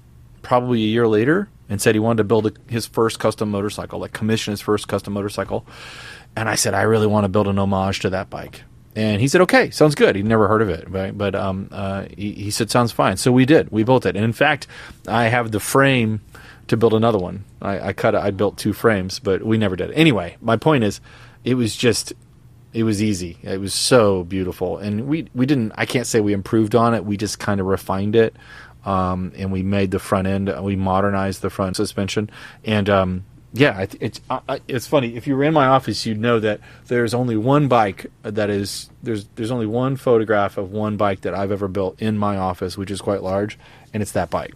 probably 0.42 0.83
a 0.85 0.88
year 0.88 1.09
later, 1.09 1.48
and 1.68 1.81
said 1.81 1.94
he 1.94 1.98
wanted 1.98 2.18
to 2.18 2.24
build 2.24 2.46
a, 2.46 2.53
his 2.68 2.87
first 2.87 3.18
custom 3.18 3.50
motorcycle, 3.50 3.98
like 3.98 4.12
commission 4.12 4.53
his 4.53 4.61
first 4.61 4.88
custom 4.88 5.12
motorcycle. 5.12 5.66
And 6.37 6.48
I 6.48 6.57
said, 6.57 6.74
I 6.74 6.83
really 6.83 7.07
want 7.07 7.24
to 7.24 7.29
build 7.29 7.48
an 7.48 7.59
homage 7.59 8.00
to 8.00 8.11
that 8.11 8.31
bike. 8.31 8.62
And 8.96 9.20
he 9.20 9.27
said, 9.27 9.40
"Okay, 9.40 9.70
sounds 9.70 9.96
good." 9.96 10.14
He'd 10.14 10.24
never 10.24 10.46
heard 10.46 10.62
of 10.62 10.68
it, 10.68 10.88
right? 10.88 11.16
but 11.16 11.35
um, 11.35 11.68
uh, 11.72 12.07
he, 12.16 12.33
he, 12.33 12.50
said, 12.53 12.70
"Sounds 12.70 12.92
fine." 12.92 13.16
So 13.16 13.33
we 13.33 13.44
did. 13.44 13.70
We 13.72 13.83
built 13.83 14.07
it, 14.07 14.14
and 14.14 14.24
in 14.24 14.33
fact, 14.33 14.68
I 15.09 15.24
have 15.24 15.50
the 15.50 15.59
frame 15.59 16.20
to 16.68 16.77
build 16.77 16.94
another 16.94 17.18
one. 17.18 17.44
I, 17.61 17.88
I 17.88 17.92
cut. 17.92 18.14
I 18.14 18.31
built 18.31 18.57
two 18.57 18.72
frames, 18.72 19.18
but 19.18 19.42
we 19.42 19.59
never 19.59 19.74
did. 19.74 19.90
Anyway, 19.92 20.37
my 20.40 20.57
point 20.57 20.85
is, 20.85 21.00
it 21.42 21.55
was 21.55 21.74
just 21.74 22.12
it 22.75 22.83
was 22.83 23.03
easy. 23.03 23.39
It 23.43 23.61
was 23.61 23.73
so 23.73 24.25
beautiful, 24.25 24.79
and 24.79 25.07
we 25.07 25.29
we 25.35 25.47
didn't. 25.47 25.73
I 25.77 25.87
can't 25.87 26.07
say 26.07 26.21
we 26.21 26.33
improved 26.33 26.75
on 26.75 26.93
it. 26.93 27.05
We 27.05 27.17
just 27.17 27.39
kind 27.39 27.61
of 27.61 27.67
refined 27.67 28.17
it, 28.17 28.35
um, 28.85 29.33
and 29.37 29.53
we 29.53 29.63
made 29.63 29.93
the 29.93 30.01
front 30.01 30.27
end. 30.27 30.53
We 30.61 30.75
modernized 30.75 31.41
the 31.41 31.51
front 31.51 31.77
suspension, 31.77 32.29
and 32.65 32.91
um, 32.91 33.25
yeah, 33.53 33.87
it's 34.01 34.21
it's 34.67 34.87
funny. 34.89 35.15
If 35.15 35.29
you 35.29 35.37
were 35.37 35.45
in 35.45 35.55
my 35.55 35.67
office, 35.67 36.05
you'd 36.05 36.19
know 36.19 36.41
that 36.41 36.61
there's 36.89 37.15
only 37.15 37.37
one 37.37 37.69
bike 37.69 38.11
that 38.23 38.51
is 38.51 38.91
there's 39.05 39.27
there's 39.37 39.53
only 39.53 39.67
one 39.67 39.95
photograph 39.95 40.59
of 40.59 40.73
one 40.73 40.97
bike 40.97 41.21
that 41.21 41.35
I've 41.35 41.53
ever 41.53 41.69
built 41.69 42.03
in 42.03 42.19
my 42.19 42.37
office, 42.37 42.77
which 42.77 42.91
is 42.91 43.01
quite 43.01 43.23
large, 43.23 43.57
and 43.95 44.03
it's 44.03 44.13
that 44.13 44.31
bike. 44.31 44.55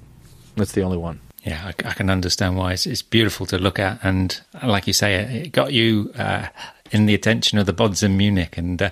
That's 0.57 0.72
the 0.72 0.83
only 0.83 0.98
one. 0.98 1.20
Yeah, 1.44 1.62
I, 1.66 1.88
I 1.88 1.92
can 1.92 2.11
understand 2.11 2.57
why 2.57 2.72
it's, 2.72 2.85
it's, 2.85 3.00
beautiful 3.00 3.46
to 3.46 3.59
look 3.59 3.78
at, 3.78 4.00
and 4.02 4.40
like 4.64 4.88
you 4.88 4.92
say, 4.92 5.44
it 5.44 5.52
got 5.52 5.72
you 5.72 6.12
uh, 6.18 6.48
in 6.90 7.07
the 7.07 7.14
attention 7.14 7.59
of 7.59 7.66
the 7.66 7.72
buds 7.72 8.03
in 8.03 8.16
Munich, 8.16 8.57
and 8.57 8.81
uh, 8.81 8.90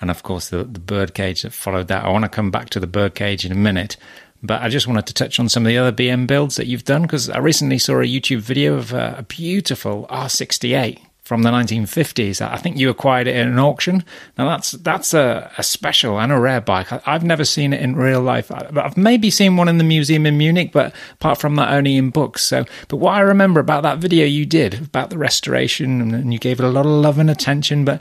and 0.00 0.10
of 0.10 0.22
course 0.22 0.48
the 0.48 0.64
the 0.64 0.80
birdcage 0.80 1.42
that 1.42 1.52
followed 1.52 1.88
that. 1.88 2.04
I 2.04 2.10
want 2.10 2.24
to 2.24 2.28
come 2.28 2.50
back 2.50 2.70
to 2.70 2.80
the 2.80 2.86
birdcage 2.86 3.44
in 3.44 3.52
a 3.52 3.56
minute, 3.56 3.96
but 4.42 4.62
I 4.62 4.68
just 4.68 4.86
wanted 4.86 5.06
to 5.06 5.14
touch 5.14 5.40
on 5.40 5.48
some 5.48 5.64
of 5.64 5.68
the 5.68 5.78
other 5.78 5.92
BM 5.92 6.26
builds 6.26 6.56
that 6.56 6.66
you've 6.66 6.84
done 6.84 7.02
because 7.02 7.30
I 7.30 7.38
recently 7.38 7.78
saw 7.78 8.00
a 8.00 8.04
YouTube 8.04 8.40
video 8.40 8.74
of 8.74 8.92
uh, 8.92 9.14
a 9.18 9.22
beautiful 9.22 10.06
R68 10.08 11.00
from 11.26 11.42
the 11.42 11.50
1950s. 11.50 12.40
I 12.40 12.56
think 12.56 12.78
you 12.78 12.88
acquired 12.88 13.26
it 13.26 13.34
in 13.34 13.48
an 13.48 13.58
auction. 13.58 14.04
Now 14.38 14.48
that's 14.48 14.70
that's 14.70 15.12
a, 15.12 15.50
a 15.58 15.62
special 15.64 16.20
and 16.20 16.30
a 16.30 16.38
rare 16.38 16.60
bike. 16.60 16.92
I, 16.92 17.12
have 17.12 17.24
never 17.24 17.44
seen 17.44 17.72
it 17.72 17.80
in 17.80 17.96
real 17.96 18.20
life. 18.20 18.52
I, 18.52 18.68
have 18.74 18.96
maybe 18.96 19.28
seen 19.28 19.56
one 19.56 19.66
in 19.66 19.78
the 19.78 19.84
museum 19.84 20.24
in 20.24 20.38
Munich, 20.38 20.70
but 20.72 20.94
apart 21.14 21.40
from 21.40 21.56
that, 21.56 21.72
only 21.72 21.96
in 21.96 22.10
books. 22.10 22.44
So, 22.44 22.64
but 22.86 22.98
what 22.98 23.14
I 23.14 23.20
remember 23.20 23.58
about 23.58 23.82
that 23.82 23.98
video 23.98 24.24
you 24.24 24.46
did 24.46 24.74
about 24.74 25.10
the 25.10 25.18
restoration, 25.18 26.00
and, 26.00 26.14
and 26.14 26.32
you 26.32 26.38
gave 26.38 26.60
it 26.60 26.64
a 26.64 26.70
lot 26.70 26.86
of 26.86 26.92
love 26.92 27.18
and 27.18 27.28
attention, 27.28 27.84
but 27.84 28.00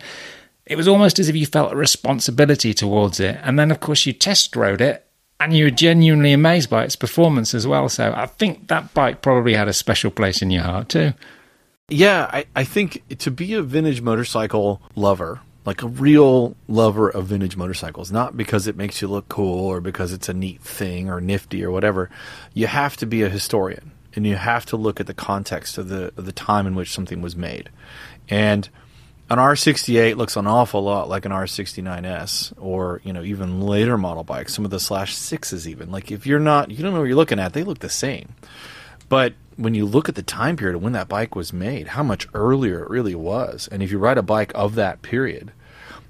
it 0.67 0.75
was 0.75 0.87
almost 0.87 1.17
as 1.17 1.27
if 1.27 1.35
you 1.35 1.47
felt 1.47 1.73
a 1.73 1.75
responsibility 1.75 2.75
towards 2.75 3.19
it. 3.19 3.39
And 3.41 3.57
then, 3.57 3.71
of 3.71 3.79
course, 3.79 4.05
you 4.05 4.13
test 4.13 4.55
rode 4.55 4.81
it. 4.81 5.01
And 5.39 5.51
you 5.51 5.65
were 5.65 5.71
genuinely 5.71 6.31
amazed 6.31 6.69
by 6.69 6.85
its 6.85 6.95
performance 6.95 7.53
as 7.53 7.67
well. 7.67 7.89
So 7.89 8.13
I 8.15 8.25
think 8.25 8.69
that 8.69 8.93
bike 8.93 9.21
probably 9.21 9.53
had 9.53 9.67
a 9.67 9.73
special 9.73 10.09
place 10.09 10.41
in 10.41 10.49
your 10.49 10.63
heart 10.63 10.87
too. 10.87 11.11
Yeah, 11.89 12.27
I, 12.33 12.45
I 12.55 12.63
think 12.63 13.03
to 13.19 13.29
be 13.29 13.53
a 13.53 13.61
vintage 13.61 14.01
motorcycle 14.01 14.81
lover, 14.95 15.41
like 15.65 15.83
a 15.83 15.87
real 15.87 16.55
lover 16.67 17.09
of 17.09 17.27
vintage 17.27 17.55
motorcycles, 17.55 18.11
not 18.11 18.35
because 18.35 18.65
it 18.65 18.75
makes 18.75 19.03
you 19.03 19.07
look 19.07 19.29
cool 19.29 19.65
or 19.67 19.81
because 19.81 20.11
it's 20.11 20.27
a 20.27 20.33
neat 20.33 20.61
thing 20.63 21.09
or 21.09 21.21
nifty 21.21 21.63
or 21.63 21.69
whatever, 21.69 22.09
you 22.55 22.65
have 22.65 22.97
to 22.97 23.05
be 23.05 23.21
a 23.21 23.29
historian 23.29 23.91
and 24.15 24.25
you 24.25 24.35
have 24.35 24.65
to 24.65 24.77
look 24.77 24.99
at 24.99 25.05
the 25.05 25.13
context 25.13 25.77
of 25.77 25.89
the 25.89 26.05
of 26.17 26.25
the 26.25 26.31
time 26.31 26.65
in 26.65 26.73
which 26.73 26.91
something 26.91 27.21
was 27.21 27.35
made. 27.35 27.69
And 28.29 28.67
an 29.29 29.37
R68 29.37 30.15
looks 30.15 30.35
an 30.37 30.47
awful 30.47 30.81
lot 30.81 31.07
like 31.07 31.25
an 31.25 31.31
R69S 31.31 32.53
or, 32.57 32.99
you 33.03 33.13
know, 33.13 33.21
even 33.21 33.61
later 33.61 33.95
model 33.95 34.23
bikes, 34.23 34.55
some 34.55 34.65
of 34.65 34.71
the 34.71 34.79
slash 34.79 35.13
sixes 35.13 35.67
even. 35.67 35.91
Like 35.91 36.11
if 36.11 36.25
you're 36.25 36.39
not 36.39 36.71
you 36.71 36.81
don't 36.81 36.93
know 36.93 36.99
what 37.01 37.05
you're 37.05 37.15
looking 37.15 37.39
at, 37.39 37.53
they 37.53 37.63
look 37.63 37.77
the 37.77 37.89
same. 37.89 38.33
But 39.07 39.33
when 39.57 39.73
you 39.73 39.85
look 39.85 40.09
at 40.09 40.15
the 40.15 40.23
time 40.23 40.57
period 40.57 40.75
of 40.75 40.83
when 40.83 40.93
that 40.93 41.07
bike 41.07 41.35
was 41.35 41.53
made, 41.53 41.89
how 41.89 42.03
much 42.03 42.27
earlier 42.33 42.83
it 42.83 42.89
really 42.89 43.15
was, 43.15 43.69
and 43.71 43.81
if 43.81 43.91
you 43.91 43.97
ride 43.97 44.17
a 44.17 44.23
bike 44.23 44.51
of 44.53 44.75
that 44.75 45.01
period, 45.01 45.51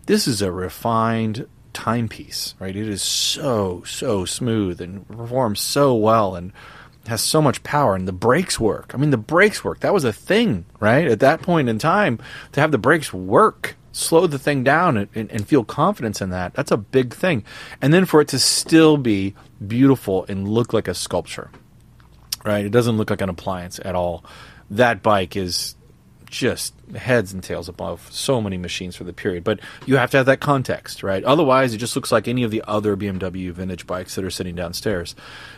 this 0.05 0.27
is 0.27 0.41
a 0.41 0.51
refined 0.51 1.47
timepiece, 1.73 2.55
right? 2.59 2.75
It 2.75 2.87
is 2.87 3.01
so 3.01 3.83
so 3.85 4.25
smooth 4.25 4.81
and 4.81 5.07
performs 5.07 5.59
so 5.59 5.93
well, 5.95 6.35
and 6.35 6.53
has 7.07 7.21
so 7.21 7.41
much 7.41 7.63
power 7.63 7.95
and 7.95 8.07
the 8.07 8.13
brakes 8.13 8.59
work. 8.59 8.91
I 8.93 8.97
mean, 8.97 9.11
the 9.11 9.17
brakes 9.17 9.63
work. 9.63 9.81
That 9.81 9.93
was 9.93 10.03
a 10.03 10.13
thing, 10.13 10.65
right? 10.79 11.07
At 11.07 11.19
that 11.19 11.41
point 11.41 11.69
in 11.69 11.79
time, 11.79 12.19
to 12.53 12.61
have 12.61 12.71
the 12.71 12.77
brakes 12.77 13.13
work, 13.13 13.75
slow 13.91 14.27
the 14.27 14.39
thing 14.39 14.63
down 14.63 14.97
and, 14.97 15.09
and, 15.15 15.31
and, 15.31 15.47
feel 15.47 15.63
confidence 15.63 16.21
in 16.21 16.29
that, 16.31 16.53
that's 16.53 16.71
a 16.71 16.77
big 16.77 17.13
thing. 17.13 17.43
And 17.81 17.93
then 17.93 18.05
for 18.05 18.21
it 18.21 18.27
to 18.29 18.39
still 18.39 18.97
be 18.97 19.35
beautiful 19.65 20.25
and 20.27 20.47
look 20.47 20.73
like 20.73 20.87
a 20.87 20.93
sculpture, 20.93 21.51
right? 22.45 22.65
It 22.65 22.71
doesn't 22.71 22.97
look 22.97 23.09
like 23.09 23.21
an 23.21 23.29
appliance 23.29 23.79
at 23.83 23.95
all. 23.95 24.23
That 24.69 25.03
bike 25.03 25.35
is 25.35 25.75
just 26.29 26.73
heads 26.95 27.33
and 27.33 27.43
tails 27.43 27.69
above 27.69 28.07
so 28.11 28.41
many 28.41 28.57
machines 28.57 28.95
for 28.95 29.03
the 29.03 29.13
period. 29.13 29.43
But 29.43 29.59
you 29.85 29.97
have 29.97 30.11
to 30.11 30.17
have 30.17 30.25
that 30.25 30.39
context, 30.39 31.03
right? 31.03 31.23
Otherwise, 31.23 31.73
it 31.73 31.77
just 31.77 31.95
looks 31.95 32.11
like 32.11 32.27
any 32.27 32.43
of 32.43 32.51
the 32.51 32.63
other 32.67 32.97
BMW 32.97 33.51
vintage 33.51 33.87
bikes 33.87 34.15
that 34.15 34.25
are 34.25 34.29
sitting 34.29 34.55
downstairs. 34.55 35.15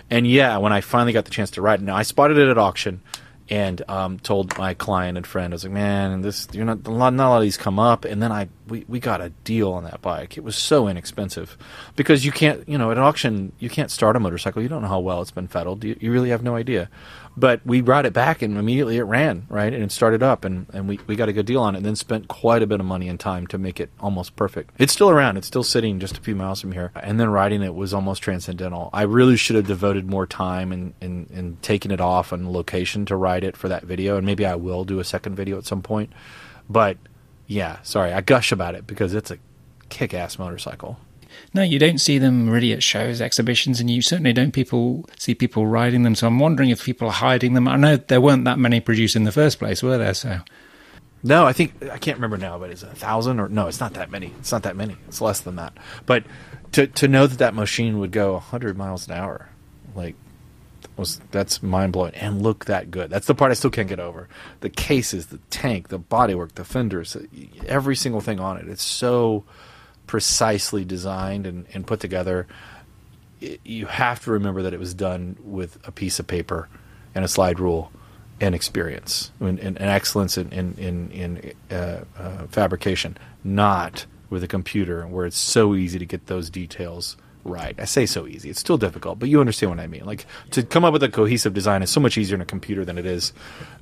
And 0.10 0.28
yeah, 0.28 0.58
when 0.58 0.74
I 0.74 0.82
finally 0.82 1.14
got 1.14 1.26
the 1.26 1.32
chance 1.32 1.52
to 1.52 1.62
ride 1.62 1.82
it, 1.82 1.84
now 1.84 1.96
I 1.96 2.04
spotted 2.04 2.38
it 2.38 2.48
at 2.48 2.58
auction 2.58 3.02
and 3.50 3.82
um, 3.90 4.20
told 4.20 4.58
my 4.58 4.74
client 4.74 5.18
and 5.18 5.26
friend, 5.26 5.54
I 5.54 5.56
was 5.56 5.64
like, 5.64 5.74
man, 5.74 6.22
this 6.22 6.48
you're 6.52 6.66
not, 6.66 6.86
not 6.86 7.14
a 7.14 7.30
lot 7.30 7.38
of 7.38 7.44
these 7.44 7.58
come 7.58 7.80
up. 7.80 8.06
And 8.06 8.22
then 8.22 8.32
I 8.32 8.50
we, 8.68 8.86
we 8.88 9.00
got 9.00 9.22
a 9.22 9.30
deal 9.30 9.72
on 9.72 9.84
that 9.86 10.02
bike. 10.02 10.38
It 10.38 10.44
was 10.44 10.56
so 10.56 10.88
inexpensive. 10.88 11.58
Because 11.96 12.26
you 12.26 12.32
can't, 12.32 12.68
you 12.68 12.78
know, 12.78 12.92
at 12.92 12.98
an 12.98 13.04
auction 13.04 13.52
you 13.60 13.70
can't 13.70 13.92
start 13.92 14.16
a 14.16 14.20
motorcycle. 14.20 14.62
You 14.62 14.70
don't 14.70 14.82
know 14.82 14.88
how 14.88 15.00
well 15.00 15.22
it's 15.22 15.32
been 15.32 15.48
fettled. 15.48 15.84
You, 15.84 15.98
you 16.00 16.12
really 16.12 16.30
have 16.30 16.44
no 16.44 16.56
idea. 16.56 16.90
But 17.36 17.62
we 17.66 17.82
brought 17.82 18.06
it 18.06 18.14
back 18.14 18.42
and 18.42 18.58
immediately 18.58 18.98
it 18.98 19.04
ran 19.04 19.46
right? 19.50 19.74
And 19.74 19.84
it 19.84 19.92
started 19.92 20.24
up 20.24 20.46
and, 20.46 20.68
and 20.74 20.88
we, 20.88 21.00
we 21.08 21.16
got 21.16 21.30
a 21.30 21.34
good 21.34 21.46
deal 21.46 21.62
on 21.62 21.76
it 21.76 21.78
and 21.78 21.86
then 21.86 21.96
spent 21.96 22.28
quite 22.28 22.62
a 22.62 22.68
bit 22.68 22.80
of 22.80 22.86
money 22.86 23.08
and 23.08 23.20
time 23.20 23.48
to 23.48 23.58
make 23.58 23.80
it 23.80 23.90
almost 24.00 24.36
perfect. 24.36 24.72
It's 24.78 24.94
still 24.94 25.10
around. 25.10 25.38
It's 25.38 25.48
still 25.48 25.64
sitting 25.64 26.00
just 26.00 26.18
a 26.18 26.22
few 26.22 26.36
miles 26.36 26.62
from 26.62 26.72
here. 26.72 26.92
And 26.96 27.20
then 27.20 27.30
riding 27.30 27.62
it 27.62 27.76
was 27.76 27.94
almost 27.94 28.22
transcendental. 28.22 28.90
I 28.94 29.04
really 29.04 29.38
should 29.38 29.56
have 29.56 29.68
devoted 29.68 30.10
more 30.10 30.26
time 30.26 30.72
and 30.72 30.94
and, 31.02 31.30
and 31.32 31.62
taken 31.62 31.92
it 31.92 32.02
off 32.02 32.34
on 32.34 32.52
location 32.52 33.06
to 33.06 33.16
ride 33.16 33.44
it 33.44 33.58
for 33.58 33.68
that 33.70 33.84
video. 33.84 34.18
And 34.18 34.26
maybe 34.26 34.46
i 34.46 34.56
will 34.56 34.84
do 34.84 35.00
a 35.00 35.04
second 35.04 35.36
video 35.36 35.58
at 35.58 35.66
some 35.66 35.82
point. 35.82 36.12
But 36.70 36.98
yeah 37.48 37.82
sorry 37.82 38.14
i 38.14 38.22
gush 38.22 38.52
about 38.52 38.76
it 38.76 38.86
because 38.86 39.14
it's 39.14 39.32
a 39.32 39.38
kick-ass 39.90 40.38
motorcycle 40.38 41.00
no, 41.54 41.62
you 41.62 41.80
don't 41.80 42.00
see 42.00 42.18
them 42.18 42.50
really 42.50 42.74
at 42.74 42.84
shows, 42.84 43.22
exhibitions, 43.22 43.80
and 43.80 43.90
you 43.90 44.02
certainly 44.02 44.34
don't 44.34 44.52
people 44.52 45.06
see 45.18 45.36
people 45.36 45.68
riding 45.68 46.04
them. 46.04 46.16
So 46.16 46.28
I'm 46.28 46.40
wondering 46.40 46.70
if 46.70 46.84
people 46.84 47.08
are 47.08 47.14
hiding 47.14 47.54
them. 47.54 47.68
I 47.68 47.76
know 47.78 47.98
there 47.98 48.22
weren't 48.22 48.46
that 48.46 48.60
many 48.60 48.80
produced 48.80 49.16
in 49.16 49.24
the 49.24 49.32
first 49.32 49.60
place, 49.60 49.82
were 49.82 49.98
there? 49.98 50.14
So. 50.14 50.40
No, 51.24 51.46
I 51.46 51.54
think 51.54 51.74
I 51.92 51.98
can't 51.98 52.18
remember 52.18 52.38
now, 52.38 52.60
but 52.60 52.70
is 52.70 52.84
it 52.84 52.92
a 52.92 52.96
thousand 52.96 53.40
or 53.40 53.50
no? 53.50 53.68
It's 53.68 53.80
not 53.80 53.94
that 53.96 54.12
many. 54.12 54.34
It's 54.40 54.52
not 54.52 54.64
that 54.64 54.76
many. 54.76 54.98
It's 55.08 55.22
less 55.22 55.40
than 55.40 55.56
that. 55.56 55.74
But 56.06 56.26
to 56.74 56.88
to 56.88 57.08
know 57.08 57.28
that 57.28 57.40
that 57.40 57.54
machine 57.56 58.00
would 58.00 58.12
go 58.12 58.34
100 58.34 58.78
miles 58.78 59.08
an 59.08 59.14
hour, 59.14 59.50
like 59.96 60.16
was 60.98 61.20
that's 61.32 61.62
mind 61.62 61.94
blowing 61.94 62.14
and 62.16 62.42
look 62.42 62.66
that 62.66 62.92
good. 62.92 63.10
That's 63.10 63.28
the 63.28 63.36
part 63.36 63.52
I 63.52 63.54
still 63.54 63.70
can't 63.70 63.88
get 63.88 64.00
over. 64.00 64.28
The 64.62 64.70
cases, 64.70 65.28
the 65.28 65.40
tank, 65.50 65.90
the 65.90 66.00
bodywork, 66.00 66.54
the 66.54 66.66
fenders, 66.66 67.16
every 67.68 67.96
single 67.96 68.22
thing 68.22 68.40
on 68.40 68.58
it. 68.58 68.68
It's 68.68 68.84
so 68.84 69.44
precisely 70.08 70.86
designed 70.86 71.46
and, 71.46 71.66
and 71.74 71.86
put 71.86 72.00
together, 72.00 72.48
it, 73.42 73.60
you 73.64 73.86
have 73.86 74.24
to 74.24 74.32
remember 74.32 74.64
that 74.64 74.74
it 74.74 74.80
was 74.80 74.94
done 74.94 75.38
with 75.44 75.78
a 75.86 75.92
piece 75.92 76.20
of 76.20 76.28
paper 76.28 76.68
and 77.14 77.24
a 77.24 77.28
slide 77.28 77.60
rule 77.60 77.92
and 78.40 78.56
experience 78.56 79.32
and, 79.40 79.60
and, 79.60 79.78
and 79.80 79.90
excellence 79.90 80.38
in 80.38 80.52
in 80.52 80.74
in, 80.76 81.12
in 81.12 81.54
uh, 81.76 82.04
uh, 82.18 82.48
fabrication, 82.48 83.18
not 83.44 84.06
with 84.30 84.44
a 84.44 84.48
computer 84.48 85.06
where 85.08 85.26
it's 85.26 85.38
so 85.38 85.76
easy 85.76 86.00
to 86.00 86.06
get 86.06 86.28
those 86.28 86.50
details 86.50 87.18
right. 87.44 87.76
I 87.80 87.86
say 87.86 88.06
so 88.06 88.28
easy; 88.28 88.50
it's 88.50 88.60
still 88.60 88.78
difficult, 88.78 89.20
but 89.20 89.30
you 89.30 89.40
understand 89.40 89.72
what 89.72 89.80
I 89.80 89.88
mean. 89.88 90.06
Like 90.06 90.26
to 90.52 90.64
come 90.64 90.84
up 90.84 90.94
with 90.94 91.04
a 91.04 91.10
cohesive 91.10 91.54
design 91.54 91.84
is 91.84 91.90
so 91.90 92.00
much 92.00 92.18
easier 92.18 92.36
in 92.36 92.42
a 92.42 92.46
computer 92.46 92.86
than 92.86 92.98
it 92.98 93.06
is 93.06 93.34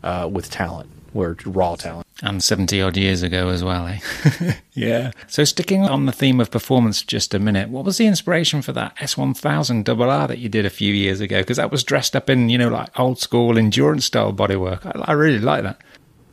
uh, 0.04 0.30
with 0.32 0.50
talent, 0.50 0.90
where 1.14 1.36
raw 1.46 1.76
talent. 1.76 2.06
And 2.22 2.42
70 2.42 2.82
odd 2.82 2.96
years 2.96 3.24
ago 3.24 3.50
as 3.50 3.62
well, 3.62 3.88
eh? 3.88 4.00
yeah. 4.74 5.12
So, 5.28 5.44
sticking 5.44 5.84
on 5.84 6.06
the 6.06 6.14
theme 6.14 6.40
of 6.40 6.50
performance 6.50 7.02
just 7.02 7.34
a 7.34 7.40
minute, 7.40 7.70
what 7.70 7.84
was 7.84 7.98
the 7.98 8.08
inspiration 8.08 8.62
for 8.62 8.72
that 8.72 8.96
S1000 8.98 9.86
RR 9.86 10.28
that 10.28 10.38
you 10.38 10.48
did 10.48 10.66
a 10.66 10.70
few 10.70 10.94
years 10.94 11.20
ago? 11.20 11.42
Because 11.42 11.58
that 11.58 11.72
was 11.72 11.84
dressed 11.84 12.16
up 12.16 12.30
in, 12.30 12.48
you 12.48 12.58
know, 12.58 12.70
like 12.70 12.98
old 12.98 13.20
school 13.20 13.58
endurance 13.58 14.06
style 14.06 14.32
bodywork. 14.32 14.86
I, 14.86 15.12
I 15.12 15.12
really 15.12 15.40
like 15.40 15.64
that. 15.64 15.82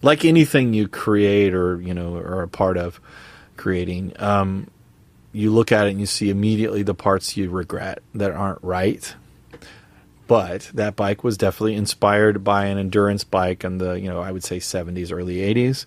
Like 0.03 0.25
anything 0.25 0.73
you 0.73 0.87
create 0.87 1.53
or, 1.53 1.81
you 1.81 1.95
know, 1.95 2.15
are 2.15 2.43
a 2.43 2.49
part 2.49 2.77
of 2.77 3.01
creating, 3.57 4.13
um, 4.21 4.69
you 5.33 5.51
look 5.51 5.73
at 5.73 5.87
it 5.87 5.91
and 5.91 6.01
you 6.01 6.07
see 6.07 6.31
immediately 6.31 6.83
the 6.83 6.95
parts 6.95 7.37
you 7.37 7.51
regret 7.51 8.01
that 8.15 8.31
aren't 8.31 8.63
right 8.63 9.15
but 10.33 10.71
that 10.73 10.97
bike 10.97 11.23
was 11.23 11.37
definitely 11.37 11.75
inspired 11.75 12.43
by 12.43 12.65
an 12.65 12.79
endurance 12.79 13.23
bike 13.23 13.65
in 13.65 13.77
the 13.77 14.01
you 14.01 14.09
know 14.09 14.21
I 14.21 14.33
would 14.33 14.43
say 14.43 14.59
70s, 14.59 15.13
early 15.13 15.37
80s. 15.37 15.85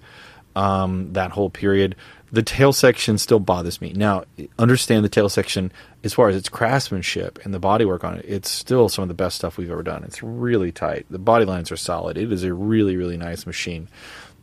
Um, 0.56 1.14
that 1.14 1.32
whole 1.32 1.50
period. 1.50 1.96
The 2.32 2.44
tail 2.44 2.72
section 2.72 3.18
still 3.18 3.40
bothers 3.40 3.82
me. 3.82 3.94
Now, 3.94 4.26
understand 4.60 5.04
the 5.04 5.10
tail 5.10 5.30
section 5.30 5.72
as 6.04 6.14
far 6.14 6.30
as 6.30 6.36
its 6.36 6.48
craftsmanship 6.48 7.40
and 7.44 7.56
the 7.56 7.60
bodywork 7.60 8.04
on 8.04 8.18
it. 8.18 8.26
It's 8.28 8.52
still 8.52 8.88
some 8.88 9.02
of 9.02 9.08
the 9.08 9.16
best 9.16 9.38
stuff 9.38 9.58
we've 9.58 9.72
ever 9.72 9.82
done. 9.82 10.04
It's 10.04 10.22
really 10.22 10.72
tight. 10.72 11.08
The 11.10 11.18
body 11.18 11.46
lines 11.46 11.72
are 11.72 11.78
solid. 11.78 12.16
It 12.16 12.32
is 12.32 12.44
a 12.44 12.54
really 12.54 12.98
really 12.98 13.18
nice 13.18 13.48
machine 13.48 13.90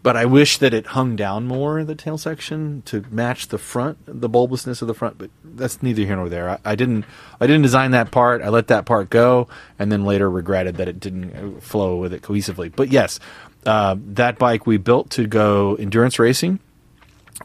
but 0.03 0.17
I 0.17 0.25
wish 0.25 0.59
that 0.59 0.75
it 0.75 0.87
hung 0.87 1.15
down 1.15 1.47
more 1.47 1.85
the 1.85 1.95
tail 1.95 2.19
section 2.19 2.83
to 2.87 3.05
match 3.11 3.49
the 3.49 3.59
front, 3.59 3.99
the 4.07 4.29
bulbousness 4.29 4.83
of 4.83 4.89
the 4.89 4.95
front. 4.95 5.19
But 5.19 5.31
that's 5.45 5.83
neither 5.83 6.03
here 6.03 6.17
nor 6.17 6.29
there. 6.29 6.51
I, 6.51 6.59
I, 6.65 6.75
didn't, 6.75 7.05
I 7.41 7.47
didn't 7.47 7.63
design 7.63 7.93
that 7.93 8.11
part. 8.11 8.43
I 8.43 8.49
let 8.49 8.67
that 8.69 8.85
part 8.85 9.11
go, 9.11 9.49
and 9.79 9.93
then 9.93 10.05
later 10.05 10.29
regretted 10.29 10.77
that 10.77 10.89
it 10.89 10.99
didn't 10.99 11.61
flow 11.61 11.97
with 11.97 12.13
it 12.13 12.23
cohesively. 12.23 12.75
But 12.75 12.91
yes, 12.91 13.21
uh, 13.65 13.97
that 13.99 14.39
bike 14.39 14.67
we 14.67 14.77
built 14.77 15.11
to 15.11 15.27
go 15.27 15.77
endurance 15.77 16.19
racing 16.19 16.59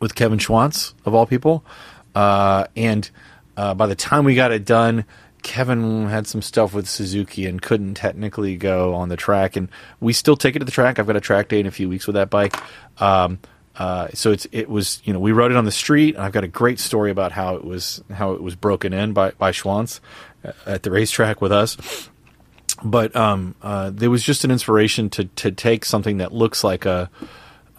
with 0.01 0.15
Kevin 0.15 0.39
Schwantz 0.39 0.93
of 1.05 1.13
all 1.13 1.27
people, 1.27 1.63
uh, 2.15 2.65
and 2.75 3.09
uh, 3.55 3.75
by 3.75 3.85
the 3.85 3.95
time 3.95 4.25
we 4.25 4.33
got 4.33 4.51
it 4.51 4.65
done, 4.65 5.05
Kevin 5.47 6.07
had 6.07 6.27
some 6.27 6.41
stuff 6.41 6.73
with 6.73 6.89
Suzuki 6.89 7.45
and 7.45 7.61
couldn't 7.61 7.93
technically 7.93 8.57
go 8.57 8.93
on 8.93 9.07
the 9.07 9.15
track, 9.15 9.55
and 9.55 9.69
we 10.01 10.11
still 10.11 10.35
take 10.35 10.57
it 10.57 10.59
to 10.59 10.65
the 10.65 10.71
track. 10.71 10.99
I've 10.99 11.07
got 11.07 11.15
a 11.15 11.21
track 11.21 11.47
day 11.47 11.61
in 11.61 11.65
a 11.65 11.71
few 11.71 11.87
weeks 11.87 12.05
with 12.05 12.15
that 12.15 12.29
bike. 12.29 12.53
Um, 12.99 13.39
uh, 13.77 14.09
so 14.13 14.33
it's 14.33 14.45
it 14.51 14.69
was 14.69 15.01
you 15.05 15.13
know 15.13 15.19
we 15.19 15.31
rode 15.31 15.51
it 15.51 15.57
on 15.57 15.63
the 15.63 15.71
street, 15.71 16.15
and 16.15 16.23
I've 16.25 16.33
got 16.33 16.43
a 16.43 16.49
great 16.49 16.79
story 16.79 17.11
about 17.11 17.31
how 17.31 17.55
it 17.55 17.63
was 17.63 18.03
how 18.11 18.33
it 18.33 18.43
was 18.43 18.55
broken 18.55 18.91
in 18.91 19.13
by 19.13 19.31
by 19.31 19.51
Schwantz 19.51 20.01
at 20.65 20.83
the 20.83 20.91
racetrack 20.91 21.41
with 21.41 21.53
us. 21.53 21.77
But 22.83 23.15
um, 23.15 23.55
uh, 23.61 23.91
there 23.91 24.09
was 24.09 24.23
just 24.23 24.43
an 24.43 24.51
inspiration 24.51 25.09
to 25.11 25.25
to 25.37 25.51
take 25.51 25.85
something 25.85 26.17
that 26.17 26.33
looks 26.33 26.61
like 26.61 26.85
a 26.85 27.09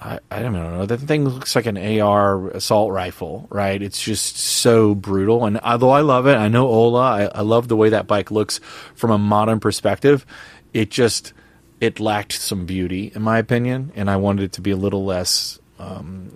I, 0.01 0.21
I 0.31 0.43
don't 0.43 0.53
know. 0.53 0.87
The 0.87 0.97
thing 0.97 1.25
looks 1.25 1.57
like 1.57 1.67
an 1.67 1.77
AR 1.77 2.49
assault 2.51 2.93
rifle, 2.93 3.49
right? 3.51 3.81
It's 3.83 4.01
just 4.01 4.37
so 4.37 4.95
brutal. 4.95 5.45
And 5.45 5.59
although 5.61 5.91
I 5.91 6.03
love 6.03 6.27
it, 6.27 6.37
I 6.37 6.49
know 6.49 6.69
Ola. 6.69 7.01
I, 7.01 7.25
I 7.35 7.41
love 7.41 7.67
the 7.69 7.77
way 7.77 7.89
that 7.89 8.07
bike 8.07 8.31
looks 8.31 8.61
from 8.95 9.11
a 9.11 9.19
modern 9.19 9.59
perspective. 9.59 10.25
It 10.73 10.91
just 10.91 11.33
it 11.81 11.99
lacked 11.99 12.33
some 12.33 12.67
beauty, 12.67 13.13
in 13.15 13.23
my 13.23 13.39
opinion, 13.39 13.93
and 13.95 14.11
I 14.11 14.17
wanted 14.17 14.45
it 14.45 14.53
to 14.53 14.61
be 14.61 14.71
a 14.71 14.77
little 14.77 15.05
less 15.05 15.59
um, 15.79 16.33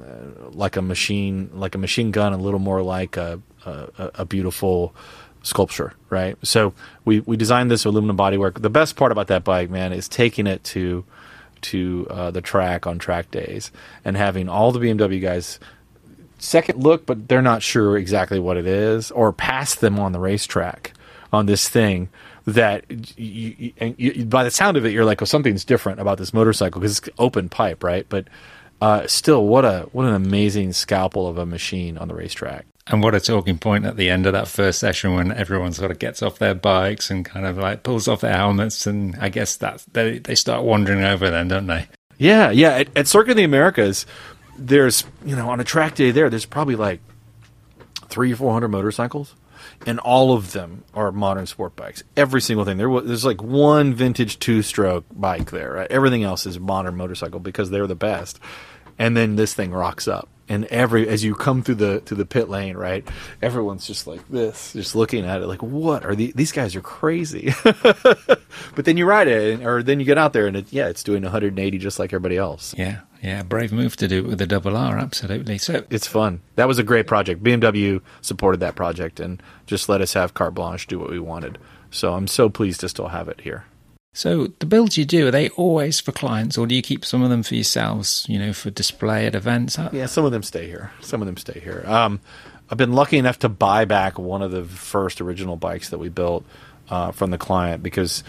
like 0.52 0.76
a 0.76 0.82
machine, 0.82 1.50
like 1.52 1.74
a 1.74 1.78
machine 1.78 2.10
gun, 2.10 2.32
a 2.32 2.36
little 2.36 2.60
more 2.60 2.82
like 2.82 3.16
a 3.16 3.40
a, 3.64 4.10
a 4.16 4.24
beautiful 4.24 4.94
sculpture, 5.42 5.94
right? 6.10 6.36
So 6.42 6.74
we 7.04 7.20
we 7.20 7.36
designed 7.36 7.70
this 7.70 7.84
aluminum 7.84 8.16
bodywork. 8.16 8.60
The 8.60 8.70
best 8.70 8.96
part 8.96 9.12
about 9.12 9.28
that 9.28 9.44
bike, 9.44 9.70
man, 9.70 9.92
is 9.92 10.08
taking 10.08 10.46
it 10.46 10.64
to 10.64 11.04
to 11.62 12.06
uh, 12.10 12.30
the 12.30 12.40
track 12.40 12.86
on 12.86 12.98
track 12.98 13.30
days 13.30 13.70
and 14.04 14.16
having 14.16 14.48
all 14.48 14.72
the 14.72 14.80
BMW 14.80 15.20
guys 15.20 15.58
second 16.38 16.82
look, 16.82 17.06
but 17.06 17.28
they're 17.28 17.42
not 17.42 17.62
sure 17.62 17.96
exactly 17.96 18.38
what 18.38 18.56
it 18.56 18.66
is, 18.66 19.10
or 19.10 19.32
pass 19.32 19.74
them 19.74 19.98
on 19.98 20.12
the 20.12 20.18
racetrack 20.18 20.92
on 21.32 21.46
this 21.46 21.68
thing 21.68 22.08
that 22.46 22.84
you, 23.16 23.72
you, 23.96 24.24
by 24.24 24.44
the 24.44 24.50
sound 24.50 24.76
of 24.76 24.84
it, 24.84 24.92
you're 24.92 25.04
like, 25.04 25.22
oh, 25.22 25.24
something's 25.24 25.64
different 25.64 26.00
about 26.00 26.18
this 26.18 26.34
motorcycle 26.34 26.80
because 26.80 26.98
it's 26.98 27.08
open 27.18 27.48
pipe, 27.48 27.84
right? 27.84 28.06
But 28.08 28.26
uh, 28.80 29.06
still, 29.06 29.46
what 29.46 29.64
a 29.64 29.88
what 29.92 30.06
an 30.06 30.14
amazing 30.14 30.72
scalpel 30.72 31.28
of 31.28 31.38
a 31.38 31.46
machine 31.46 31.96
on 31.96 32.08
the 32.08 32.14
racetrack. 32.14 32.66
And 32.88 33.02
what 33.02 33.14
a 33.14 33.20
talking 33.20 33.58
point 33.58 33.84
at 33.84 33.96
the 33.96 34.10
end 34.10 34.26
of 34.26 34.32
that 34.32 34.48
first 34.48 34.80
session 34.80 35.14
when 35.14 35.30
everyone 35.30 35.72
sort 35.72 35.92
of 35.92 36.00
gets 36.00 36.20
off 36.20 36.38
their 36.38 36.54
bikes 36.54 37.10
and 37.10 37.24
kind 37.24 37.46
of 37.46 37.56
like 37.56 37.84
pulls 37.84 38.08
off 38.08 38.22
their 38.22 38.36
helmets, 38.36 38.86
and 38.86 39.14
I 39.20 39.28
guess 39.28 39.56
that 39.56 39.84
they 39.92 40.18
they 40.18 40.34
start 40.34 40.64
wandering 40.64 41.04
over 41.04 41.30
then, 41.30 41.48
don't 41.48 41.68
they? 41.68 41.86
Yeah, 42.18 42.50
yeah. 42.50 42.70
At, 42.70 42.96
at 42.96 43.06
Circuit 43.06 43.32
of 43.32 43.36
the 43.36 43.44
Americas, 43.44 44.04
there's 44.58 45.04
you 45.24 45.36
know 45.36 45.48
on 45.48 45.60
a 45.60 45.64
track 45.64 45.94
day 45.94 46.10
there, 46.10 46.28
there's 46.28 46.44
probably 46.44 46.74
like 46.74 47.00
three 48.08 48.32
or 48.32 48.36
four 48.36 48.52
hundred 48.52 48.68
motorcycles, 48.68 49.36
and 49.86 50.00
all 50.00 50.32
of 50.34 50.50
them 50.50 50.82
are 50.92 51.12
modern 51.12 51.46
sport 51.46 51.76
bikes. 51.76 52.02
Every 52.16 52.40
single 52.40 52.64
thing. 52.64 52.78
There 52.78 52.90
was 52.90 53.06
there's 53.06 53.24
like 53.24 53.40
one 53.40 53.94
vintage 53.94 54.40
two 54.40 54.60
stroke 54.60 55.04
bike 55.12 55.52
there. 55.52 55.72
Right? 55.72 55.90
Everything 55.90 56.24
else 56.24 56.46
is 56.46 56.58
modern 56.58 56.96
motorcycle 56.96 57.38
because 57.38 57.70
they're 57.70 57.86
the 57.86 57.94
best. 57.94 58.40
And 58.98 59.16
then 59.16 59.36
this 59.36 59.54
thing 59.54 59.70
rocks 59.70 60.06
up 60.08 60.28
and 60.52 60.66
every 60.66 61.08
as 61.08 61.24
you 61.24 61.34
come 61.34 61.62
through 61.62 61.76
the 61.76 62.00
to 62.00 62.14
the 62.14 62.26
pit 62.26 62.50
lane, 62.50 62.76
right? 62.76 63.08
Everyone's 63.40 63.86
just 63.86 64.06
like 64.06 64.28
this, 64.28 64.74
just 64.74 64.94
looking 64.94 65.24
at 65.24 65.40
it, 65.40 65.46
like, 65.46 65.62
what 65.62 66.04
are 66.04 66.14
the, 66.14 66.30
these 66.36 66.52
guys 66.52 66.76
are 66.76 66.82
crazy? 66.82 67.54
but 67.64 68.84
then 68.84 68.98
you 68.98 69.06
ride 69.06 69.28
it, 69.28 69.64
or 69.64 69.82
then 69.82 69.98
you 69.98 70.04
get 70.04 70.18
out 70.18 70.34
there, 70.34 70.46
and 70.46 70.56
it, 70.58 70.66
yeah, 70.70 70.88
it's 70.88 71.02
doing 71.02 71.22
180 71.22 71.78
just 71.78 71.98
like 71.98 72.12
everybody 72.12 72.36
else. 72.36 72.74
Yeah, 72.76 73.00
yeah, 73.22 73.42
brave 73.42 73.72
move 73.72 73.96
to 73.96 74.08
do 74.08 74.18
it 74.18 74.26
with 74.26 74.38
the 74.38 74.46
double 74.46 74.76
R, 74.76 74.98
absolutely. 74.98 75.56
So 75.56 75.84
it's 75.88 76.06
fun. 76.06 76.42
That 76.56 76.68
was 76.68 76.78
a 76.78 76.82
great 76.82 77.06
project. 77.06 77.42
BMW 77.42 78.02
supported 78.20 78.60
that 78.60 78.74
project 78.74 79.20
and 79.20 79.42
just 79.64 79.88
let 79.88 80.02
us 80.02 80.12
have 80.12 80.34
carte 80.34 80.54
blanche, 80.54 80.86
do 80.86 80.98
what 80.98 81.10
we 81.10 81.18
wanted. 81.18 81.56
So 81.90 82.12
I'm 82.12 82.26
so 82.26 82.50
pleased 82.50 82.80
to 82.80 82.90
still 82.90 83.08
have 83.08 83.28
it 83.28 83.40
here. 83.40 83.64
So 84.14 84.48
the 84.58 84.66
builds 84.66 84.98
you 84.98 85.06
do 85.06 85.28
are 85.28 85.30
they 85.30 85.48
always 85.50 85.98
for 85.98 86.12
clients, 86.12 86.58
or 86.58 86.66
do 86.66 86.74
you 86.74 86.82
keep 86.82 87.04
some 87.04 87.22
of 87.22 87.30
them 87.30 87.42
for 87.42 87.54
yourselves? 87.54 88.26
You 88.28 88.38
know, 88.38 88.52
for 88.52 88.70
display 88.70 89.26
at 89.26 89.34
events. 89.34 89.78
Yeah, 89.92 90.06
some 90.06 90.24
of 90.24 90.32
them 90.32 90.42
stay 90.42 90.66
here. 90.66 90.90
Some 91.00 91.22
of 91.22 91.26
them 91.26 91.38
stay 91.38 91.60
here. 91.60 91.82
Um, 91.86 92.20
I've 92.70 92.78
been 92.78 92.92
lucky 92.92 93.18
enough 93.18 93.38
to 93.40 93.48
buy 93.48 93.84
back 93.84 94.18
one 94.18 94.42
of 94.42 94.50
the 94.50 94.64
first 94.64 95.20
original 95.20 95.56
bikes 95.56 95.90
that 95.90 95.98
we 95.98 96.08
built 96.10 96.44
uh, 96.90 97.12
from 97.12 97.30
the 97.30 97.38
client 97.38 97.82
because 97.82 98.22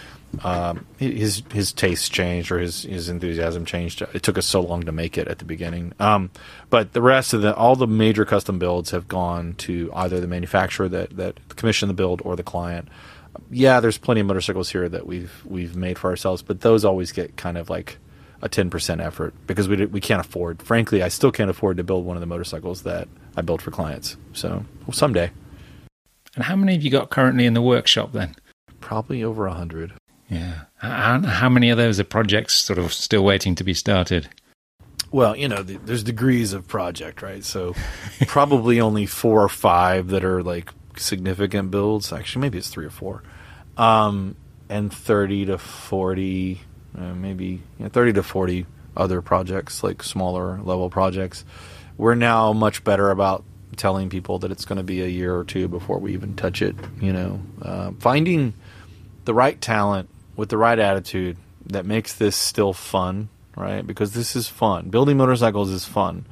um, 0.44 0.86
his 0.98 1.44
his 1.52 1.74
tastes 1.74 2.08
changed 2.10 2.50
or 2.50 2.60
his 2.60 2.84
his 2.84 3.10
enthusiasm 3.10 3.66
changed. 3.66 4.02
It 4.14 4.24
took 4.24 4.38
us 4.38 4.46
so 4.46 4.62
long 4.62 4.84
to 4.84 4.92
make 4.94 5.18
it 5.18 5.28
at 5.28 5.40
the 5.40 5.46
beginning. 5.46 5.94
Um, 6.00 6.32
but 6.70 6.94
the 6.94 7.02
rest 7.02 7.34
of 7.34 7.42
the 7.42 7.54
all 7.56 7.76
the 7.76 7.88
major 7.88 8.24
custom 8.24 8.58
builds 8.58 8.92
have 8.92 9.10
gone 9.10 9.54
to 9.60 9.92
either 9.94 10.22
the 10.22 10.28
manufacturer 10.28 10.88
that 10.88 11.18
that 11.18 11.56
commissioned 11.58 11.90
the 11.90 11.94
build 11.94 12.22
or 12.24 12.38
the 12.38 12.44
client 12.44 12.88
yeah, 13.50 13.80
there's 13.80 13.98
plenty 13.98 14.22
of 14.22 14.28
motorcycles 14.28 14.70
here 14.70 14.88
that 14.90 15.06
we've 15.06 15.44
we've 15.46 15.76
made 15.76 15.98
for 15.98 16.10
ourselves, 16.10 16.42
but 16.42 16.62
those 16.62 16.86
always 16.86 17.12
get 17.12 17.36
kind 17.38 17.58
of 17.58 17.70
like 17.70 17.98
a 18.42 18.50
10% 18.50 19.02
effort 19.04 19.34
because 19.48 19.68
we 19.68 19.86
we 19.86 20.02
can't 20.02 20.20
afford. 20.20 20.62
Frankly, 20.62 21.02
I 21.02 21.08
still 21.08 21.32
can't 21.32 21.50
afford 21.50 21.78
to 21.78 21.84
build 21.84 22.06
one 22.06 22.18
of 22.18 22.22
the 22.22 22.28
motorcycles 22.28 22.84
that 22.84 23.08
I 23.38 23.42
build 23.42 23.62
for 23.62 23.72
clients. 23.72 24.18
So 24.34 24.66
well, 24.86 24.94
someday. 24.94 25.32
And 26.36 26.44
how 26.44 26.56
many 26.56 26.74
have 26.74 26.82
you 26.82 26.90
got 26.90 27.10
currently 27.10 27.46
in 27.46 27.54
the 27.54 27.62
workshop 27.62 28.12
then? 28.12 28.36
Probably 28.80 29.24
over 29.24 29.46
a 29.46 29.54
hundred. 29.54 29.94
Yeah. 30.30 30.62
And 30.82 31.26
how 31.26 31.50
many 31.50 31.70
of 31.70 31.78
those 31.78 32.00
are 32.00 32.04
projects 32.04 32.56
sort 32.56 32.80
of 32.80 32.92
still 32.92 33.24
waiting 33.24 33.56
to 33.56 33.64
be 33.64 33.74
started? 33.74 34.30
Well, 35.12 35.36
you 35.36 35.48
know, 35.48 35.62
the, 35.62 35.78
there's 35.78 36.04
degrees 36.04 36.54
of 36.54 36.68
project, 36.68 37.22
right? 37.22 37.44
So 37.44 37.76
probably 38.26 38.82
only 38.82 39.06
four 39.06 39.44
or 39.44 39.50
five 39.50 40.08
that 40.08 40.26
are 40.26 40.42
like 40.42 40.74
significant 41.00 41.72
builds. 41.72 42.12
Actually, 42.14 42.42
maybe 42.42 42.58
it's 42.58 42.70
three 42.70 42.86
or 42.86 42.90
four, 42.90 43.24
um, 43.78 44.36
and 44.70 44.94
thirty 44.94 45.46
to 45.46 45.58
forty, 45.58 46.62
uh, 46.98 47.14
maybe 47.14 47.46
you 47.46 47.62
know, 47.80 47.90
thirty 47.90 48.14
to 48.14 48.24
forty 48.24 48.66
other 48.96 49.22
projects, 49.22 49.84
like 49.84 50.04
smaller 50.04 50.60
level 50.62 50.90
projects. 50.90 51.46
We're 51.98 52.16
now 52.16 52.54
much 52.54 52.84
better 52.84 53.12
about 53.12 53.44
telling 53.76 54.10
people 54.10 54.40
that 54.40 54.52
it's 54.52 54.66
going 54.66 54.78
to 54.78 54.84
be 54.84 55.02
a 55.02 55.08
year 55.08 55.36
or 55.36 55.44
two 55.44 55.68
before 55.68 56.00
we 56.00 56.14
even 56.14 56.36
touch 56.36 56.62
it. 56.62 56.76
You 57.02 57.14
know, 57.14 57.42
uh, 57.62 57.92
finding 58.00 58.54
the 59.26 59.34
right 59.34 59.60
talent 59.60 60.10
with 60.36 60.50
the 60.50 60.58
right 60.58 60.78
attitude 60.78 61.38
that 61.68 61.86
makes 61.86 62.14
this 62.14 62.36
still 62.36 62.74
fun, 62.74 63.30
right? 63.56 63.86
Because 63.86 64.14
this 64.14 64.36
is 64.36 64.48
fun. 64.48 64.90
Building 64.90 65.18
motorcycles 65.18 65.70
is 65.70 65.86
fun. 65.86 66.26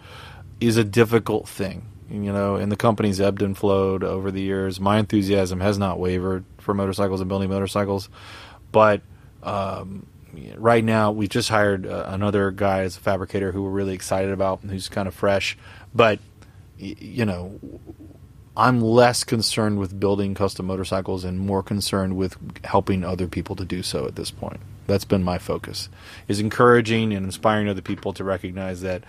Is 0.60 0.78
a 0.78 0.84
difficult 0.84 1.48
thing 1.48 1.91
you 2.12 2.34
know, 2.34 2.56
and 2.56 2.72
the 2.72 2.76
company's 2.76 3.22
ebbed 3.22 3.42
and 3.42 3.58
flowed 3.58 4.04
over 4.04 4.32
the 4.32 4.42
years. 4.42 4.80
My 4.80 5.00
enthusiasm 5.00 5.62
has 5.62 5.78
not 5.78 6.00
wavered 6.00 6.44
for 6.58 6.74
motorcycles 6.74 7.22
and 7.22 7.30
building 7.30 7.50
motorcycles, 7.50 8.10
but 8.72 9.02
um, 9.44 10.06
right 10.58 10.84
now 10.84 11.12
we 11.12 11.28
just 11.28 11.50
hired 11.50 11.88
uh, 11.88 12.06
another 12.08 12.52
guy 12.52 12.82
as 12.82 12.98
a 12.98 13.00
fabricator 13.00 13.52
who 13.52 13.64
we're 13.64 13.70
really 13.70 13.94
excited 13.94 14.32
about, 14.32 14.60
who's 14.62 14.90
kind 14.90 15.08
of 15.08 15.14
fresh. 15.14 15.58
But 15.94 16.20
you 16.78 17.26
know, 17.26 17.60
I'm 18.58 18.82
less 18.82 19.24
concerned 19.24 19.80
with 19.80 19.98
building 19.98 20.34
custom 20.34 20.66
motorcycles 20.66 21.24
and 21.24 21.40
more 21.40 21.64
concerned 21.64 22.18
with 22.18 22.38
helping 22.66 23.04
other 23.04 23.28
people 23.28 23.56
to 23.56 23.66
do 23.66 23.84
so 23.84 24.06
at 24.06 24.16
this 24.16 24.32
point. 24.32 24.60
That's 24.88 25.06
been 25.06 25.24
my 25.24 25.38
focus: 25.38 25.88
is 26.28 26.40
encouraging 26.40 27.14
and 27.14 27.26
inspiring 27.26 27.70
other 27.70 27.82
people 27.82 28.12
to 28.14 28.24
recognize 28.26 28.82
that 28.82 29.04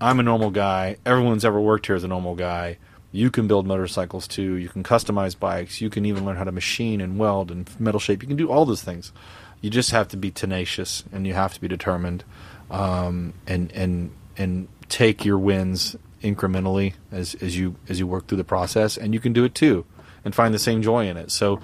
I'm 0.00 0.20
a 0.20 0.22
normal 0.22 0.50
guy. 0.50 0.96
Everyone's 1.04 1.44
ever 1.44 1.60
worked 1.60 1.86
here 1.86 1.96
is 1.96 2.04
a 2.04 2.08
normal 2.08 2.34
guy. 2.34 2.78
You 3.10 3.30
can 3.30 3.48
build 3.48 3.66
motorcycles 3.66 4.28
too. 4.28 4.54
You 4.54 4.68
can 4.68 4.84
customize 4.84 5.38
bikes. 5.38 5.80
You 5.80 5.90
can 5.90 6.04
even 6.04 6.24
learn 6.24 6.36
how 6.36 6.44
to 6.44 6.52
machine 6.52 7.00
and 7.00 7.18
weld 7.18 7.50
and 7.50 7.68
metal 7.80 7.98
shape. 7.98 8.22
You 8.22 8.28
can 8.28 8.36
do 8.36 8.50
all 8.50 8.64
those 8.64 8.82
things. 8.82 9.12
You 9.60 9.70
just 9.70 9.90
have 9.90 10.08
to 10.08 10.16
be 10.16 10.30
tenacious 10.30 11.04
and 11.10 11.26
you 11.26 11.34
have 11.34 11.52
to 11.54 11.60
be 11.60 11.66
determined, 11.66 12.22
um, 12.70 13.34
and 13.46 13.72
and 13.72 14.12
and 14.36 14.68
take 14.88 15.24
your 15.24 15.38
wins 15.38 15.96
incrementally 16.22 16.94
as 17.10 17.34
as 17.36 17.56
you 17.56 17.74
as 17.88 17.98
you 17.98 18.06
work 18.06 18.28
through 18.28 18.38
the 18.38 18.44
process. 18.44 18.96
And 18.96 19.14
you 19.14 19.20
can 19.20 19.32
do 19.32 19.42
it 19.42 19.54
too, 19.56 19.84
and 20.24 20.32
find 20.32 20.54
the 20.54 20.60
same 20.60 20.80
joy 20.80 21.08
in 21.08 21.16
it. 21.16 21.32
So, 21.32 21.60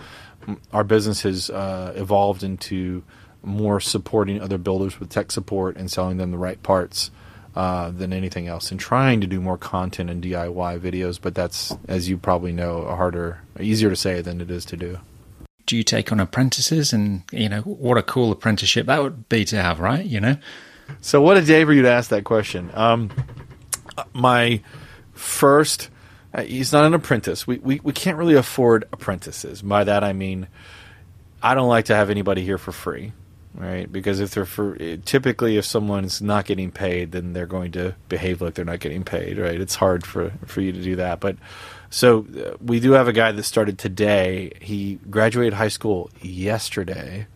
our 0.73 0.83
business 0.83 1.23
has 1.23 1.51
uh, 1.51 1.93
evolved 1.95 2.43
into 2.43 3.05
more 3.45 3.79
supporting 3.79 4.41
other 4.41 4.59
builders 4.59 4.99
with 4.99 5.11
tech 5.11 5.31
support 5.31 5.77
and 5.77 5.89
selling 5.89 6.17
them 6.17 6.33
the 6.33 6.39
right 6.39 6.61
parts 6.65 7.13
uh, 7.57 7.91
than 7.91 8.13
anything 8.13 8.49
else, 8.49 8.71
and 8.71 8.81
trying 8.81 9.21
to 9.21 9.27
do 9.27 9.41
more 9.41 9.57
content 9.59 10.11
and 10.11 10.23
DIY 10.23 10.81
videos. 10.81 11.21
But 11.21 11.35
that's, 11.35 11.73
as 11.89 12.09
you 12.09 12.19
probably 12.19 12.53
know, 12.53 12.79
a 12.79 12.97
harder, 12.97 13.41
easier 13.61 13.91
to 13.91 13.97
say 13.97 14.21
than 14.21 14.41
it 14.41 14.51
is 14.51 14.65
to 14.67 14.77
do. 14.77 14.99
Do 15.67 15.77
you 15.77 15.85
take 15.85 16.13
on 16.13 16.21
apprentices? 16.21 16.93
And 16.93 17.23
you 17.33 17.49
know 17.49 17.61
what 17.63 17.97
a 17.97 18.03
cool 18.03 18.33
apprenticeship 18.33 18.87
that 18.87 19.03
would 19.03 19.29
be 19.29 19.45
to 19.47 19.63
have, 19.63 19.81
right? 19.81 20.05
You 20.05 20.21
know. 20.21 20.37
So 21.01 21.21
what 21.21 21.37
a 21.37 21.43
day 21.43 21.65
for 21.65 21.73
you 21.73 21.83
to 21.83 21.91
ask 21.91 22.11
that 22.11 22.25
question. 22.25 22.71
Um, 22.75 23.11
my 24.13 24.61
first, 25.13 25.89
uh, 26.35 26.43
he's 26.43 26.73
not 26.73 26.85
an 26.85 26.93
apprentice. 26.93 27.47
We, 27.47 27.59
we 27.59 27.81
we 27.83 27.93
can't 27.93 28.19
really 28.19 28.35
afford 28.35 28.85
apprentices. 28.93 29.63
By 29.63 29.85
that 29.85 30.05
I 30.05 30.13
mean, 30.13 30.49
I 31.43 31.55
don't 31.55 31.69
like 31.69 31.87
to 31.87 31.95
have 31.95 32.11
anybody 32.11 32.45
here 32.45 32.59
for 32.59 32.73
free 32.73 33.13
right? 33.55 33.91
Because 33.91 34.21
if 34.21 34.33
they're 34.33 34.45
for 34.45 34.77
typically 35.05 35.57
if 35.57 35.65
someone's 35.65 36.21
not 36.21 36.45
getting 36.45 36.71
paid, 36.71 37.13
then 37.13 37.33
they're 37.33 37.47
going 37.47 37.73
to 37.73 37.95
behave 38.09 38.43
like 38.43 38.55
they're 38.55 38.65
not 38.65 38.81
getting 38.81 39.05
paid, 39.05 39.39
right? 39.39 39.61
It's 39.61 39.77
hard 39.77 40.05
for 40.05 40.33
for 40.47 40.61
you 40.61 40.73
to 40.73 40.83
do 40.83 40.97
that. 40.97 41.21
But 41.21 41.37
so 41.91 42.27
uh, 42.37 42.57
we 42.61 42.81
do 42.81 42.93
have 42.93 43.09
a 43.09 43.13
guy 43.13 43.33
that 43.33 43.43
started 43.45 43.79
today. 43.79 44.53
He 44.61 44.99
graduated 45.09 45.55
high 45.55 45.69
school 45.69 46.11
yesterday. 46.21 47.27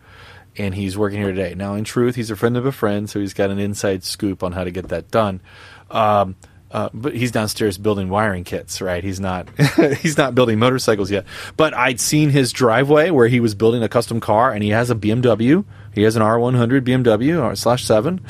And 0.57 0.75
he's 0.75 0.97
working 0.97 1.19
here 1.19 1.31
today. 1.31 1.53
Now, 1.55 1.75
in 1.75 1.85
truth, 1.85 2.15
he's 2.15 2.31
a 2.31 2.35
friend 2.35 2.57
of 2.57 2.65
a 2.65 2.73
friend, 2.73 3.09
so 3.09 3.21
he's 3.21 3.35
got 3.35 3.49
an 3.49 3.59
inside 3.59 4.03
scoop 4.03 4.43
on 4.43 4.51
how 4.51 4.65
to 4.65 4.71
get 4.71 4.89
that 4.89 5.09
done. 5.09 5.39
Um, 5.89 6.35
uh, 6.71 6.89
but 6.93 7.15
he's 7.15 7.31
downstairs 7.31 7.77
building 7.77 8.09
wiring 8.09 8.43
kits, 8.43 8.81
right? 8.81 9.03
He's 9.03 9.19
not 9.19 9.49
he's 9.99 10.17
not 10.17 10.35
building 10.35 10.59
motorcycles 10.59 11.11
yet. 11.11 11.25
But 11.57 11.73
I'd 11.73 11.99
seen 11.99 12.29
his 12.29 12.51
driveway 12.51 13.09
where 13.09 13.27
he 13.27 13.39
was 13.39 13.55
building 13.55 13.83
a 13.83 13.89
custom 13.89 14.19
car, 14.19 14.51
and 14.51 14.63
he 14.63 14.69
has 14.69 14.89
a 14.89 14.95
BMW 14.95 15.65
he 15.93 16.03
has 16.03 16.15
an 16.15 16.21
R100 16.21 16.81
BMW 16.81 17.57
slash 17.57 17.83
seven 17.83 18.21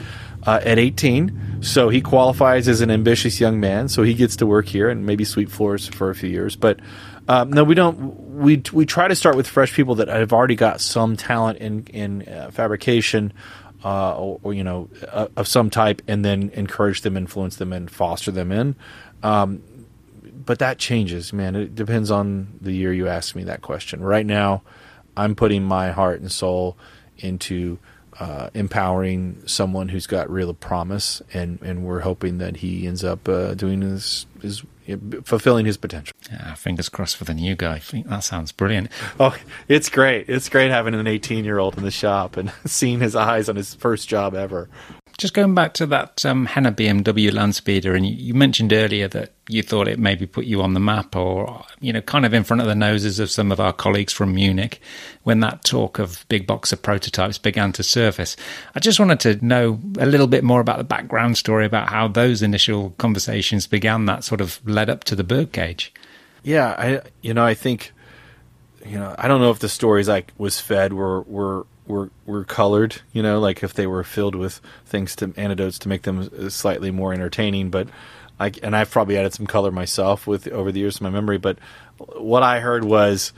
uh, 0.43 0.60
at 0.63 0.80
18, 0.80 1.62
so 1.62 1.89
he 1.89 2.02
qualifies 2.02 2.67
as 2.67 2.82
an 2.82 2.89
ambitious 2.89 3.39
young 3.39 3.60
man. 3.60 3.89
So 3.89 4.04
he 4.04 4.13
gets 4.13 4.38
to 4.38 4.45
work 4.45 4.67
here 4.67 4.89
and 4.89 5.06
maybe 5.06 5.25
sweep 5.25 5.49
floors 5.49 5.88
for 5.88 6.10
a 6.10 6.15
few 6.15 6.30
years. 6.30 6.56
But 6.56 6.80
um, 7.28 7.52
no, 7.52 7.63
we 7.63 7.75
don't. 7.75 8.38
We 8.39 8.63
we 8.71 8.86
try 8.86 9.08
to 9.08 9.15
start 9.15 9.36
with 9.36 9.47
fresh 9.47 9.73
people 9.73 9.95
that 9.95 10.08
have 10.08 10.34
already 10.34 10.56
got 10.56 10.82
some 10.82 11.15
talent 11.15 11.60
in 11.60 11.84
in 11.88 12.28
uh, 12.28 12.49
fabrication. 12.52 13.34
Uh, 13.82 14.13
or, 14.18 14.39
or, 14.44 14.54
you 14.54 14.63
know, 14.63 14.89
uh, 15.08 15.28
of 15.38 15.48
some 15.48 15.70
type, 15.70 16.02
and 16.06 16.26
then 16.26 16.52
encourage 16.54 17.00
them, 17.02 17.15
influence 17.15 17.56
them, 17.56 17.72
and 17.72 17.89
foster 17.89 18.30
them 18.30 18.52
in. 18.52 18.76
Um, 19.24 19.63
but 20.46 20.60
that 20.60 20.80
changes, 20.80 21.32
man. 21.32 21.56
It 21.56 21.76
depends 21.76 22.12
on 22.12 22.60
the 22.60 22.74
year 22.74 22.92
you 22.92 23.08
ask 23.08 23.36
me 23.36 23.44
that 23.46 23.62
question. 23.62 24.02
Right 24.02 24.26
now, 24.26 24.63
I'm 25.15 25.34
putting 25.34 25.63
my 25.63 25.92
heart 25.92 26.20
and 26.20 26.30
soul 26.30 26.78
into 27.20 27.78
uh, 28.20 28.50
empowering 28.54 29.42
someone 29.46 29.90
who's 29.90 30.08
got 30.08 30.30
real 30.30 30.54
promise, 30.54 31.22
and, 31.34 31.62
and 31.62 31.86
we're 31.86 32.02
hoping 32.02 32.38
that 32.40 32.58
he 32.58 32.86
ends 32.86 33.04
up 33.04 33.28
uh, 33.30 33.54
doing 33.54 33.82
his, 33.82 34.26
his 34.42 34.64
fulfilling 35.24 35.66
his 35.66 35.78
potential. 35.78 36.16
Yeah, 36.32 36.54
fingers 36.56 36.90
crossed 36.90 37.18
for 37.18 37.24
the 37.24 37.34
new 37.34 37.56
guy. 37.56 37.76
I 37.76 37.80
think 37.80 38.08
that 38.08 38.24
sounds 38.24 38.52
brilliant. 38.52 38.90
Oh, 39.20 39.36
it's 39.68 39.90
great! 39.90 40.30
It's 40.30 40.50
great 40.50 40.72
having 40.72 40.96
an 40.96 41.08
18 41.08 41.46
year 41.46 41.60
old 41.60 41.78
in 41.78 41.84
the 41.84 41.92
shop 41.92 42.38
and 42.38 42.52
seeing 42.66 43.00
his 43.00 43.16
eyes 43.16 43.50
on 43.50 43.56
his 43.56 43.74
first 43.76 44.10
job 44.10 44.36
ever. 44.36 44.70
Just 45.20 45.34
going 45.34 45.54
back 45.54 45.74
to 45.74 45.86
that 45.88 46.26
um, 46.26 46.46
Henne 46.46 46.74
BMW 46.74 47.30
Landspeeder, 47.30 47.94
and 47.94 48.08
you, 48.08 48.16
you, 48.16 48.34
mentioned 48.34 48.72
earlier 48.72 49.10
that 49.10 49.34
you 49.50 49.62
thought 49.62 49.90
it 49.90 50.00
maybe 50.00 50.26
put 50.26 50.46
you 50.46 50.62
on 50.62 50.74
the 50.74 50.80
map, 50.80 51.14
or 51.14 51.66
you 51.82 51.92
know, 51.92 52.00
kind 52.00 52.26
of 52.26 52.34
in 52.34 52.46
front 52.46 52.62
of 52.62 52.68
the 52.68 52.74
noses 52.74 53.20
of 53.20 53.30
some 53.30 53.52
of 53.52 53.60
our 53.60 53.74
colleagues 53.74 54.14
from 54.14 54.34
Munich, 54.34 54.80
when 55.24 55.42
that 55.42 55.66
talk 55.66 56.00
of 56.00 56.26
big 56.30 56.48
boxer 56.48 56.78
prototypes 56.78 57.38
began 57.38 57.74
to 57.74 57.84
surface. 57.84 58.38
I 58.76 58.80
just 58.80 58.98
wanted 58.98 59.20
to 59.20 59.46
know 59.46 59.82
a 60.00 60.06
little 60.06 60.26
bit 60.26 60.46
more 60.46 60.62
about 60.62 60.78
the 60.78 60.86
background 60.86 61.38
story 61.38 61.66
about 61.66 61.90
how 61.90 62.08
those 62.08 62.42
initial 62.42 62.92
conversations 62.92 63.68
began, 63.68 64.06
that 64.06 64.24
sort 64.24 64.40
of 64.40 64.66
led 64.66 64.90
up 64.90 65.04
to 65.04 65.18
the 65.18 65.26
birdcage. 65.26 65.94
Yeah, 66.44 66.70
I 66.78 67.02
you 67.22 67.34
know 67.34 67.44
I 67.44 67.56
think 67.56 67.92
you 68.86 68.98
know 68.98 69.16
I 69.18 69.28
don't 69.28 69.42
know 69.42 69.52
if 69.52 69.60
the 69.60 69.68
stories 69.68 70.08
I 70.08 70.24
was 70.38 70.62
fed 70.62 70.94
were 70.94 71.24
were 71.24 71.66
were 71.89 72.12
were 72.25 72.45
colored, 72.45 73.02
you 73.12 73.21
know, 73.21 73.39
like 73.39 73.63
if 73.63 73.73
they 73.73 73.88
were 73.88 74.04
filled 74.04 74.36
with 74.36 74.62
things 74.86 75.15
to 75.17 75.34
anecdotes 75.36 75.80
to 75.80 75.89
make 75.89 76.04
them 76.04 76.49
slightly 76.49 76.91
more 76.91 77.13
entertaining. 77.13 77.69
But 77.71 77.89
I, 78.39 78.54
and 78.63 78.75
I've 78.75 78.91
probably 78.91 79.17
added 79.17 79.34
some 79.34 79.47
color 79.47 79.71
myself 79.71 80.28
with 80.28 80.47
over 80.47 80.71
the 80.71 80.80
years 80.80 80.97
of 80.97 81.02
my 81.02 81.10
memory. 81.10 81.39
But 81.39 81.58
what 81.97 82.43
I 82.43 82.60
heard 82.60 82.86
was 82.86 83.34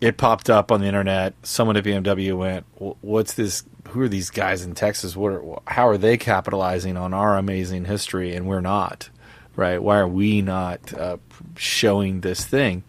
it 0.00 0.16
popped 0.16 0.50
up 0.50 0.72
on 0.72 0.80
the 0.80 0.86
internet. 0.86 1.34
Someone 1.42 1.76
at 1.76 1.84
BMW 1.84 2.36
went, 2.36 2.66
"What's 3.00 3.34
this? 3.34 3.64
Who 3.90 4.02
are 4.02 4.08
these 4.08 4.30
guys 4.30 4.62
in 4.62 4.74
Texas? 4.74 5.16
What? 5.16 5.32
Are, 5.32 5.62
how 5.66 5.88
are 5.88 5.98
they 5.98 6.16
capitalizing 6.16 6.96
on 6.96 7.14
our 7.14 7.38
amazing 7.38 7.84
history 7.84 8.34
and 8.34 8.46
we're 8.46 8.60
not? 8.60 9.08
Right? 9.56 9.82
Why 9.82 9.98
are 9.98 10.08
we 10.08 10.42
not 10.42 10.92
uh, 10.92 11.18
showing 11.56 12.20
this 12.20 12.44
thing?" 12.44 12.82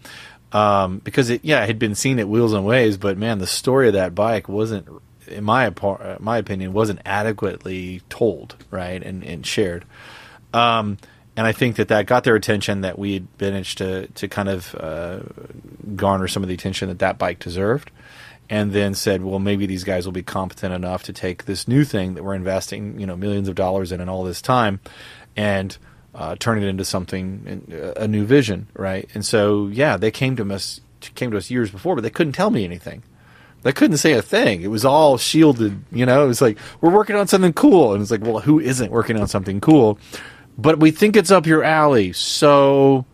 Um, 0.51 0.99
because 0.99 1.29
it, 1.29 1.45
yeah, 1.45 1.63
it 1.63 1.67
had 1.67 1.79
been 1.79 1.95
seen 1.95 2.19
at 2.19 2.27
Wheels 2.27 2.53
and 2.53 2.65
Waves, 2.65 2.97
but 2.97 3.17
man, 3.17 3.39
the 3.39 3.47
story 3.47 3.87
of 3.87 3.93
that 3.93 4.13
bike 4.13 4.49
wasn't, 4.49 4.87
in 5.27 5.43
my 5.43 5.71
my 6.19 6.37
opinion, 6.37 6.73
wasn't 6.73 6.99
adequately 7.05 8.01
told, 8.09 8.57
right, 8.69 9.01
and, 9.01 9.23
and 9.23 9.45
shared. 9.45 9.85
Um, 10.53 10.97
and 11.37 11.47
I 11.47 11.53
think 11.53 11.77
that 11.77 11.87
that 11.87 12.05
got 12.05 12.25
their 12.25 12.35
attention. 12.35 12.81
That 12.81 12.99
we 12.99 13.13
had 13.13 13.27
managed 13.39 13.77
to 13.77 14.07
to 14.07 14.27
kind 14.27 14.49
of 14.49 14.75
uh, 14.75 15.19
garner 15.95 16.27
some 16.27 16.43
of 16.43 16.49
the 16.49 16.55
attention 16.55 16.89
that 16.89 16.99
that 16.99 17.17
bike 17.17 17.39
deserved, 17.39 17.89
and 18.49 18.73
then 18.73 18.93
said, 18.93 19.23
well, 19.23 19.39
maybe 19.39 19.65
these 19.65 19.85
guys 19.85 20.05
will 20.05 20.11
be 20.11 20.23
competent 20.23 20.73
enough 20.73 21.03
to 21.03 21.13
take 21.13 21.45
this 21.45 21.67
new 21.67 21.85
thing 21.85 22.15
that 22.15 22.23
we're 22.23 22.35
investing, 22.35 22.99
you 22.99 23.07
know, 23.07 23.15
millions 23.15 23.47
of 23.47 23.55
dollars 23.55 23.93
in 23.93 24.01
and 24.01 24.09
all 24.09 24.25
this 24.25 24.41
time, 24.41 24.81
and 25.37 25.77
uh, 26.13 26.36
turn 26.36 26.62
it 26.62 26.67
into 26.67 26.86
something, 26.86 27.93
a 27.95 28.08
new 28.08 28.26
vision, 28.26 28.67
right? 28.74 29.10
And 29.13 29.26
so, 29.26 29.67
yeah, 29.67 29.97
they 29.97 30.12
came 30.12 30.36
to 30.38 30.54
us 30.54 30.82
came 31.15 31.32
to 31.32 31.38
us 31.38 31.50
years 31.50 31.71
before, 31.71 31.95
but 31.95 32.02
they 32.02 32.10
couldn't 32.10 32.34
tell 32.34 32.52
me 32.52 32.63
anything. 32.63 33.02
They 33.63 33.71
couldn't 33.71 33.97
say 33.97 34.13
a 34.13 34.21
thing. 34.21 34.62
It 34.62 34.69
was 34.69 34.86
all 34.86 35.17
shielded, 35.17 35.84
you 35.91 36.06
know. 36.06 36.24
It 36.24 36.28
was 36.28 36.41
like 36.41 36.58
we're 36.80 36.91
working 36.91 37.15
on 37.15 37.28
something 37.28 37.54
cool, 37.54 37.93
and 37.93 38.02
it's 38.02 38.12
like, 38.12 38.21
well, 38.21 38.39
who 38.39 38.60
isn't 38.60 38.91
working 38.91 39.19
on 39.19 39.28
something 39.28 39.62
cool? 39.62 40.00
But 40.58 40.80
we 40.80 40.91
think 40.91 41.15
it's 41.15 41.32
up 41.32 41.45
your 41.45 41.63
alley, 41.63 42.13
so 42.13 43.06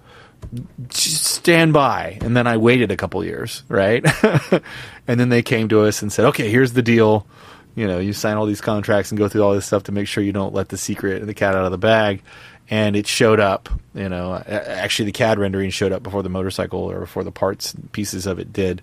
stand 0.89 1.73
by. 1.73 2.17
And 2.21 2.35
then 2.35 2.47
I 2.47 2.57
waited 2.57 2.91
a 2.91 2.97
couple 2.97 3.23
years, 3.23 3.63
right? 3.67 4.05
and 5.07 5.19
then 5.19 5.29
they 5.29 5.41
came 5.41 5.69
to 5.69 5.81
us 5.81 6.01
and 6.01 6.11
said, 6.11 6.25
okay, 6.25 6.49
here's 6.49 6.73
the 6.73 6.81
deal. 6.81 7.27
You 7.75 7.87
know, 7.87 7.99
you 7.99 8.13
sign 8.13 8.37
all 8.37 8.45
these 8.45 8.61
contracts 8.61 9.11
and 9.11 9.19
go 9.19 9.27
through 9.27 9.43
all 9.43 9.53
this 9.53 9.65
stuff 9.65 9.83
to 9.83 9.91
make 9.91 10.07
sure 10.07 10.23
you 10.23 10.31
don't 10.31 10.53
let 10.53 10.69
the 10.69 10.77
secret, 10.77 11.19
and 11.19 11.29
the 11.29 11.33
cat 11.33 11.55
out 11.55 11.65
of 11.65 11.71
the 11.71 11.77
bag 11.77 12.23
and 12.69 12.95
it 12.95 13.07
showed 13.07 13.39
up. 13.39 13.69
You 13.93 14.09
know, 14.09 14.35
actually, 14.47 15.05
the 15.05 15.11
CAD 15.11 15.39
rendering 15.39 15.69
showed 15.69 15.91
up 15.91 16.03
before 16.03 16.23
the 16.23 16.29
motorcycle 16.29 16.79
or 16.79 17.01
before 17.01 17.23
the 17.23 17.31
parts 17.31 17.73
pieces 17.91 18.25
of 18.25 18.39
it 18.39 18.51
did. 18.53 18.81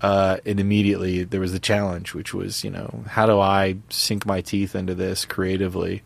Uh, 0.00 0.38
and 0.44 0.60
immediately 0.60 1.24
there 1.24 1.40
was 1.40 1.52
the 1.52 1.58
challenge, 1.58 2.12
which 2.12 2.34
was, 2.34 2.62
you 2.62 2.70
know, 2.70 3.04
how 3.08 3.24
do 3.26 3.40
I 3.40 3.76
sink 3.88 4.26
my 4.26 4.42
teeth 4.42 4.74
into 4.74 4.94
this 4.94 5.24
creatively 5.24 6.02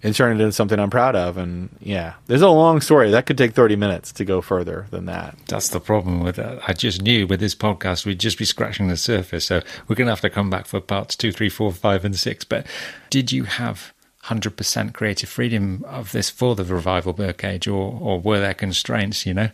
and 0.00 0.14
turn 0.14 0.36
it 0.38 0.40
into 0.40 0.52
something 0.52 0.78
I'm 0.78 0.90
proud 0.90 1.16
of? 1.16 1.36
And 1.38 1.70
yeah, 1.80 2.14
there's 2.26 2.42
a 2.42 2.48
long 2.48 2.80
story 2.80 3.10
that 3.10 3.26
could 3.26 3.38
take 3.38 3.52
30 3.52 3.74
minutes 3.74 4.12
to 4.12 4.24
go 4.24 4.42
further 4.42 4.86
than 4.90 5.06
that. 5.06 5.36
That's 5.48 5.70
the 5.70 5.80
problem 5.80 6.22
with 6.22 6.38
it. 6.38 6.60
I 6.68 6.72
just 6.72 7.02
knew 7.02 7.26
with 7.26 7.40
this 7.40 7.56
podcast 7.56 8.06
we'd 8.06 8.20
just 8.20 8.38
be 8.38 8.44
scratching 8.44 8.86
the 8.86 8.96
surface, 8.96 9.46
so 9.46 9.60
we're 9.88 9.96
going 9.96 10.06
to 10.06 10.12
have 10.12 10.20
to 10.20 10.30
come 10.30 10.48
back 10.48 10.66
for 10.66 10.80
parts 10.80 11.16
two, 11.16 11.32
three, 11.32 11.48
four, 11.48 11.72
five, 11.72 12.04
and 12.04 12.16
six. 12.16 12.44
But 12.44 12.66
did 13.10 13.32
you 13.32 13.44
have 13.44 13.92
100% 14.26 14.92
creative 14.94 15.28
freedom 15.28 15.84
of 15.86 16.12
this 16.12 16.30
for 16.30 16.54
the 16.54 16.64
revival 16.64 17.12
birdcage, 17.12 17.66
or, 17.66 17.98
or 18.00 18.20
were 18.20 18.38
there 18.38 18.54
constraints, 18.54 19.26
you 19.26 19.34
know? 19.34 19.50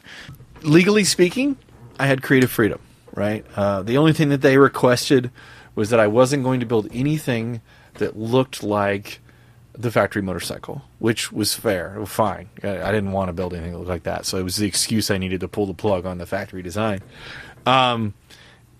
Legally 0.63 1.05
speaking, 1.05 1.57
I 1.99 2.07
had 2.07 2.23
creative 2.23 2.51
freedom, 2.51 2.81
right? 3.15 3.47
Uh, 3.57 3.83
the 3.83 3.97
only 3.97 4.13
thing 4.13 4.29
that 4.29 4.43
they 4.43 4.59
requested 4.59 5.31
was 5.75 5.91
that 5.91 6.01
I 6.01 6.07
wasn't 6.07 6.45
going 6.45 6.61
to 6.61 6.67
build 6.67 6.89
anything 6.93 7.63
that 7.95 8.19
looked 8.19 8.63
like 8.63 9.21
the 9.73 9.91
factory 9.91 10.23
motorcycle, 10.23 10.83
which 10.99 11.33
was 11.33 11.55
fair, 11.55 11.95
was 11.99 12.11
fine. 12.11 12.49
I, 12.63 12.83
I, 12.83 12.93
didn't 12.93 13.13
want 13.13 13.29
to 13.29 13.33
build 13.33 13.55
anything 13.55 13.73
that 13.73 13.79
looked 13.79 13.89
like 13.89 14.03
that, 14.03 14.27
so 14.27 14.37
it 14.37 14.43
was 14.43 14.57
the 14.57 14.67
excuse 14.67 15.11
I 15.11 15.19
needed 15.19 15.41
to 15.41 15.49
pull 15.49 15.67
the 15.67 15.75
plug 15.75 16.05
on 16.05 16.19
the 16.19 16.27
factory 16.27 16.63
design. 16.63 17.01
Um, 17.65 18.15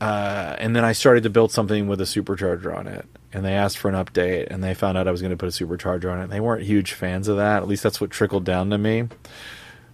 uh, 0.01 0.55
and 0.59 0.77
then 0.77 0.85
I 0.85 0.93
started 0.93 1.25
to 1.25 1.31
build 1.31 1.51
something 1.51 1.89
with 1.89 2.01
a 2.01 2.05
supercharger 2.05 2.77
on 2.77 2.87
it. 2.87 3.07
And 3.33 3.45
they 3.45 3.55
asked 3.55 3.79
for 3.79 3.89
an 3.89 3.95
update, 3.95 4.47
and 4.51 4.63
they 4.63 4.75
found 4.75 4.97
out 4.97 5.09
I 5.09 5.11
was 5.11 5.21
going 5.21 5.33
to 5.33 5.37
put 5.37 5.49
a 5.49 5.65
supercharger 5.65 6.11
on 6.11 6.21
it. 6.21 6.25
And 6.25 6.33
They 6.33 6.41
weren't 6.41 6.63
huge 6.63 6.93
fans 6.93 7.29
of 7.29 7.37
that. 7.37 7.63
At 7.63 7.69
least 7.69 7.83
that's 7.83 8.01
what 8.01 8.11
trickled 8.11 8.45
down 8.45 8.71
to 8.71 8.79
me. 8.79 9.09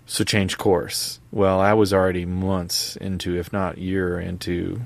So 0.07 0.23
change 0.23 0.59
course. 0.59 1.21
Well, 1.33 1.61
I 1.61 1.73
was 1.73 1.93
already 1.93 2.27
months 2.27 2.97
into, 2.97 3.37
if 3.37 3.53
not 3.53 3.79
year 3.79 4.21
into 4.21 4.83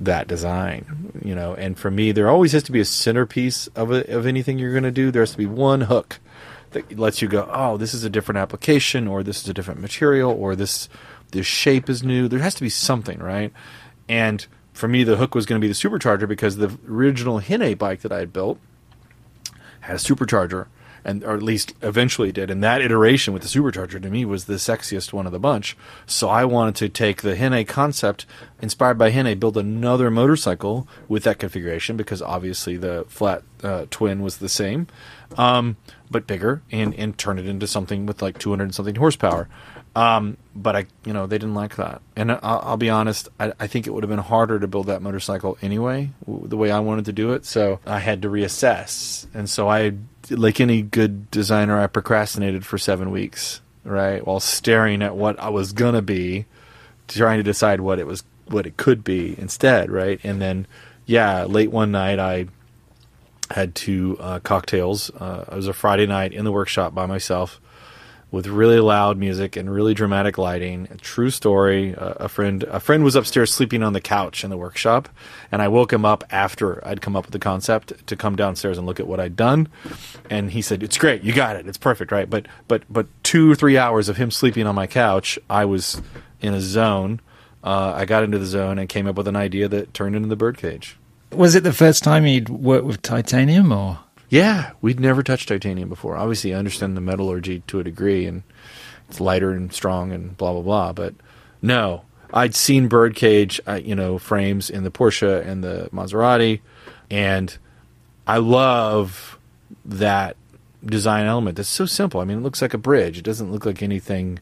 that 0.00 0.26
design, 0.26 1.12
you 1.22 1.34
know. 1.34 1.54
And 1.54 1.78
for 1.78 1.90
me, 1.90 2.12
there 2.12 2.28
always 2.28 2.52
has 2.52 2.62
to 2.64 2.72
be 2.72 2.80
a 2.80 2.84
centerpiece 2.84 3.66
of 3.68 3.92
a, 3.92 4.10
of 4.12 4.26
anything 4.26 4.58
you're 4.58 4.72
going 4.72 4.82
to 4.82 4.90
do. 4.90 5.10
There 5.10 5.22
has 5.22 5.32
to 5.32 5.38
be 5.38 5.46
one 5.46 5.82
hook 5.82 6.18
that 6.70 6.98
lets 6.98 7.20
you 7.20 7.28
go, 7.28 7.48
oh, 7.52 7.76
this 7.76 7.92
is 7.92 8.02
a 8.02 8.10
different 8.10 8.38
application, 8.38 9.06
or 9.06 9.22
this 9.22 9.42
is 9.42 9.48
a 9.48 9.54
different 9.54 9.80
material, 9.80 10.32
or 10.32 10.56
this 10.56 10.88
this 11.30 11.46
shape 11.46 11.88
is 11.88 12.02
new. 12.02 12.26
There 12.28 12.40
has 12.40 12.54
to 12.54 12.62
be 12.62 12.70
something, 12.70 13.18
right? 13.18 13.52
And 14.12 14.46
for 14.74 14.88
me, 14.88 15.04
the 15.04 15.16
hook 15.16 15.34
was 15.34 15.46
going 15.46 15.58
to 15.58 15.64
be 15.64 15.72
the 15.72 15.74
supercharger 15.74 16.28
because 16.28 16.58
the 16.58 16.78
original 16.86 17.38
Henne 17.38 17.74
bike 17.78 18.02
that 18.02 18.12
I 18.12 18.18
had 18.18 18.30
built 18.30 18.58
had 19.80 19.96
a 19.96 19.98
supercharger, 19.98 20.66
and 21.02 21.24
or 21.24 21.34
at 21.34 21.42
least 21.42 21.72
eventually 21.80 22.30
did. 22.30 22.50
And 22.50 22.62
that 22.62 22.82
iteration 22.82 23.32
with 23.32 23.42
the 23.42 23.48
supercharger 23.48 24.02
to 24.02 24.10
me 24.10 24.26
was 24.26 24.44
the 24.44 24.56
sexiest 24.56 25.14
one 25.14 25.24
of 25.24 25.32
the 25.32 25.38
bunch. 25.38 25.78
So 26.04 26.28
I 26.28 26.44
wanted 26.44 26.74
to 26.76 26.90
take 26.90 27.22
the 27.22 27.36
Henne 27.36 27.64
concept, 27.64 28.26
inspired 28.60 28.98
by 28.98 29.08
Henne, 29.08 29.38
build 29.38 29.56
another 29.56 30.10
motorcycle 30.10 30.86
with 31.08 31.24
that 31.24 31.38
configuration 31.38 31.96
because 31.96 32.20
obviously 32.20 32.76
the 32.76 33.06
flat 33.08 33.42
uh, 33.62 33.86
twin 33.88 34.20
was 34.20 34.36
the 34.36 34.48
same, 34.50 34.88
um, 35.38 35.78
but 36.10 36.26
bigger, 36.26 36.60
and 36.70 36.94
and 36.96 37.16
turn 37.16 37.38
it 37.38 37.46
into 37.46 37.66
something 37.66 38.04
with 38.04 38.20
like 38.20 38.38
200 38.38 38.74
something 38.74 38.96
horsepower. 38.96 39.48
Um, 39.94 40.38
but 40.54 40.74
I, 40.74 40.86
you 41.04 41.12
know, 41.12 41.26
they 41.26 41.36
didn't 41.36 41.54
like 41.54 41.76
that. 41.76 42.00
And 42.16 42.32
I'll, 42.32 42.40
I'll 42.42 42.76
be 42.76 42.88
honest, 42.88 43.28
I, 43.38 43.52
I, 43.60 43.66
think 43.66 43.86
it 43.86 43.90
would 43.90 44.02
have 44.02 44.10
been 44.10 44.18
harder 44.18 44.58
to 44.58 44.66
build 44.66 44.86
that 44.86 45.02
motorcycle 45.02 45.58
anyway, 45.60 46.10
the 46.26 46.56
way 46.56 46.70
I 46.70 46.80
wanted 46.80 47.04
to 47.06 47.12
do 47.12 47.32
it. 47.32 47.44
So 47.44 47.78
I 47.86 47.98
had 47.98 48.22
to 48.22 48.28
reassess. 48.28 49.26
And 49.34 49.50
so 49.50 49.68
I, 49.68 49.92
like 50.30 50.60
any 50.60 50.80
good 50.80 51.30
designer, 51.30 51.78
I 51.78 51.88
procrastinated 51.88 52.64
for 52.64 52.78
seven 52.78 53.10
weeks, 53.10 53.60
right, 53.84 54.26
while 54.26 54.40
staring 54.40 55.02
at 55.02 55.14
what 55.14 55.38
I 55.38 55.50
was 55.50 55.72
gonna 55.74 56.02
be, 56.02 56.46
trying 57.08 57.38
to 57.38 57.44
decide 57.44 57.80
what 57.80 57.98
it 57.98 58.06
was, 58.06 58.24
what 58.46 58.66
it 58.66 58.78
could 58.78 59.04
be 59.04 59.38
instead, 59.38 59.90
right. 59.90 60.20
And 60.24 60.40
then, 60.40 60.66
yeah, 61.04 61.44
late 61.44 61.70
one 61.70 61.92
night 61.92 62.18
I 62.18 62.46
had 63.50 63.74
two 63.74 64.16
uh, 64.20 64.38
cocktails. 64.38 65.10
Uh, 65.10 65.44
it 65.52 65.54
was 65.54 65.68
a 65.68 65.74
Friday 65.74 66.06
night 66.06 66.32
in 66.32 66.46
the 66.46 66.52
workshop 66.52 66.94
by 66.94 67.04
myself 67.04 67.60
with 68.32 68.46
really 68.46 68.80
loud 68.80 69.18
music 69.18 69.56
and 69.56 69.70
really 69.70 69.92
dramatic 69.92 70.38
lighting. 70.38 70.88
A 70.90 70.96
true 70.96 71.30
story. 71.30 71.94
Uh, 71.94 72.14
a 72.16 72.28
friend, 72.28 72.64
a 72.64 72.80
friend 72.80 73.04
was 73.04 73.14
upstairs 73.14 73.52
sleeping 73.52 73.82
on 73.82 73.92
the 73.92 74.00
couch 74.00 74.42
in 74.42 74.50
the 74.50 74.56
workshop, 74.56 75.08
and 75.52 75.62
I 75.62 75.68
woke 75.68 75.92
him 75.92 76.04
up 76.04 76.24
after 76.30 76.84
I'd 76.84 77.02
come 77.02 77.14
up 77.14 77.26
with 77.26 77.32
the 77.32 77.38
concept 77.38 78.06
to 78.06 78.16
come 78.16 78.34
downstairs 78.34 78.78
and 78.78 78.86
look 78.86 78.98
at 78.98 79.06
what 79.06 79.20
I'd 79.20 79.36
done. 79.36 79.68
And 80.30 80.50
he 80.50 80.62
said, 80.62 80.82
"It's 80.82 80.96
great, 80.98 81.22
you 81.22 81.32
got 81.32 81.56
it, 81.56 81.68
it's 81.68 81.78
perfect, 81.78 82.10
right?" 82.10 82.28
But 82.28 82.46
but 82.66 82.82
but 82.90 83.06
two 83.22 83.52
or 83.52 83.54
three 83.54 83.76
hours 83.76 84.08
of 84.08 84.16
him 84.16 84.30
sleeping 84.30 84.66
on 84.66 84.74
my 84.74 84.86
couch, 84.86 85.38
I 85.48 85.66
was 85.66 86.00
in 86.40 86.54
a 86.54 86.60
zone. 86.60 87.20
Uh, 87.62 87.92
I 87.94 88.06
got 88.06 88.24
into 88.24 88.38
the 88.38 88.46
zone 88.46 88.78
and 88.78 88.88
came 88.88 89.06
up 89.06 89.14
with 89.14 89.28
an 89.28 89.36
idea 89.36 89.68
that 89.68 89.94
turned 89.94 90.16
into 90.16 90.28
the 90.28 90.36
birdcage. 90.36 90.96
Was 91.30 91.54
it 91.54 91.62
the 91.64 91.72
first 91.72 92.02
time 92.02 92.26
you'd 92.26 92.48
worked 92.48 92.86
with 92.86 93.02
titanium, 93.02 93.72
or? 93.72 94.00
Yeah, 94.32 94.70
we'd 94.80 94.98
never 94.98 95.22
touched 95.22 95.48
titanium 95.48 95.90
before. 95.90 96.16
Obviously, 96.16 96.54
I 96.54 96.58
understand 96.58 96.96
the 96.96 97.02
metallurgy 97.02 97.62
to 97.66 97.80
a 97.80 97.84
degree, 97.84 98.24
and 98.24 98.44
it's 99.10 99.20
lighter 99.20 99.50
and 99.50 99.70
strong 99.70 100.10
and 100.10 100.34
blah 100.38 100.54
blah 100.54 100.62
blah. 100.62 100.92
But 100.94 101.14
no, 101.60 102.06
I'd 102.32 102.54
seen 102.54 102.88
birdcage, 102.88 103.60
uh, 103.68 103.74
you 103.74 103.94
know, 103.94 104.16
frames 104.16 104.70
in 104.70 104.84
the 104.84 104.90
Porsche 104.90 105.46
and 105.46 105.62
the 105.62 105.90
Maserati, 105.92 106.62
and 107.10 107.54
I 108.26 108.38
love 108.38 109.38
that 109.84 110.38
design 110.82 111.26
element. 111.26 111.58
That's 111.58 111.68
so 111.68 111.84
simple. 111.84 112.22
I 112.22 112.24
mean, 112.24 112.38
it 112.38 112.42
looks 112.42 112.62
like 112.62 112.72
a 112.72 112.78
bridge. 112.78 113.18
It 113.18 113.24
doesn't 113.26 113.52
look 113.52 113.66
like 113.66 113.82
anything. 113.82 114.38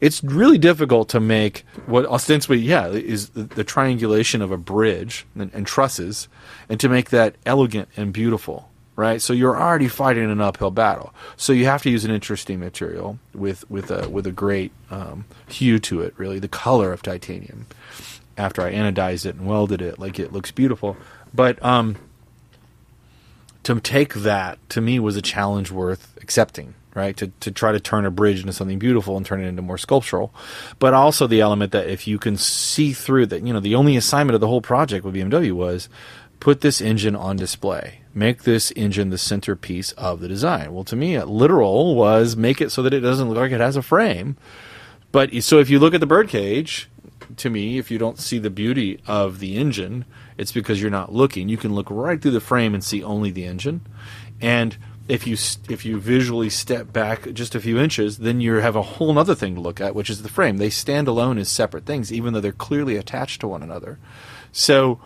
It's 0.00 0.22
really 0.22 0.58
difficult 0.58 1.08
to 1.08 1.18
make 1.18 1.64
what 1.86 2.06
ostensibly, 2.06 2.58
yeah, 2.58 2.86
is 2.90 3.30
the, 3.30 3.64
triangulation 3.64 4.40
of 4.40 4.52
a 4.52 4.56
bridge 4.56 5.26
and, 5.34 5.52
and 5.52 5.66
trusses, 5.66 6.28
and 6.68 6.78
to 6.78 6.88
make 6.88 7.10
that 7.10 7.34
elegant 7.44 7.88
and 7.96 8.12
beautiful 8.12 8.68
right? 8.96 9.20
So 9.20 9.32
you're 9.32 9.60
already 9.60 9.88
fighting 9.88 10.30
an 10.30 10.40
uphill 10.40 10.70
battle. 10.70 11.14
So 11.36 11.52
you 11.52 11.64
have 11.66 11.82
to 11.82 11.90
use 11.90 12.04
an 12.04 12.10
interesting 12.10 12.60
material 12.60 13.18
with 13.34 13.68
with 13.70 13.90
a 13.90 14.08
with 14.08 14.26
a 14.26 14.32
great 14.32 14.72
um, 14.90 15.24
hue 15.48 15.78
to 15.80 16.02
it. 16.02 16.14
Really, 16.16 16.38
the 16.38 16.48
color 16.48 16.92
of 16.92 17.02
titanium. 17.02 17.66
After 18.36 18.62
I 18.62 18.72
anodized 18.72 19.26
it 19.26 19.34
and 19.34 19.46
welded 19.46 19.82
it, 19.82 19.98
like 19.98 20.18
it 20.18 20.32
looks 20.32 20.50
beautiful. 20.50 20.96
But 21.34 21.62
um, 21.62 21.96
to 23.64 23.78
take 23.80 24.14
that 24.14 24.58
to 24.70 24.80
me 24.80 24.98
was 24.98 25.16
a 25.16 25.22
challenge 25.22 25.70
worth 25.70 26.16
accepting. 26.20 26.74
Right 26.94 27.16
to 27.16 27.28
to 27.40 27.50
try 27.50 27.72
to 27.72 27.80
turn 27.80 28.04
a 28.04 28.10
bridge 28.10 28.40
into 28.40 28.52
something 28.52 28.78
beautiful 28.78 29.16
and 29.16 29.24
turn 29.24 29.42
it 29.42 29.48
into 29.48 29.62
more 29.62 29.78
sculptural, 29.78 30.34
but 30.78 30.92
also 30.92 31.26
the 31.26 31.40
element 31.40 31.72
that 31.72 31.88
if 31.88 32.06
you 32.06 32.18
can 32.18 32.36
see 32.36 32.92
through 32.92 33.26
that, 33.26 33.46
you 33.46 33.54
know, 33.54 33.60
the 33.60 33.76
only 33.76 33.96
assignment 33.96 34.34
of 34.34 34.42
the 34.42 34.46
whole 34.46 34.60
project 34.60 35.02
with 35.02 35.14
BMW 35.14 35.52
was 35.52 35.88
put 36.42 36.60
this 36.60 36.80
engine 36.80 37.14
on 37.14 37.36
display. 37.36 38.00
Make 38.12 38.42
this 38.42 38.72
engine 38.72 39.10
the 39.10 39.16
centerpiece 39.16 39.92
of 39.92 40.18
the 40.18 40.26
design. 40.26 40.74
Well, 40.74 40.82
to 40.82 40.96
me, 40.96 41.16
literal 41.22 41.94
was 41.94 42.34
make 42.34 42.60
it 42.60 42.72
so 42.72 42.82
that 42.82 42.92
it 42.92 42.98
doesn't 42.98 43.28
look 43.28 43.38
like 43.38 43.52
it 43.52 43.60
has 43.60 43.76
a 43.76 43.82
frame. 43.82 44.36
But 45.12 45.32
so 45.44 45.60
if 45.60 45.70
you 45.70 45.78
look 45.78 45.94
at 45.94 46.00
the 46.00 46.06
birdcage, 46.06 46.90
to 47.36 47.48
me, 47.48 47.78
if 47.78 47.92
you 47.92 47.98
don't 47.98 48.18
see 48.18 48.40
the 48.40 48.50
beauty 48.50 49.00
of 49.06 49.38
the 49.38 49.56
engine, 49.56 50.04
it's 50.36 50.50
because 50.50 50.82
you're 50.82 50.90
not 50.90 51.12
looking. 51.14 51.48
You 51.48 51.56
can 51.56 51.76
look 51.76 51.86
right 51.88 52.20
through 52.20 52.32
the 52.32 52.40
frame 52.40 52.74
and 52.74 52.82
see 52.82 53.04
only 53.04 53.30
the 53.30 53.44
engine. 53.44 53.82
And 54.40 54.76
if 55.06 55.28
you 55.28 55.34
if 55.68 55.84
you 55.84 56.00
visually 56.00 56.50
step 56.50 56.92
back 56.92 57.32
just 57.34 57.54
a 57.54 57.60
few 57.60 57.78
inches, 57.78 58.18
then 58.18 58.40
you 58.40 58.54
have 58.54 58.74
a 58.74 58.82
whole 58.82 59.16
other 59.16 59.36
thing 59.36 59.54
to 59.54 59.60
look 59.60 59.80
at, 59.80 59.94
which 59.94 60.10
is 60.10 60.22
the 60.22 60.28
frame. 60.28 60.56
They 60.56 60.70
stand 60.70 61.06
alone 61.06 61.38
as 61.38 61.48
separate 61.48 61.86
things, 61.86 62.12
even 62.12 62.34
though 62.34 62.40
they're 62.40 62.50
clearly 62.50 62.96
attached 62.96 63.40
to 63.42 63.46
one 63.46 63.62
another. 63.62 64.00
So 64.50 65.00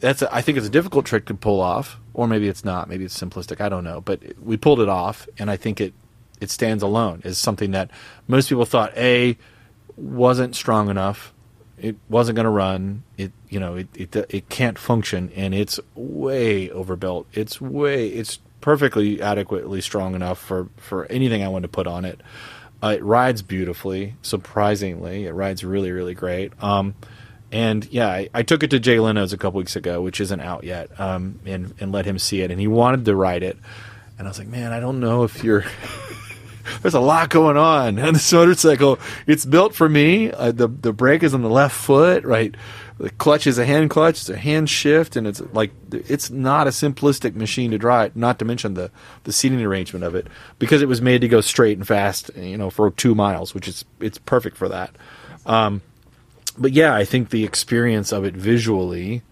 that's 0.00 0.22
a, 0.22 0.34
I 0.34 0.42
think 0.42 0.58
it's 0.58 0.66
a 0.66 0.70
difficult 0.70 1.06
trick 1.06 1.26
to 1.26 1.34
pull 1.34 1.60
off, 1.60 1.98
or 2.14 2.26
maybe 2.26 2.48
it's 2.48 2.64
not. 2.64 2.88
Maybe 2.88 3.04
it's 3.04 3.18
simplistic. 3.18 3.60
I 3.60 3.68
don't 3.68 3.84
know, 3.84 4.00
but 4.00 4.22
we 4.42 4.56
pulled 4.56 4.80
it 4.80 4.88
off, 4.88 5.28
and 5.38 5.50
I 5.50 5.56
think 5.56 5.80
it 5.80 5.94
it 6.40 6.50
stands 6.50 6.82
alone 6.82 7.22
as 7.24 7.38
something 7.38 7.70
that 7.70 7.90
most 8.28 8.48
people 8.48 8.66
thought 8.66 8.96
a 8.96 9.38
wasn't 9.96 10.54
strong 10.54 10.90
enough 10.90 11.32
it 11.78 11.96
wasn't 12.08 12.36
going 12.36 12.44
to 12.44 12.50
run. 12.50 13.02
It 13.16 13.32
you 13.48 13.60
know 13.60 13.76
it, 13.76 13.88
it 13.94 14.16
it 14.16 14.48
can't 14.48 14.78
function, 14.78 15.30
and 15.34 15.54
it's 15.54 15.78
way 15.94 16.70
overbuilt. 16.70 17.26
It's 17.32 17.60
way 17.60 18.08
it's 18.08 18.38
perfectly 18.60 19.20
adequately 19.20 19.80
strong 19.80 20.14
enough 20.14 20.38
for 20.38 20.68
for 20.76 21.06
anything 21.06 21.42
I 21.42 21.48
want 21.48 21.64
to 21.64 21.68
put 21.68 21.86
on 21.86 22.04
it. 22.04 22.20
Uh, 22.82 22.94
it 22.96 23.02
rides 23.02 23.42
beautifully, 23.42 24.14
surprisingly. 24.22 25.26
It 25.26 25.32
rides 25.32 25.64
really 25.64 25.90
really 25.92 26.14
great. 26.14 26.52
Um, 26.62 26.94
and 27.56 27.86
yeah, 27.90 28.08
I, 28.08 28.28
I, 28.34 28.42
took 28.42 28.62
it 28.62 28.68
to 28.68 28.78
Jay 28.78 29.00
Leno's 29.00 29.32
a 29.32 29.38
couple 29.38 29.56
weeks 29.56 29.76
ago, 29.76 30.02
which 30.02 30.20
isn't 30.20 30.40
out 30.40 30.64
yet, 30.64 31.00
um, 31.00 31.40
and 31.46 31.72
and 31.80 31.90
let 31.90 32.04
him 32.04 32.18
see 32.18 32.42
it, 32.42 32.50
and 32.50 32.60
he 32.60 32.66
wanted 32.66 33.06
to 33.06 33.16
ride 33.16 33.42
it, 33.42 33.56
and 34.18 34.28
I 34.28 34.30
was 34.30 34.38
like, 34.38 34.48
man, 34.48 34.74
I 34.74 34.80
don't 34.80 35.00
know 35.00 35.24
if 35.24 35.42
you're 35.42 35.64
there's 36.82 36.92
a 36.92 37.00
lot 37.00 37.30
going 37.30 37.56
on 37.56 37.98
on 38.06 38.12
this 38.12 38.30
motorcycle. 38.30 38.98
It's 39.26 39.46
built 39.46 39.74
for 39.74 39.88
me. 39.88 40.30
Uh, 40.30 40.52
the 40.52 40.68
the 40.68 40.92
brake 40.92 41.22
is 41.22 41.32
on 41.32 41.40
the 41.40 41.48
left 41.48 41.74
foot, 41.74 42.24
right? 42.24 42.54
The 42.98 43.08
clutch 43.08 43.46
is 43.46 43.56
a 43.56 43.64
hand 43.64 43.88
clutch. 43.88 44.16
It's 44.16 44.28
a 44.28 44.36
hand 44.36 44.68
shift, 44.68 45.16
and 45.16 45.26
it's 45.26 45.40
like 45.54 45.72
it's 45.90 46.30
not 46.30 46.66
a 46.66 46.70
simplistic 46.70 47.36
machine 47.36 47.70
to 47.70 47.78
drive. 47.78 48.16
Not 48.16 48.38
to 48.40 48.44
mention 48.44 48.74
the 48.74 48.90
the 49.24 49.32
seating 49.32 49.62
arrangement 49.62 50.04
of 50.04 50.14
it, 50.14 50.26
because 50.58 50.82
it 50.82 50.88
was 50.88 51.00
made 51.00 51.22
to 51.22 51.28
go 51.28 51.40
straight 51.40 51.78
and 51.78 51.88
fast. 51.88 52.30
You 52.36 52.58
know, 52.58 52.68
for 52.68 52.90
two 52.90 53.14
miles, 53.14 53.54
which 53.54 53.66
is 53.66 53.86
it's 53.98 54.18
perfect 54.18 54.58
for 54.58 54.68
that. 54.68 54.90
Um, 55.46 55.80
but 56.58 56.72
yeah, 56.72 56.94
I 56.94 57.04
think 57.04 57.30
the 57.30 57.44
experience 57.44 58.12
of 58.12 58.24
it 58.24 58.34
visually 58.34 59.22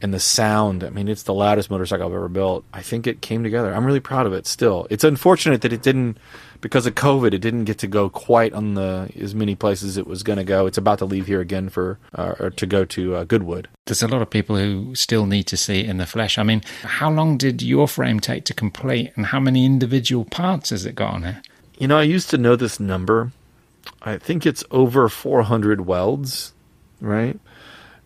and 0.00 0.12
the 0.12 0.20
sound. 0.20 0.84
I 0.84 0.90
mean, 0.90 1.08
it's 1.08 1.22
the 1.22 1.34
loudest 1.34 1.70
motorcycle 1.70 2.06
I've 2.06 2.12
ever 2.12 2.28
built. 2.28 2.64
I 2.74 2.82
think 2.82 3.06
it 3.06 3.22
came 3.22 3.42
together. 3.42 3.74
I'm 3.74 3.86
really 3.86 4.00
proud 4.00 4.26
of 4.26 4.32
it. 4.32 4.46
Still, 4.46 4.86
it's 4.90 5.04
unfortunate 5.04 5.62
that 5.62 5.72
it 5.72 5.82
didn't 5.82 6.18
because 6.64 6.86
of 6.86 6.94
COVID, 6.94 7.34
it 7.34 7.40
didn't 7.40 7.64
get 7.64 7.76
to 7.80 7.86
go 7.86 8.08
quite 8.08 8.54
on 8.54 8.72
the 8.72 9.10
as 9.20 9.34
many 9.34 9.54
places 9.54 9.98
it 9.98 10.06
was 10.06 10.22
going 10.22 10.38
to 10.38 10.44
go. 10.44 10.64
It's 10.64 10.78
about 10.78 10.98
to 11.00 11.04
leave 11.04 11.26
here 11.26 11.42
again 11.42 11.68
for 11.68 11.98
uh, 12.14 12.48
to 12.48 12.66
go 12.66 12.86
to 12.86 13.16
uh, 13.16 13.24
Goodwood. 13.24 13.68
There's 13.84 14.02
a 14.02 14.08
lot 14.08 14.22
of 14.22 14.30
people 14.30 14.56
who 14.56 14.94
still 14.94 15.26
need 15.26 15.42
to 15.48 15.58
see 15.58 15.80
it 15.80 15.90
in 15.90 15.98
the 15.98 16.06
flesh. 16.06 16.38
I 16.38 16.42
mean, 16.42 16.62
how 16.82 17.10
long 17.10 17.36
did 17.36 17.60
your 17.60 17.86
frame 17.86 18.18
take 18.18 18.44
to 18.46 18.54
complete, 18.54 19.12
and 19.14 19.26
how 19.26 19.40
many 19.40 19.66
individual 19.66 20.24
parts 20.24 20.70
has 20.70 20.86
it 20.86 20.94
got 20.94 21.12
on 21.12 21.24
it? 21.24 21.46
You 21.78 21.86
know, 21.86 21.98
I 21.98 22.04
used 22.04 22.30
to 22.30 22.38
know 22.38 22.56
this 22.56 22.80
number. 22.80 23.32
I 24.00 24.16
think 24.16 24.46
it's 24.46 24.64
over 24.70 25.10
400 25.10 25.82
welds, 25.82 26.53
right? 27.04 27.38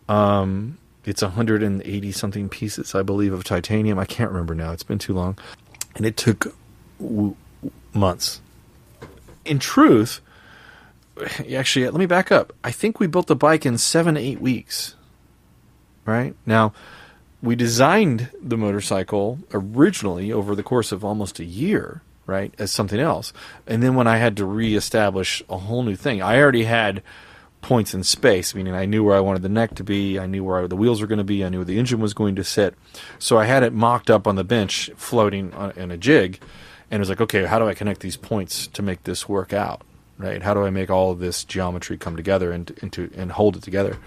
Um, 0.09 0.79
it's 1.05 1.23
180 1.23 2.13
something 2.13 2.49
pieces, 2.49 2.95
I 2.95 3.03
believe, 3.03 3.33
of 3.33 3.45
titanium. 3.45 3.99
I 3.99 4.05
can't 4.05 4.31
remember 4.31 4.55
now. 4.55 4.73
It's 4.73 4.83
been 4.83 4.99
too 4.99 5.15
long, 5.15 5.39
and 5.97 6.05
it 6.05 6.17
took 6.17 6.55
w- 7.01 7.37
months 7.95 8.41
in 9.49 9.59
truth, 9.59 10.21
actually, 11.55 11.87
let 11.87 11.95
me 11.95 12.07
back 12.07 12.31
up. 12.31 12.53
I 12.63 12.71
think 12.71 13.01
we 13.01 13.07
built 13.07 13.27
the 13.27 13.37
bike 13.37 13.67
in 13.67 13.79
seven, 13.79 14.17
eight 14.17 14.41
weeks. 14.41 14.95
Right? 16.05 16.35
Now, 16.47 16.73
we 17.43 17.55
designed 17.55 18.31
the 18.41 18.57
motorcycle 18.57 19.39
originally 19.53 20.33
over 20.33 20.55
the 20.55 20.63
course 20.63 20.91
of 20.91 21.05
almost 21.05 21.39
a 21.39 21.45
year, 21.45 22.03
right, 22.27 22.55
as 22.59 22.71
something 22.71 22.99
else. 22.99 23.33
And 23.67 23.83
then 23.83 23.95
when 23.95 24.07
I 24.07 24.17
had 24.17 24.37
to 24.39 24.47
reestablish 24.47 25.43
a 25.51 25.59
whole 25.59 25.83
new 25.83 25.97
thing, 25.97 26.23
I 26.23 26.41
already 26.41 26.65
had 26.65 27.03
points 27.69 27.93
in 27.93 28.03
space, 28.03 28.55
meaning 28.55 28.75
I 28.75 28.87
knew 28.87 29.05
where 29.05 29.17
I 29.17 29.21
wanted 29.21 29.43
the 29.43 29.49
neck 29.49 29.75
to 29.77 29.85
be, 29.85 30.19
I 30.19 30.27
knew 30.27 30.43
where 30.43 30.67
the 30.67 30.77
wheels 30.77 31.01
were 31.01 31.07
going 31.07 31.19
to 31.19 31.25
be, 31.25 31.45
I 31.45 31.51
knew 31.51 31.59
where 31.59 31.65
the 31.67 31.79
engine 31.79 32.01
was 32.01 32.15
going 32.15 32.35
to 32.37 32.45
sit. 32.45 32.75
So 33.19 33.39
I 33.39 33.45
had 33.45 33.63
it 33.63 33.73
mocked 33.73 34.11
up 34.11 34.27
on 34.27 34.37
the 34.37 34.45
bench, 34.45 34.91
floating 34.97 35.53
on, 35.55 35.73
in 35.73 35.91
a 35.91 35.97
jig 35.97 36.41
and 36.91 36.99
it 36.99 37.01
was 37.01 37.09
like, 37.09 37.21
okay, 37.21 37.45
how 37.45 37.59
do 37.59 37.69
I 37.69 37.75
connect 37.75 38.01
these 38.01 38.17
points 38.17 38.67
to 38.69 38.83
make 38.83 39.05
this 39.05 39.29
work 39.29 39.53
out? 39.53 39.83
Right? 40.17 40.43
How 40.43 40.55
do 40.55 40.65
I 40.65 40.71
make 40.71 40.91
all 40.91 41.11
of 41.11 41.19
this 41.19 41.45
geometry 41.45 41.97
come 41.97 42.17
together 42.17 42.51
and 42.51 42.71
into 42.83 43.11
and 43.15 43.31
hold 43.31 43.57
it 43.57 43.63
together? 43.63 43.99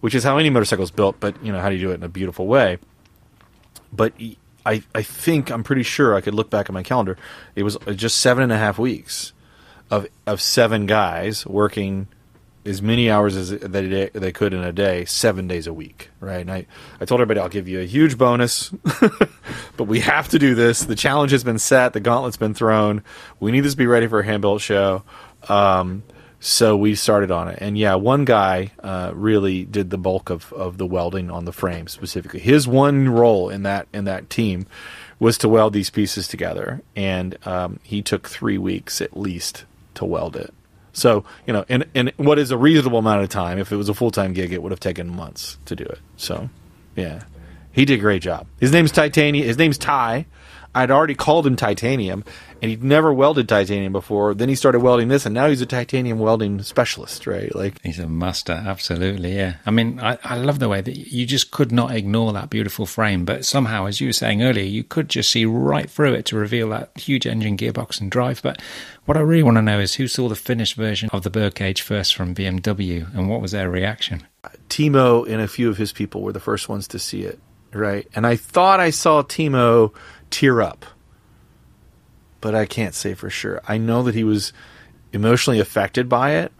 Which 0.00 0.14
is 0.14 0.22
how 0.22 0.38
any 0.38 0.50
motorcycle 0.50 0.84
is 0.84 0.90
built, 0.90 1.16
but 1.18 1.42
you 1.44 1.52
know, 1.52 1.60
how 1.60 1.68
do 1.68 1.74
you 1.74 1.80
do 1.80 1.90
it 1.90 1.94
in 1.94 2.04
a 2.04 2.08
beautiful 2.08 2.46
way? 2.46 2.78
But 3.92 4.14
I, 4.64 4.82
I 4.94 5.02
think 5.02 5.50
I'm 5.50 5.64
pretty 5.64 5.82
sure 5.82 6.14
I 6.14 6.20
could 6.20 6.34
look 6.34 6.50
back 6.50 6.66
at 6.66 6.72
my 6.72 6.82
calendar. 6.82 7.18
It 7.56 7.64
was 7.64 7.76
just 7.96 8.18
seven 8.18 8.44
and 8.44 8.52
a 8.52 8.58
half 8.58 8.78
weeks 8.78 9.32
of 9.90 10.06
of 10.26 10.40
seven 10.40 10.86
guys 10.86 11.44
working 11.44 12.06
as 12.68 12.82
many 12.82 13.10
hours 13.10 13.34
as 13.34 13.50
they, 13.50 14.10
they 14.12 14.32
could 14.32 14.54
in 14.54 14.62
a 14.62 14.72
day, 14.72 15.04
seven 15.04 15.48
days 15.48 15.66
a 15.66 15.72
week, 15.72 16.10
right? 16.20 16.40
And 16.40 16.50
I, 16.50 16.66
I 17.00 17.04
told 17.04 17.20
everybody 17.20 17.40
I'll 17.40 17.48
give 17.48 17.68
you 17.68 17.80
a 17.80 17.84
huge 17.84 18.18
bonus, 18.18 18.70
but 19.76 19.84
we 19.84 20.00
have 20.00 20.28
to 20.28 20.38
do 20.38 20.54
this. 20.54 20.84
The 20.84 20.94
challenge 20.94 21.32
has 21.32 21.42
been 21.42 21.58
set, 21.58 21.92
the 21.92 22.00
gauntlet's 22.00 22.36
been 22.36 22.54
thrown. 22.54 23.02
We 23.40 23.50
need 23.50 23.60
this 23.60 23.72
to 23.72 23.78
be 23.78 23.86
ready 23.86 24.06
for 24.06 24.20
a 24.20 24.24
hand 24.24 24.42
built 24.42 24.60
show. 24.60 25.02
Um, 25.48 26.02
so 26.40 26.76
we 26.76 26.94
started 26.94 27.30
on 27.30 27.48
it. 27.48 27.58
And 27.60 27.76
yeah, 27.76 27.96
one 27.96 28.24
guy 28.24 28.70
uh, 28.80 29.10
really 29.14 29.64
did 29.64 29.90
the 29.90 29.98
bulk 29.98 30.30
of, 30.30 30.52
of 30.52 30.78
the 30.78 30.86
welding 30.86 31.30
on 31.30 31.44
the 31.46 31.52
frame 31.52 31.88
specifically. 31.88 32.40
His 32.40 32.68
one 32.68 33.08
role 33.08 33.50
in 33.50 33.64
that 33.64 33.88
in 33.92 34.04
that 34.04 34.30
team 34.30 34.66
was 35.18 35.36
to 35.38 35.48
weld 35.48 35.72
these 35.72 35.90
pieces 35.90 36.28
together, 36.28 36.80
and 36.94 37.36
um, 37.44 37.80
he 37.82 38.02
took 38.02 38.28
three 38.28 38.56
weeks 38.56 39.00
at 39.00 39.16
least 39.16 39.64
to 39.94 40.04
weld 40.04 40.36
it. 40.36 40.54
So, 40.92 41.24
you 41.46 41.52
know, 41.52 41.64
in, 41.68 41.84
in 41.94 42.12
what 42.16 42.38
is 42.38 42.50
a 42.50 42.56
reasonable 42.56 42.98
amount 42.98 43.22
of 43.22 43.28
time, 43.28 43.58
if 43.58 43.72
it 43.72 43.76
was 43.76 43.88
a 43.88 43.94
full 43.94 44.10
time 44.10 44.32
gig, 44.32 44.52
it 44.52 44.62
would 44.62 44.72
have 44.72 44.80
taken 44.80 45.08
months 45.08 45.58
to 45.66 45.76
do 45.76 45.84
it. 45.84 46.00
So, 46.16 46.48
yeah. 46.96 47.22
He 47.72 47.84
did 47.84 47.98
a 47.98 48.02
great 48.02 48.22
job. 48.22 48.46
His 48.58 48.72
name's 48.72 48.90
Titanium. 48.90 49.46
His 49.46 49.58
name's 49.58 49.78
Ty. 49.78 50.26
I'd 50.74 50.90
already 50.90 51.14
called 51.14 51.46
him 51.46 51.56
titanium, 51.56 52.24
and 52.60 52.70
he'd 52.70 52.82
never 52.82 53.12
welded 53.12 53.48
titanium 53.48 53.92
before. 53.92 54.34
Then 54.34 54.48
he 54.48 54.54
started 54.54 54.80
welding 54.80 55.08
this, 55.08 55.26
and 55.26 55.34
now 55.34 55.48
he's 55.48 55.60
a 55.60 55.66
titanium 55.66 56.18
welding 56.18 56.62
specialist, 56.62 57.26
right? 57.26 57.54
Like 57.54 57.80
he's 57.82 57.98
a 57.98 58.08
master, 58.08 58.52
absolutely. 58.52 59.36
Yeah, 59.36 59.56
I 59.64 59.70
mean, 59.70 60.00
I, 60.00 60.18
I 60.24 60.36
love 60.36 60.58
the 60.58 60.68
way 60.68 60.80
that 60.80 60.96
you 60.96 61.26
just 61.26 61.50
could 61.50 61.70
not 61.70 61.94
ignore 61.94 62.32
that 62.32 62.50
beautiful 62.50 62.86
frame, 62.86 63.24
but 63.24 63.44
somehow, 63.44 63.86
as 63.86 64.00
you 64.00 64.08
were 64.08 64.12
saying 64.12 64.42
earlier, 64.42 64.64
you 64.64 64.84
could 64.84 65.08
just 65.08 65.30
see 65.30 65.44
right 65.44 65.88
through 65.88 66.14
it 66.14 66.24
to 66.26 66.36
reveal 66.36 66.70
that 66.70 66.90
huge 66.96 67.26
engine, 67.26 67.56
gearbox, 67.56 68.00
and 68.00 68.10
drive. 68.10 68.42
But 68.42 68.60
what 69.04 69.16
I 69.16 69.20
really 69.20 69.42
want 69.42 69.56
to 69.56 69.62
know 69.62 69.80
is 69.80 69.94
who 69.94 70.08
saw 70.08 70.28
the 70.28 70.36
finished 70.36 70.74
version 70.74 71.08
of 71.12 71.22
the 71.22 71.30
birdcage 71.30 71.82
first 71.82 72.14
from 72.14 72.34
BMW, 72.34 73.12
and 73.14 73.28
what 73.28 73.40
was 73.40 73.52
their 73.52 73.70
reaction? 73.70 74.26
Timo 74.68 75.26
and 75.28 75.40
a 75.40 75.48
few 75.48 75.68
of 75.68 75.76
his 75.76 75.92
people 75.92 76.22
were 76.22 76.32
the 76.32 76.40
first 76.40 76.68
ones 76.68 76.88
to 76.88 76.98
see 76.98 77.22
it, 77.22 77.38
right? 77.72 78.06
And 78.14 78.26
I 78.26 78.36
thought 78.36 78.80
I 78.80 78.90
saw 78.90 79.22
Timo 79.22 79.94
tear 80.30 80.60
up. 80.60 80.84
But 82.40 82.54
I 82.54 82.66
can't 82.66 82.94
say 82.94 83.14
for 83.14 83.30
sure. 83.30 83.60
I 83.66 83.78
know 83.78 84.02
that 84.04 84.14
he 84.14 84.24
was 84.24 84.52
emotionally 85.12 85.60
affected 85.60 86.08
by 86.08 86.32
it. 86.32 86.52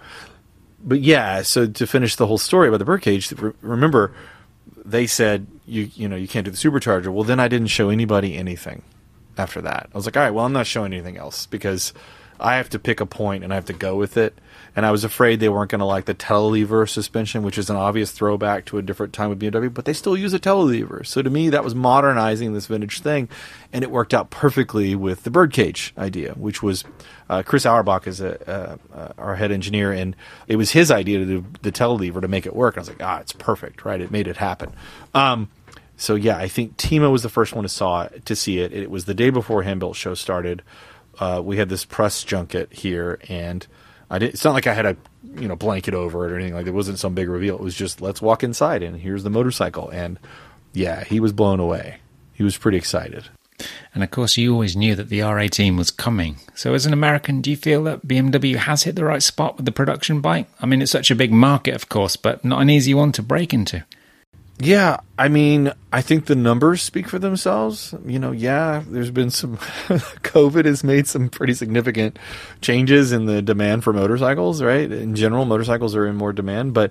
But 0.83 1.01
yeah, 1.01 1.43
so 1.43 1.67
to 1.67 1.87
finish 1.87 2.17
the 2.17 2.27
whole 2.27 2.39
story 2.39 2.69
about 2.69 2.79
the 2.79 2.85
birdcage, 2.85 3.33
remember 3.61 4.15
they 4.85 5.07
said 5.07 5.47
you 5.67 5.91
you 5.95 6.09
know 6.09 6.17
you 6.17 6.29
can't 6.29 6.45
do 6.45 6.51
the 6.51 6.57
supercharger. 6.57 7.09
Well, 7.09 7.25
then 7.25 7.41
I 7.41 7.49
didn't 7.49 7.69
show 7.69 7.91
anybody 7.91 8.37
anything 8.37 8.83
after 9.37 9.61
that. 9.63 9.89
I 9.93 9.97
was 9.97 10.07
like, 10.07 10.17
all 10.17 10.23
right, 10.23 10.31
well, 10.31 10.45
I'm 10.45 10.53
not 10.53 10.67
showing 10.67 10.93
anything 10.93 11.17
else 11.17 11.47
because 11.47 11.93
I 12.41 12.57
have 12.57 12.69
to 12.71 12.79
pick 12.79 13.01
a 13.01 13.07
point 13.07 13.45
and 13.45 13.53
I 13.53 13.57
have 13.57 13.67
to 13.67 13.73
go 13.73 13.97
with 13.97 14.17
it 14.17 14.39
and 14.79 14.87
I 14.87 14.93
was 14.93 15.03
afraid 15.03 15.41
they 15.41 15.49
weren't 15.49 15.73
going 15.73 15.81
to 15.81 15.85
like 15.85 16.05
the 16.05 16.15
telelever 16.15 16.89
suspension, 16.89 17.43
which 17.43 17.59
is 17.59 17.69
an 17.69 17.75
obvious 17.75 18.13
throwback 18.13 18.65
to 18.67 18.79
a 18.79 18.83
different 18.83 19.13
time 19.13 19.29
with 19.29 19.41
BMW, 19.41 19.75
but 19.75 19.87
they 19.87 19.93
still 19.93 20.17
use 20.17 20.33
a 20.33 20.39
telelever. 20.39 21.05
So 21.05 21.21
to 21.21 21.29
me, 21.29 21.49
that 21.49 21.65
was 21.65 21.75
modernizing 21.75 22.53
this 22.53 22.67
vintage 22.67 23.01
thing, 23.01 23.29
and 23.73 23.83
it 23.83 23.91
worked 23.91 24.15
out 24.15 24.31
perfectly 24.31 24.95
with 24.95 25.25
the 25.25 25.33
birdcage 25.33 25.93
idea, 25.99 26.35
which 26.35 26.63
was 26.63 26.85
uh, 27.29 27.43
Chris 27.43 27.67
Auerbach 27.67 28.07
is 28.07 28.21
a, 28.21 28.49
uh, 28.49 28.77
uh, 28.97 29.13
our 29.19 29.35
head 29.35 29.51
engineer, 29.51 29.91
and 29.91 30.15
it 30.47 30.55
was 30.55 30.71
his 30.71 30.93
idea 30.93 31.19
to 31.19 31.27
do 31.27 31.45
the 31.63 31.73
telelever 31.73 32.21
to 32.21 32.29
make 32.29 32.47
it 32.47 32.55
work. 32.55 32.77
And 32.77 32.79
I 32.79 32.83
was 32.83 32.89
like, 32.89 33.03
ah, 33.03 33.19
it's 33.19 33.33
perfect, 33.33 33.85
right? 33.85 34.01
It 34.01 34.13
made 34.13 34.29
it 34.29 34.37
happen. 34.37 34.73
Um, 35.13 35.51
so 35.97 36.15
yeah, 36.15 36.39
I 36.39 36.47
think 36.47 36.77
Timo 36.77 37.11
was 37.11 37.25
the 37.25 37.29
first 37.29 37.53
one 37.53 37.65
to 37.65 37.69
saw 37.69 38.03
it, 38.03 38.25
to 38.27 38.37
see 38.37 38.61
it. 38.61 38.73
It 38.73 38.93
was 38.93 39.07
the 39.07 39.15
day 39.15 39.31
before 39.31 39.65
Handbuilt 39.65 39.97
Show 39.97 40.15
started. 40.15 40.63
Uh, 41.19 41.43
we 41.45 41.57
had 41.57 41.69
this 41.69 41.85
press 41.85 42.23
junket 42.23 42.73
here, 42.73 43.19
and 43.29 43.67
I 44.11 44.19
didn't. 44.19 44.35
It's 44.35 44.45
not 44.45 44.55
like 44.55 44.67
I 44.67 44.75
had 44.75 44.87
a 44.87 44.97
you 45.37 45.49
know 45.49 45.57
blanket 45.57 45.95
over 45.95 46.27
it 46.27 46.33
or 46.33 46.37
anything 46.37 46.55
like. 46.55 46.67
It 46.67 46.75
wasn't 46.75 46.99
some 46.99 47.15
big 47.15 47.29
reveal. 47.29 47.57
It 47.57 47.63
was 47.63 47.75
just 47.75 48.01
let's 48.01 48.23
walk 48.23 48.43
inside 48.43 48.83
and 48.83 48.97
here's 48.97 49.23
the 49.23 49.31
motorcycle 49.31 49.89
and 49.91 50.19
yeah, 50.73 51.05
he 51.05 51.21
was 51.21 51.33
blown 51.33 51.61
away. 51.61 51.99
He 52.33 52.43
was 52.43 52.57
pretty 52.57 52.79
excited. 52.79 53.25
And 53.93 54.05
of 54.05 54.11
course, 54.11 54.37
you 54.37 54.53
always 54.53 54.77
knew 54.77 54.95
that 54.95 55.09
the 55.09 55.21
R18 55.21 55.77
was 55.77 55.91
coming. 55.91 56.37
So, 56.55 56.75
as 56.75 56.87
an 56.87 56.93
American, 56.93 57.41
do 57.41 57.51
you 57.51 57.57
feel 57.57 57.83
that 57.85 58.07
BMW 58.07 58.55
has 58.55 58.85
hit 58.85 58.95
the 58.95 59.05
right 59.05 59.23
spot 59.23 59.57
with 59.57 59.67
the 59.67 59.73
production 59.73 60.21
bike? 60.21 60.49
I 60.61 60.67
mean, 60.67 60.81
it's 60.81 60.93
such 60.93 61.11
a 61.11 61.17
big 61.17 61.33
market, 61.33 61.75
of 61.75 61.89
course, 61.89 62.15
but 62.15 62.45
not 62.45 62.63
an 62.63 62.71
easy 62.71 62.95
one 62.95 63.11
to 63.13 63.23
break 63.23 63.53
into. 63.53 63.85
Yeah, 64.61 65.01
I 65.17 65.29
mean, 65.29 65.73
I 65.93 66.03
think 66.03 66.27
the 66.27 66.35
numbers 66.35 66.83
speak 66.83 67.09
for 67.09 67.21
themselves. 67.21 67.95
You 68.05 68.19
know, 68.19 68.33
yeah, 68.33 68.83
there's 68.89 69.13
been 69.13 69.31
some 69.31 69.57
COVID 69.87 70.65
has 70.65 70.83
made 70.83 71.07
some 71.07 71.29
pretty 71.29 71.55
significant 71.55 72.19
changes 72.61 73.13
in 73.13 73.27
the 73.27 73.41
demand 73.41 73.85
for 73.85 73.93
motorcycles, 73.93 74.61
right? 74.61 74.91
In 74.91 75.15
general, 75.15 75.45
motorcycles 75.45 75.95
are 75.95 76.09
in 76.09 76.17
more 76.17 76.33
demand, 76.33 76.75
but 76.75 76.91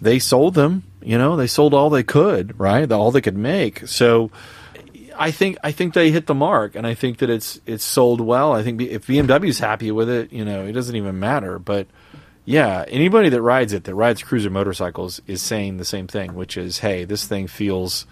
they 0.00 0.18
sold 0.18 0.54
them, 0.54 0.82
you 1.00 1.16
know, 1.16 1.36
they 1.36 1.46
sold 1.46 1.72
all 1.72 1.88
they 1.88 2.02
could, 2.02 2.58
right? 2.60 2.90
All 2.92 3.10
they 3.10 3.22
could 3.22 3.38
make. 3.38 3.86
So 3.86 4.30
I 5.18 5.30
think 5.30 5.56
I 5.64 5.72
think 5.72 5.94
they 5.94 6.10
hit 6.10 6.26
the 6.26 6.34
mark 6.34 6.74
and 6.74 6.86
I 6.86 6.92
think 6.92 7.18
that 7.18 7.30
it's 7.30 7.58
it's 7.64 7.84
sold 7.84 8.20
well. 8.20 8.52
I 8.52 8.62
think 8.62 8.80
if 8.82 9.06
BMW's 9.06 9.58
happy 9.58 9.90
with 9.90 10.10
it, 10.10 10.32
you 10.32 10.44
know, 10.44 10.66
it 10.66 10.72
doesn't 10.72 10.94
even 10.94 11.18
matter, 11.18 11.58
but 11.58 11.86
yeah, 12.46 12.84
anybody 12.88 13.28
that 13.28 13.42
rides 13.42 13.72
it, 13.72 13.84
that 13.84 13.94
rides 13.94 14.22
cruiser 14.22 14.50
motorcycles, 14.50 15.20
is 15.26 15.42
saying 15.42 15.76
the 15.76 15.84
same 15.84 16.06
thing, 16.06 16.34
which 16.34 16.56
is, 16.56 16.78
"Hey, 16.78 17.04
this 17.04 17.26
thing 17.26 17.48
feels 17.48 18.06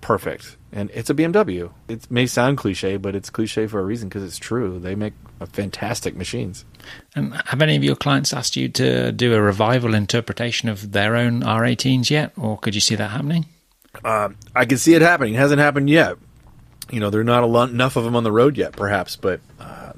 perfect," 0.00 0.56
and 0.72 0.90
it's 0.92 1.08
a 1.08 1.14
BMW. 1.14 1.70
It 1.86 2.10
may 2.10 2.26
sound 2.26 2.58
cliche, 2.58 2.96
but 2.96 3.14
it's 3.14 3.30
cliche 3.30 3.68
for 3.68 3.78
a 3.78 3.84
reason 3.84 4.08
because 4.08 4.24
it's 4.24 4.36
true. 4.36 4.80
They 4.80 4.96
make 4.96 5.14
fantastic 5.46 6.16
machines. 6.16 6.64
And 7.14 7.34
have 7.46 7.62
any 7.62 7.76
of 7.76 7.84
your 7.84 7.94
clients 7.94 8.32
asked 8.32 8.56
you 8.56 8.68
to 8.70 9.12
do 9.12 9.32
a 9.32 9.40
revival 9.40 9.94
interpretation 9.94 10.68
of 10.68 10.90
their 10.92 11.14
own 11.14 11.42
R18s 11.42 12.10
yet, 12.10 12.32
or 12.36 12.58
could 12.58 12.74
you 12.74 12.80
see 12.80 12.96
that 12.96 13.10
happening? 13.10 13.46
Uh, 14.04 14.30
I 14.56 14.64
can 14.64 14.78
see 14.78 14.94
it 14.94 15.02
happening. 15.02 15.34
It 15.34 15.38
hasn't 15.38 15.60
happened 15.60 15.88
yet. 15.88 16.16
You 16.90 16.98
know, 16.98 17.10
there 17.10 17.20
are 17.20 17.24
not 17.24 17.48
lot, 17.48 17.70
enough 17.70 17.96
of 17.96 18.02
them 18.02 18.16
on 18.16 18.24
the 18.24 18.32
road 18.32 18.56
yet, 18.56 18.72
perhaps. 18.72 19.14
But 19.14 19.40
uh, 19.60 19.92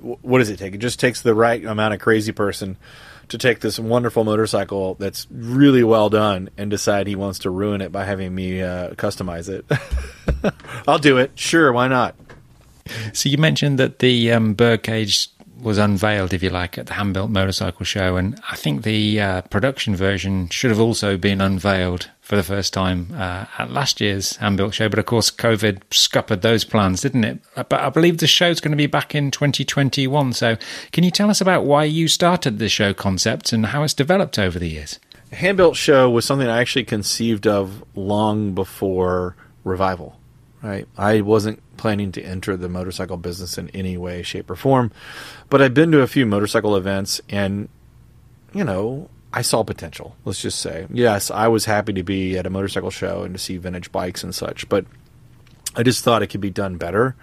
what 0.00 0.38
does 0.38 0.50
it 0.50 0.58
take? 0.58 0.74
It 0.74 0.78
just 0.78 1.00
takes 1.00 1.22
the 1.22 1.34
right 1.34 1.64
amount 1.64 1.94
of 1.94 2.00
crazy 2.00 2.32
person 2.32 2.76
to 3.28 3.38
take 3.38 3.60
this 3.60 3.78
wonderful 3.78 4.24
motorcycle 4.24 4.94
that's 4.94 5.26
really 5.30 5.82
well 5.82 6.08
done 6.08 6.48
and 6.56 6.70
decide 6.70 7.06
he 7.06 7.16
wants 7.16 7.40
to 7.40 7.50
ruin 7.50 7.80
it 7.80 7.90
by 7.90 8.04
having 8.04 8.34
me 8.34 8.62
uh, 8.62 8.90
customize 8.90 9.48
it. 9.48 9.64
I'll 10.88 10.98
do 10.98 11.18
it. 11.18 11.32
Sure, 11.34 11.72
why 11.72 11.88
not? 11.88 12.14
So 13.12 13.28
you 13.28 13.38
mentioned 13.38 13.78
that 13.78 13.98
the 13.98 14.32
um, 14.32 14.54
Birdcage 14.54 15.28
was 15.60 15.78
unveiled, 15.78 16.32
if 16.32 16.42
you 16.42 16.50
like, 16.50 16.78
at 16.78 16.86
the 16.86 16.94
Handbuilt 16.94 17.30
Motorcycle 17.30 17.84
Show, 17.84 18.16
and 18.16 18.38
I 18.50 18.56
think 18.56 18.82
the 18.82 19.20
uh, 19.20 19.40
production 19.42 19.96
version 19.96 20.48
should 20.48 20.70
have 20.70 20.80
also 20.80 21.16
been 21.16 21.40
unveiled 21.40 22.10
for 22.20 22.36
the 22.36 22.42
first 22.42 22.72
time 22.72 23.08
uh, 23.14 23.46
at 23.58 23.70
last 23.70 24.00
year's 24.00 24.36
Handbuilt 24.38 24.74
Show. 24.74 24.88
But 24.88 24.98
of 24.98 25.06
course, 25.06 25.30
COVID 25.30 25.82
scuppered 25.90 26.42
those 26.42 26.64
plans, 26.64 27.02
didn't 27.02 27.24
it? 27.24 27.38
But 27.54 27.74
I 27.74 27.88
believe 27.88 28.18
the 28.18 28.26
show's 28.26 28.60
going 28.60 28.72
to 28.72 28.76
be 28.76 28.86
back 28.86 29.14
in 29.14 29.30
2021. 29.30 30.32
So, 30.32 30.56
can 30.92 31.04
you 31.04 31.10
tell 31.10 31.30
us 31.30 31.40
about 31.40 31.64
why 31.64 31.84
you 31.84 32.08
started 32.08 32.58
the 32.58 32.68
show 32.68 32.92
concept 32.92 33.52
and 33.52 33.66
how 33.66 33.82
it's 33.82 33.94
developed 33.94 34.38
over 34.38 34.58
the 34.58 34.68
years? 34.68 34.98
Handbuilt 35.32 35.76
Show 35.76 36.10
was 36.10 36.24
something 36.24 36.48
I 36.48 36.60
actually 36.60 36.84
conceived 36.84 37.46
of 37.46 37.84
long 37.94 38.54
before 38.54 39.36
Revival. 39.64 40.18
Right, 40.66 40.88
I 40.98 41.20
wasn't 41.20 41.62
planning 41.76 42.10
to 42.12 42.22
enter 42.22 42.56
the 42.56 42.68
motorcycle 42.68 43.16
business 43.16 43.56
in 43.56 43.70
any 43.70 43.96
way, 43.96 44.24
shape, 44.24 44.50
or 44.50 44.56
form. 44.56 44.90
But 45.48 45.62
I've 45.62 45.74
been 45.74 45.92
to 45.92 46.00
a 46.00 46.08
few 46.08 46.26
motorcycle 46.26 46.74
events 46.74 47.20
and, 47.28 47.68
you 48.52 48.64
know, 48.64 49.08
I 49.32 49.42
saw 49.42 49.62
potential, 49.62 50.16
let's 50.24 50.42
just 50.42 50.58
say. 50.58 50.88
Yes, 50.90 51.30
I 51.30 51.46
was 51.46 51.66
happy 51.66 51.92
to 51.92 52.02
be 52.02 52.36
at 52.36 52.46
a 52.46 52.50
motorcycle 52.50 52.90
show 52.90 53.22
and 53.22 53.32
to 53.34 53.38
see 53.38 53.58
vintage 53.58 53.92
bikes 53.92 54.24
and 54.24 54.34
such, 54.34 54.68
but 54.68 54.86
I 55.76 55.84
just 55.84 56.02
thought 56.02 56.22
it 56.22 56.28
could 56.28 56.40
be 56.40 56.50
done 56.50 56.78
better 56.78 57.14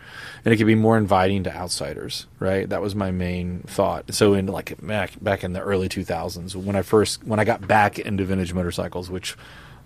and 0.46 0.54
it 0.54 0.58
could 0.58 0.68
be 0.68 0.76
more 0.76 0.98
inviting 0.98 1.44
to 1.44 1.54
outsiders, 1.54 2.28
right? 2.40 2.70
That 2.70 2.82
was 2.82 2.96
my 2.96 3.12
main 3.12 3.64
thought. 3.68 4.14
So 4.14 4.36
in 4.36 4.46
like 4.46 4.78
back 4.82 5.22
back 5.22 5.44
in 5.44 5.52
the 5.52 5.60
early 5.60 5.90
2000s 5.90 6.56
when 6.56 6.78
I 6.78 6.82
first 6.82 7.26
when 7.26 7.42
I 7.42 7.44
got 7.44 7.68
back 7.68 8.00
into 8.00 8.24
vintage 8.24 8.54
motorcycles, 8.54 9.10
which 9.10 9.36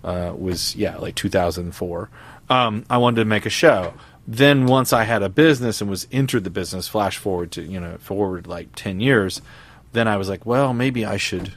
uh, 0.04 0.32
was 0.36 0.76
yeah, 0.76 0.96
like 0.98 1.14
2004. 1.16 2.10
Um, 2.50 2.84
I 2.88 2.98
wanted 2.98 3.20
to 3.20 3.24
make 3.26 3.46
a 3.46 3.50
show 3.50 3.92
then 4.30 4.66
once 4.66 4.92
I 4.92 5.04
had 5.04 5.22
a 5.22 5.30
business 5.30 5.80
and 5.80 5.88
was 5.88 6.06
entered 6.12 6.44
the 6.44 6.50
business, 6.50 6.86
flash 6.86 7.16
forward 7.16 7.50
to 7.52 7.62
you 7.62 7.80
know 7.80 7.96
forward 7.96 8.46
like 8.46 8.74
ten 8.74 9.00
years, 9.00 9.40
then 9.92 10.06
I 10.06 10.18
was 10.18 10.28
like, 10.28 10.44
well, 10.44 10.74
maybe 10.74 11.06
I 11.06 11.16
should, 11.16 11.54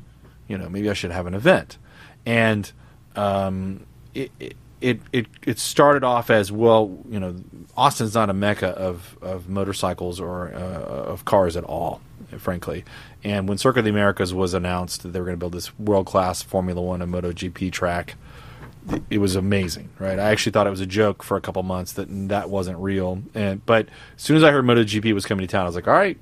you 0.48 0.58
know, 0.58 0.70
maybe 0.70 0.90
I 0.90 0.94
should 0.94 1.12
have 1.12 1.28
an 1.28 1.34
event, 1.34 1.78
and 2.26 2.72
um, 3.18 3.86
it, 4.14 4.32
it 4.80 5.02
it 5.12 5.28
it 5.46 5.60
started 5.60 6.06
off 6.06 6.30
as 6.30 6.50
well, 6.50 6.98
you 7.10 7.20
know, 7.20 7.36
Austin's 7.76 8.16
not 8.16 8.30
a 8.30 8.34
mecca 8.34 8.70
of 8.70 9.18
of 9.22 9.50
motorcycles 9.50 10.22
or 10.22 10.54
uh, 10.54 10.58
of 10.58 11.26
cars 11.26 11.58
at 11.58 11.66
all, 11.66 12.00
frankly. 12.38 12.86
And 13.22 13.50
when 13.50 13.58
Circuit 13.58 13.80
of 13.80 13.86
the 13.86 13.92
Americas 13.92 14.34
was 14.34 14.54
announced 14.54 15.04
that 15.04 15.10
they 15.10 15.20
were 15.20 15.26
going 15.26 15.38
to 15.38 15.40
build 15.40 15.54
this 15.54 15.78
world 15.78 16.06
class 16.06 16.42
Formula 16.42 16.82
One 16.82 17.02
and 17.02 17.14
MotoGP 17.14 17.70
track 17.74 18.16
it 19.10 19.20
was 19.20 19.36
amazing, 19.36 19.90
right? 20.00 20.18
I 20.18 20.32
actually 20.32 20.54
thought 20.54 20.68
it 20.68 20.72
was 20.72 20.82
a 20.82 20.86
joke 20.86 21.24
for 21.24 21.38
a 21.38 21.42
couple 21.42 21.62
months 21.64 21.94
that 21.94 22.08
that 22.30 22.50
wasn't 22.50 22.80
real. 22.80 23.22
And 23.34 23.66
but 23.66 23.88
as 24.16 24.22
soon 24.22 24.38
as 24.38 24.44
I 24.44 24.52
heard 24.52 24.66
MotoGP 24.66 25.14
was 25.14 25.26
coming 25.26 25.46
to 25.46 25.52
town, 25.52 25.64
I 25.64 25.66
was 25.66 25.76
like, 25.76 25.88
all 25.88 25.94
right, 25.94 26.18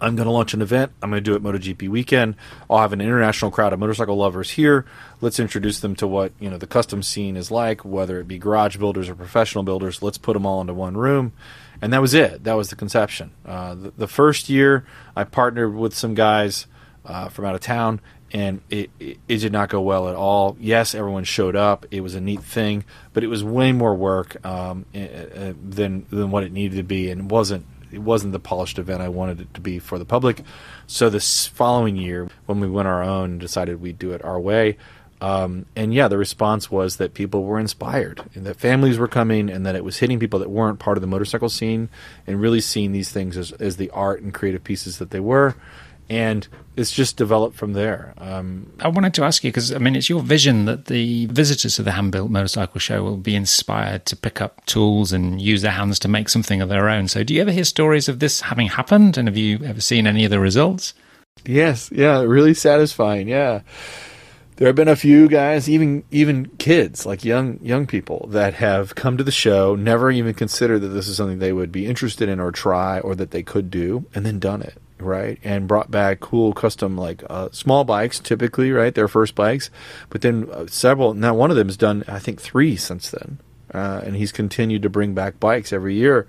I'm 0.00 0.16
going 0.16 0.26
to 0.26 0.32
launch 0.32 0.54
an 0.54 0.62
event. 0.62 0.92
I'm 1.02 1.10
going 1.10 1.22
to 1.22 1.30
do 1.30 1.36
it 1.36 1.42
MotoGP 1.42 1.88
weekend. 1.88 2.36
I'll 2.68 2.78
have 2.78 2.92
an 2.92 3.00
international 3.00 3.50
crowd 3.50 3.72
of 3.72 3.78
motorcycle 3.78 4.16
lovers 4.16 4.50
here. 4.50 4.84
Let's 5.20 5.38
introduce 5.38 5.80
them 5.80 5.94
to 5.96 6.06
what 6.06 6.32
you 6.40 6.50
know 6.50 6.58
the 6.58 6.66
custom 6.66 7.02
scene 7.02 7.36
is 7.36 7.50
like, 7.50 7.84
whether 7.84 8.20
it 8.20 8.28
be 8.28 8.38
garage 8.38 8.76
builders 8.76 9.08
or 9.08 9.14
professional 9.14 9.64
builders. 9.64 10.02
Let's 10.02 10.18
put 10.18 10.34
them 10.34 10.44
all 10.44 10.60
into 10.60 10.74
one 10.74 10.96
room, 10.96 11.32
and 11.80 11.92
that 11.92 12.00
was 12.00 12.14
it. 12.14 12.44
That 12.44 12.54
was 12.54 12.70
the 12.70 12.76
conception. 12.76 13.30
Uh, 13.46 13.74
the, 13.74 13.92
the, 13.96 14.08
first 14.08 14.48
year, 14.48 14.84
I 15.16 15.24
partnered 15.24 15.74
with 15.74 15.94
some 15.94 16.14
guys 16.14 16.66
uh, 17.06 17.28
from 17.28 17.44
out 17.44 17.54
of 17.54 17.60
town, 17.60 18.00
and 18.34 18.60
it, 18.68 18.90
it, 18.98 19.18
it, 19.28 19.36
did 19.38 19.52
not 19.52 19.68
go 19.68 19.80
well 19.80 20.08
at 20.08 20.16
all. 20.16 20.56
Yes, 20.58 20.92
everyone 20.96 21.22
showed 21.22 21.54
up. 21.54 21.86
It 21.92 22.00
was 22.00 22.16
a 22.16 22.20
neat 22.20 22.42
thing, 22.42 22.84
but 23.12 23.22
it 23.22 23.28
was 23.28 23.44
way 23.44 23.70
more 23.70 23.94
work 23.94 24.44
um, 24.44 24.84
than 24.92 26.04
than 26.10 26.30
what 26.32 26.42
it 26.42 26.52
needed 26.52 26.76
to 26.76 26.82
be, 26.82 27.10
and 27.10 27.30
wasn't 27.30 27.64
it 27.92 28.02
wasn't 28.02 28.32
the 28.32 28.40
polished 28.40 28.80
event 28.80 29.00
I 29.00 29.08
wanted 29.08 29.40
it 29.40 29.54
to 29.54 29.60
be 29.60 29.78
for 29.78 30.00
the 30.00 30.04
public. 30.04 30.42
So 30.88 31.08
this 31.08 31.46
following 31.46 31.96
year, 31.96 32.28
when 32.46 32.58
we 32.58 32.68
went 32.68 32.88
our 32.88 33.04
own, 33.04 33.38
decided 33.38 33.80
we'd 33.80 34.00
do 34.00 34.10
it 34.12 34.24
our 34.24 34.40
way. 34.40 34.78
Um, 35.20 35.66
and 35.76 35.94
yeah, 35.94 36.08
the 36.08 36.18
response 36.18 36.72
was 36.72 36.96
that 36.96 37.14
people 37.14 37.44
were 37.44 37.60
inspired, 37.60 38.20
and 38.34 38.44
that 38.46 38.56
families 38.56 38.98
were 38.98 39.06
coming, 39.06 39.48
and 39.48 39.64
that 39.64 39.76
it 39.76 39.84
was 39.84 39.98
hitting 39.98 40.18
people 40.18 40.40
that 40.40 40.50
weren't 40.50 40.80
part 40.80 40.98
of 40.98 41.02
the 41.02 41.06
motorcycle 41.06 41.48
scene, 41.48 41.88
and 42.26 42.40
really 42.40 42.60
seeing 42.60 42.90
these 42.90 43.12
things 43.12 43.38
as, 43.38 43.52
as 43.52 43.76
the 43.76 43.90
art 43.90 44.22
and 44.22 44.34
creative 44.34 44.64
pieces 44.64 44.98
that 44.98 45.10
they 45.10 45.20
were 45.20 45.54
and 46.08 46.46
it's 46.76 46.92
just 46.92 47.16
developed 47.16 47.56
from 47.56 47.72
there. 47.72 48.14
Um, 48.18 48.72
I 48.80 48.88
wanted 48.88 49.14
to 49.14 49.24
ask 49.24 49.44
you 49.44 49.50
because 49.50 49.72
I 49.72 49.78
mean, 49.78 49.96
it's 49.96 50.08
your 50.08 50.22
vision 50.22 50.64
that 50.66 50.86
the 50.86 51.26
visitors 51.26 51.76
to 51.76 51.82
the 51.82 51.92
hand-built 51.92 52.30
motorcycle 52.30 52.80
show 52.80 53.02
will 53.02 53.16
be 53.16 53.36
inspired 53.36 54.06
to 54.06 54.16
pick 54.16 54.40
up 54.40 54.64
tools 54.66 55.12
and 55.12 55.40
use 55.40 55.62
their 55.62 55.72
hands 55.72 55.98
to 56.00 56.08
make 56.08 56.28
something 56.28 56.60
of 56.60 56.68
their 56.68 56.88
own. 56.88 57.08
So, 57.08 57.24
do 57.24 57.34
you 57.34 57.40
ever 57.40 57.52
hear 57.52 57.64
stories 57.64 58.08
of 58.08 58.18
this 58.18 58.40
having 58.40 58.68
happened, 58.68 59.16
and 59.16 59.28
have 59.28 59.36
you 59.36 59.60
ever 59.64 59.80
seen 59.80 60.06
any 60.06 60.24
of 60.24 60.30
the 60.30 60.40
results? 60.40 60.94
Yes, 61.46 61.90
yeah, 61.92 62.22
really 62.22 62.54
satisfying. 62.54 63.28
Yeah, 63.28 63.60
there 64.56 64.66
have 64.66 64.76
been 64.76 64.88
a 64.88 64.96
few 64.96 65.28
guys, 65.28 65.70
even 65.70 66.04
even 66.10 66.46
kids, 66.58 67.06
like 67.06 67.24
young 67.24 67.60
young 67.62 67.86
people, 67.86 68.28
that 68.30 68.54
have 68.54 68.94
come 68.94 69.16
to 69.16 69.24
the 69.24 69.32
show, 69.32 69.74
never 69.74 70.10
even 70.10 70.34
considered 70.34 70.80
that 70.80 70.88
this 70.88 71.08
is 71.08 71.16
something 71.16 71.38
they 71.38 71.52
would 71.52 71.72
be 71.72 71.86
interested 71.86 72.28
in 72.28 72.40
or 72.40 72.50
try, 72.50 73.00
or 73.00 73.14
that 73.14 73.30
they 73.30 73.42
could 73.42 73.70
do, 73.70 74.06
and 74.14 74.26
then 74.26 74.38
done 74.38 74.60
it 74.60 74.80
right? 75.04 75.38
And 75.44 75.68
brought 75.68 75.90
back 75.90 76.20
cool 76.20 76.52
custom 76.52 76.96
like 76.96 77.22
uh, 77.28 77.48
small 77.52 77.84
bikes, 77.84 78.18
typically, 78.18 78.72
right? 78.72 78.94
Their 78.94 79.08
first 79.08 79.34
bikes, 79.34 79.70
but 80.10 80.20
then 80.20 80.48
uh, 80.50 80.66
several. 80.66 81.14
Now 81.14 81.34
one 81.34 81.50
of 81.50 81.56
them 81.56 81.68
has 81.68 81.76
done, 81.76 82.04
I 82.08 82.18
think, 82.18 82.40
three 82.40 82.76
since 82.76 83.10
then, 83.10 83.38
uh, 83.72 84.02
and 84.04 84.16
he's 84.16 84.32
continued 84.32 84.82
to 84.82 84.90
bring 84.90 85.14
back 85.14 85.38
bikes 85.38 85.72
every 85.72 85.94
year. 85.94 86.26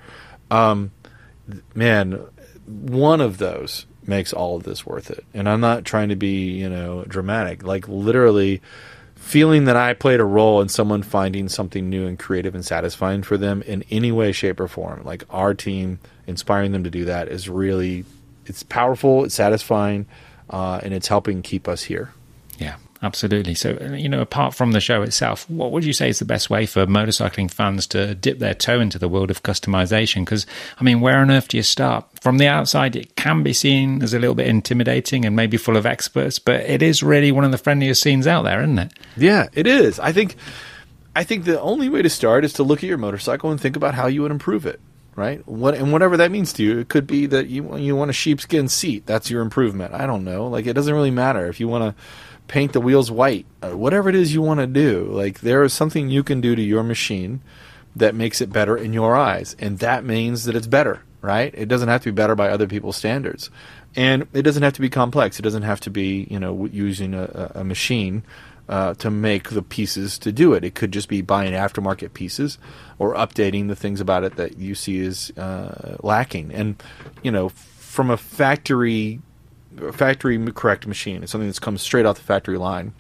Um, 0.52 0.92
man, 1.74 2.26
one 2.66 3.22
of 3.22 3.38
those 3.38 3.86
makes 4.08 4.34
all 4.34 4.56
of 4.56 4.64
this 4.64 4.86
worth 4.86 5.10
it. 5.10 5.26
And 5.34 5.50
I'm 5.50 5.62
not 5.62 5.86
trying 5.86 6.10
to 6.10 6.16
be, 6.16 6.52
you 6.52 6.70
know, 6.70 7.04
dramatic. 7.08 7.64
Like 7.64 7.88
literally 7.88 8.62
feeling 9.16 9.66
that 9.66 9.76
I 9.76 9.94
played 9.94 10.20
a 10.20 10.26
role 10.26 10.62
in 10.62 10.70
someone 10.70 11.02
finding 11.02 11.50
something 11.50 11.90
new 11.90 12.06
and 12.06 12.18
creative 12.20 12.54
and 12.54 12.64
satisfying 12.64 13.24
for 13.24 13.38
them 13.38 13.62
in 13.64 13.84
any 13.90 14.12
way, 14.12 14.32
shape, 14.32 14.60
or 14.60 14.68
form. 14.68 15.04
Like 15.04 15.24
our 15.30 15.54
team 15.54 16.00
inspiring 16.28 16.72
them 16.72 16.84
to 16.84 16.92
do 16.92 17.06
that 17.06 17.28
is 17.28 17.50
really 17.50 18.06
it's 18.46 18.64
powerful, 18.64 19.26
it's 19.26 19.36
satisfying, 19.36 20.06
uh, 20.50 20.80
and 20.84 20.94
it's 20.94 21.08
helping 21.08 21.42
keep 21.42 21.68
us 21.68 21.84
here. 21.84 22.12
Yeah, 22.58 22.78
absolutely. 23.02 23.56
So, 23.56 23.78
you 23.96 24.08
know, 24.08 24.22
apart 24.22 24.54
from 24.54 24.72
the 24.72 24.80
show 24.80 25.02
itself, 25.02 25.50
what 25.50 25.72
would 25.72 25.84
you 25.84 25.94
say 25.94 26.10
is 26.10 26.20
the 26.20 26.26
best 26.26 26.50
way 26.50 26.66
for 26.66 26.86
motorcycling 26.86 27.52
fans 27.52 27.88
to 27.88 28.16
dip 28.16 28.40
their 28.40 28.54
toe 28.54 28.80
into 28.80 28.98
the 28.98 29.10
world 29.10 29.30
of 29.30 29.44
customization? 29.44 30.24
Because, 30.24 30.46
I 30.80 30.84
mean, 30.84 31.02
where 31.02 31.18
on 31.18 31.32
earth 31.32 31.50
do 31.50 31.58
you 31.58 31.64
start? 31.64 32.06
From 32.22 32.38
the 32.38 32.48
outside, 32.48 32.96
it 32.96 33.16
can 33.16 33.44
be 33.44 33.54
seen 33.54 34.02
as 34.02 34.14
a 34.14 34.20
little 34.20 34.36
bit 34.36 34.48
intimidating 34.48 35.26
and 35.26 35.36
maybe 35.36 35.58
full 35.58 35.78
of 35.78 35.86
experts, 35.86 36.40
but 36.40 36.62
it 36.62 36.82
is 36.82 37.04
really 37.04 37.32
one 37.32 37.44
of 37.44 37.52
the 37.52 37.58
friendliest 37.58 38.02
scenes 38.02 38.28
out 38.28 38.44
there, 38.44 38.62
isn't 38.62 38.80
it? 38.80 38.94
Yeah, 39.18 39.48
it 39.54 39.68
is. 39.68 40.00
I 40.00 40.12
think 40.12 40.36
I 41.16 41.24
think 41.24 41.46
the 41.46 41.62
only 41.62 41.88
way 41.88 42.02
to 42.02 42.10
start 42.10 42.44
is 42.44 42.54
to 42.54 42.64
look 42.64 42.80
at 42.80 42.90
your 42.90 42.98
motorcycle 42.98 43.50
and 43.50 43.60
think 43.60 43.78
about 43.78 43.96
how 43.96 44.08
you 44.08 44.22
would 44.22 44.32
improve 44.32 44.66
it, 44.66 44.82
right? 45.16 45.48
What 45.48 45.76
and 45.76 45.92
whatever 45.92 46.18
that 46.18 46.32
means 46.32 46.54
to 46.54 46.64
you, 46.64 46.80
it 46.80 46.90
could 46.90 47.08
be 47.08 47.26
that 47.28 47.48
you 47.48 47.78
you 47.78 47.96
want 47.96 48.10
a 48.10 48.14
sheepskin 48.14 48.68
seat. 48.68 49.06
That's 49.06 49.30
your 49.30 49.42
improvement. 49.42 49.94
I 49.94 50.06
don't 50.06 50.24
know. 50.24 50.48
Like 50.48 50.68
it 50.68 50.74
doesn't 50.74 50.94
really 50.94 51.12
matter 51.12 51.48
if 51.48 51.60
you 51.60 51.68
want 51.68 51.96
to 51.96 52.04
paint 52.48 52.74
the 52.74 52.82
wheels 52.82 53.10
white, 53.10 53.46
uh, 53.64 53.72
whatever 53.72 54.10
it 54.10 54.16
is 54.16 54.34
you 54.34 54.42
want 54.42 54.60
to 54.60 54.68
do. 54.68 55.06
Like 55.06 55.40
there 55.40 55.64
is 55.64 55.74
something 55.74 56.10
you 56.10 56.24
can 56.24 56.42
do 56.42 56.56
to 56.56 56.62
your 56.62 56.84
machine 56.84 57.42
that 57.96 58.14
makes 58.14 58.42
it 58.42 58.52
better 58.52 58.76
in 58.76 58.94
your 58.94 59.16
eyes, 59.16 59.56
and 59.60 59.80
that 59.80 60.04
means 60.04 60.44
that 60.46 60.56
it's 60.56 60.68
better, 60.68 61.02
right? 61.22 61.54
It 61.56 61.70
doesn't 61.70 61.88
have 61.88 62.02
to 62.04 62.12
be 62.12 62.16
better 62.16 62.36
by 62.36 62.50
other 62.50 62.68
people's 62.68 62.98
standards, 62.98 63.50
and 63.96 64.28
it 64.34 64.42
doesn't 64.42 64.64
have 64.64 64.74
to 64.74 64.82
be 64.82 64.90
complex. 64.90 65.40
It 65.40 65.44
doesn't 65.44 65.64
have 65.64 65.80
to 65.82 65.90
be 65.90 66.28
you 66.30 66.40
know 66.40 66.66
using 66.66 67.14
a, 67.14 67.52
a 67.56 67.64
machine 67.64 68.24
uh, 68.68 68.94
to 68.96 69.12
make 69.12 69.50
the 69.50 69.62
pieces 69.62 70.18
to 70.20 70.32
do 70.32 70.54
it. 70.54 70.64
It 70.64 70.76
could 70.76 70.92
just 70.92 71.08
be 71.08 71.22
buying 71.22 71.54
aftermarket 71.54 72.14
pieces 72.14 72.58
or 72.98 73.14
updating 73.14 73.68
the 73.68 73.76
things 73.76 74.02
about 74.02 74.24
it 74.24 74.36
that 74.38 74.58
you 74.58 74.76
see 74.76 75.00
is 75.00 75.32
uh, 75.38 75.98
lacking. 76.02 76.52
And 76.54 76.82
you 77.24 77.32
know, 77.32 77.50
from 77.50 78.10
a 78.10 78.18
factory 78.18 79.22
factory 79.94 80.38
correct 80.52 80.88
machine, 80.88 81.24
it's 81.24 81.32
something 81.32 81.48
that's 81.48 81.60
comes 81.60 81.82
straight 81.82 82.06
off 82.06 82.18
the 82.18 82.24
factory 82.24 82.58
line. 82.58 82.94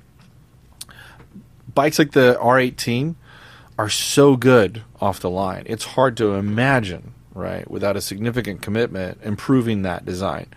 Bikes 1.73 1.99
like 1.99 2.11
the 2.11 2.37
R18 2.41 3.15
are 3.77 3.89
so 3.89 4.37
good 4.37 4.83
off 5.01 5.19
the 5.19 5.29
line. 5.29 5.63
It's 5.65 5.83
hard 5.83 6.15
to 6.17 6.35
imagine, 6.35 7.13
right, 7.33 7.69
without 7.69 7.97
a 7.97 8.01
significant 8.01 8.61
commitment, 8.61 9.19
improving 9.23 9.81
that 9.81 10.05
design. 10.05 10.47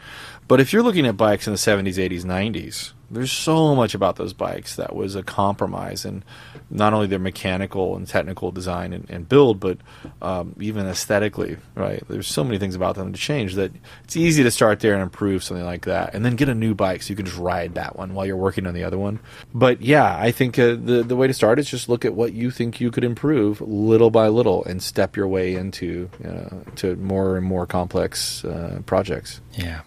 But 0.46 0.61
if 0.61 0.72
you're 0.72 0.82
looking 0.82 1.06
at 1.06 1.16
bikes 1.16 1.46
in 1.46 1.52
the 1.52 1.59
70s, 1.59 1.94
80s, 1.94 2.22
90s, 2.22 2.92
there's 3.11 3.32
so 3.32 3.74
much 3.74 3.94
about 3.94 4.16
those 4.16 4.32
bikes 4.32 4.76
that 4.76 4.94
was 4.94 5.14
a 5.14 5.22
compromise 5.22 6.04
in 6.04 6.22
not 6.70 6.92
only 6.92 7.06
their 7.06 7.18
mechanical 7.18 7.96
and 7.96 8.06
technical 8.06 8.50
design 8.50 8.92
and, 8.92 9.09
and 9.09 9.28
build, 9.28 9.59
but 9.59 9.78
um, 10.20 10.54
even 10.61 10.86
aesthetically, 10.86 11.56
right? 11.74 12.02
There's 12.09 12.26
so 12.26 12.44
many 12.44 12.59
things 12.59 12.74
about 12.74 12.96
them 12.96 13.12
to 13.12 13.18
change 13.18 13.54
that 13.54 13.72
it's 14.04 14.16
easy 14.16 14.42
to 14.42 14.50
start 14.50 14.80
there 14.80 14.92
and 14.92 15.02
improve 15.02 15.42
something 15.42 15.64
like 15.64 15.86
that, 15.86 16.14
and 16.14 16.24
then 16.24 16.36
get 16.36 16.48
a 16.48 16.54
new 16.54 16.74
bike 16.74 17.02
so 17.02 17.11
you 17.11 17.16
can 17.16 17.26
just 17.26 17.38
ride 17.38 17.74
that 17.74 17.96
one 17.96 18.14
while 18.14 18.26
you're 18.26 18.36
working 18.36 18.66
on 18.66 18.74
the 18.74 18.84
other 18.84 18.98
one. 18.98 19.20
But 19.54 19.80
yeah, 19.80 20.16
I 20.18 20.30
think 20.30 20.59
uh, 20.59 20.76
the 20.76 21.02
the 21.06 21.16
way 21.16 21.26
to 21.26 21.34
start 21.34 21.59
is 21.59 21.68
just 21.68 21.88
look 21.88 22.04
at 22.04 22.14
what 22.14 22.32
you 22.32 22.50
think 22.50 22.80
you 22.80 22.90
could 22.90 23.04
improve 23.04 23.61
little 23.61 24.11
by 24.11 24.28
little 24.28 24.64
and 24.64 24.82
step 24.82 25.16
your 25.16 25.28
way 25.28 25.54
into 25.54 26.11
uh, 26.24 26.56
to 26.76 26.96
more 26.96 27.36
and 27.36 27.46
more 27.46 27.66
complex 27.66 28.44
uh, 28.44 28.80
projects. 28.84 29.40
Yeah. 29.54 29.80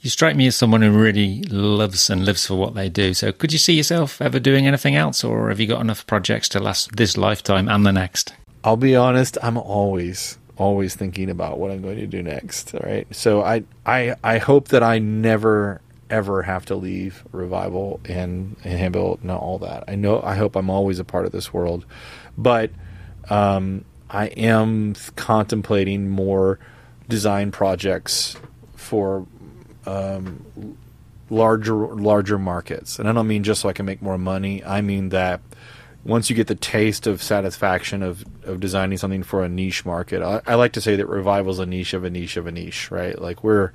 You 0.00 0.10
strike 0.10 0.36
me 0.36 0.46
as 0.46 0.56
someone 0.56 0.82
who 0.82 0.90
really 0.90 1.42
loves 1.44 2.10
and 2.10 2.24
lives 2.24 2.46
for 2.46 2.56
what 2.56 2.74
they 2.74 2.88
do. 2.88 3.14
So, 3.14 3.32
could 3.32 3.52
you 3.52 3.58
see 3.58 3.74
yourself 3.74 4.20
ever 4.20 4.38
doing 4.38 4.66
anything 4.66 4.96
else, 4.96 5.24
or 5.24 5.48
have 5.48 5.60
you 5.60 5.66
got 5.66 5.80
enough 5.80 6.06
projects 6.06 6.48
to 6.50 6.60
last 6.60 6.96
this 6.96 7.16
lifetime 7.16 7.68
and 7.68 7.84
the 7.84 7.92
next? 7.92 8.34
I'll 8.64 8.76
be 8.76 8.96
honest, 8.96 9.38
I'm 9.42 9.56
always 9.56 10.38
always 10.58 10.94
thinking 10.94 11.30
about 11.30 11.58
what 11.58 11.70
I'm 11.70 11.80
going 11.80 11.98
to 11.98 12.06
do 12.06 12.22
next. 12.22 12.74
Right. 12.74 13.06
So 13.14 13.42
I 13.42 13.64
I 13.86 14.14
I 14.22 14.38
hope 14.38 14.68
that 14.68 14.82
I 14.82 14.98
never 14.98 15.80
ever 16.10 16.42
have 16.42 16.64
to 16.66 16.74
leave 16.74 17.24
revival 17.32 18.00
and 18.04 18.56
and 18.64 18.94
Handbuilt 18.94 19.22
and 19.22 19.30
all 19.30 19.58
that. 19.58 19.84
I 19.88 19.94
know 19.94 20.20
I 20.22 20.34
hope 20.34 20.56
I'm 20.56 20.70
always 20.70 20.98
a 20.98 21.04
part 21.04 21.26
of 21.26 21.32
this 21.32 21.52
world. 21.52 21.86
But 22.36 22.70
um 23.30 23.84
I 24.10 24.26
am 24.26 24.94
contemplating 25.16 26.08
more 26.08 26.58
design 27.08 27.50
projects 27.50 28.36
for 28.74 29.26
um, 29.88 30.76
larger 31.30 31.74
larger 31.74 32.38
markets. 32.38 32.98
And 32.98 33.08
I 33.08 33.12
don't 33.12 33.26
mean 33.26 33.42
just 33.42 33.62
so 33.62 33.68
I 33.68 33.72
can 33.72 33.86
make 33.86 34.02
more 34.02 34.18
money. 34.18 34.64
I 34.64 34.80
mean 34.80 35.10
that 35.10 35.40
once 36.04 36.30
you 36.30 36.36
get 36.36 36.46
the 36.46 36.54
taste 36.54 37.06
of 37.06 37.22
satisfaction 37.22 38.02
of, 38.02 38.24
of 38.44 38.60
designing 38.60 38.96
something 38.96 39.22
for 39.22 39.44
a 39.44 39.48
niche 39.48 39.84
market, 39.84 40.22
I, 40.22 40.40
I 40.46 40.54
like 40.54 40.72
to 40.72 40.80
say 40.80 40.96
that 40.96 41.06
revival 41.06 41.52
is 41.52 41.58
a 41.58 41.66
niche 41.66 41.92
of 41.92 42.04
a 42.04 42.10
niche 42.10 42.36
of 42.36 42.46
a 42.46 42.52
niche, 42.52 42.90
right? 42.90 43.20
Like 43.20 43.44
we're 43.44 43.72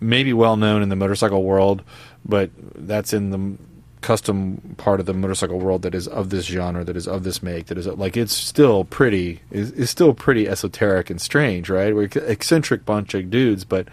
maybe 0.00 0.32
well 0.32 0.56
known 0.56 0.82
in 0.82 0.88
the 0.88 0.96
motorcycle 0.96 1.42
world, 1.42 1.82
but 2.24 2.50
that's 2.74 3.12
in 3.12 3.30
the 3.30 3.58
custom 4.02 4.74
part 4.76 5.00
of 5.00 5.06
the 5.06 5.14
motorcycle 5.14 5.58
world 5.58 5.80
that 5.80 5.94
is 5.94 6.06
of 6.06 6.28
this 6.28 6.44
genre, 6.44 6.84
that 6.84 6.96
is 6.96 7.08
of 7.08 7.24
this 7.24 7.42
make, 7.42 7.66
that 7.66 7.78
is 7.78 7.86
like 7.86 8.16
it's 8.16 8.34
still 8.34 8.84
pretty 8.84 9.40
is, 9.50 9.88
still 9.88 10.12
pretty 10.12 10.46
esoteric 10.46 11.08
and 11.10 11.20
strange, 11.20 11.70
right? 11.70 11.94
We're 11.94 12.10
eccentric 12.14 12.84
bunch 12.84 13.14
of 13.14 13.30
dudes, 13.30 13.64
but 13.64 13.88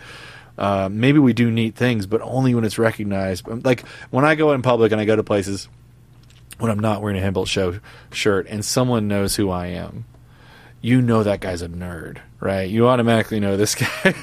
uh, 0.62 0.90
maybe 0.92 1.18
we 1.18 1.34
do 1.34 1.50
neat 1.50 1.76
things, 1.76 2.06
but 2.06 2.22
only 2.22 2.54
when 2.54 2.64
it's 2.64 2.78
recognized. 2.78 3.48
Like 3.66 3.84
when 4.12 4.26
I 4.26 4.36
go 4.36 4.52
in 4.52 4.62
public 4.62 4.92
and 4.92 5.02
I 5.02 5.06
go 5.06 5.16
to 5.16 5.24
places 5.24 5.68
when 6.60 6.70
I'm 6.70 6.78
not 6.78 7.02
wearing 7.02 7.18
a 7.18 7.22
Handbuilt 7.22 7.48
Show 7.48 7.80
shirt 8.12 8.46
and 8.48 8.64
someone 8.64 9.08
knows 9.08 9.36
who 9.36 9.50
I 9.50 9.68
am, 9.68 10.06
you 10.80 11.02
know 11.02 11.24
that 11.24 11.40
guy's 11.40 11.64
a 11.64 11.68
nerd, 11.68 12.20
right? 12.40 12.70
You 12.70 12.90
automatically 12.90 13.40
know 13.40 13.58
this 13.58 13.74
guy. 14.04 14.14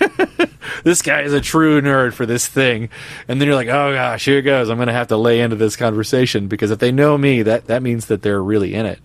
this 0.85 1.03
guy 1.03 1.23
is 1.23 1.33
a 1.33 1.41
true 1.41 1.81
nerd 1.81 2.13
for 2.13 2.25
this 2.25 2.47
thing, 2.47 2.89
and 3.27 3.41
then 3.41 3.49
you're 3.49 3.57
like, 3.57 3.67
oh 3.67 3.93
gosh, 3.95 4.25
here 4.25 4.39
it 4.39 4.43
goes. 4.43 4.71
I'm 4.71 4.77
going 4.79 4.87
to 4.87 4.93
have 4.93 5.09
to 5.09 5.17
lay 5.17 5.41
into 5.41 5.57
this 5.57 5.75
conversation 5.75 6.47
because 6.47 6.71
if 6.71 6.79
they 6.79 6.93
know 6.93 7.19
me, 7.19 7.43
that 7.43 7.67
that 7.67 7.83
means 7.83 8.07
that 8.07 8.23
they're 8.23 8.43
really 8.43 8.75
in 8.75 8.87
it. 8.87 9.01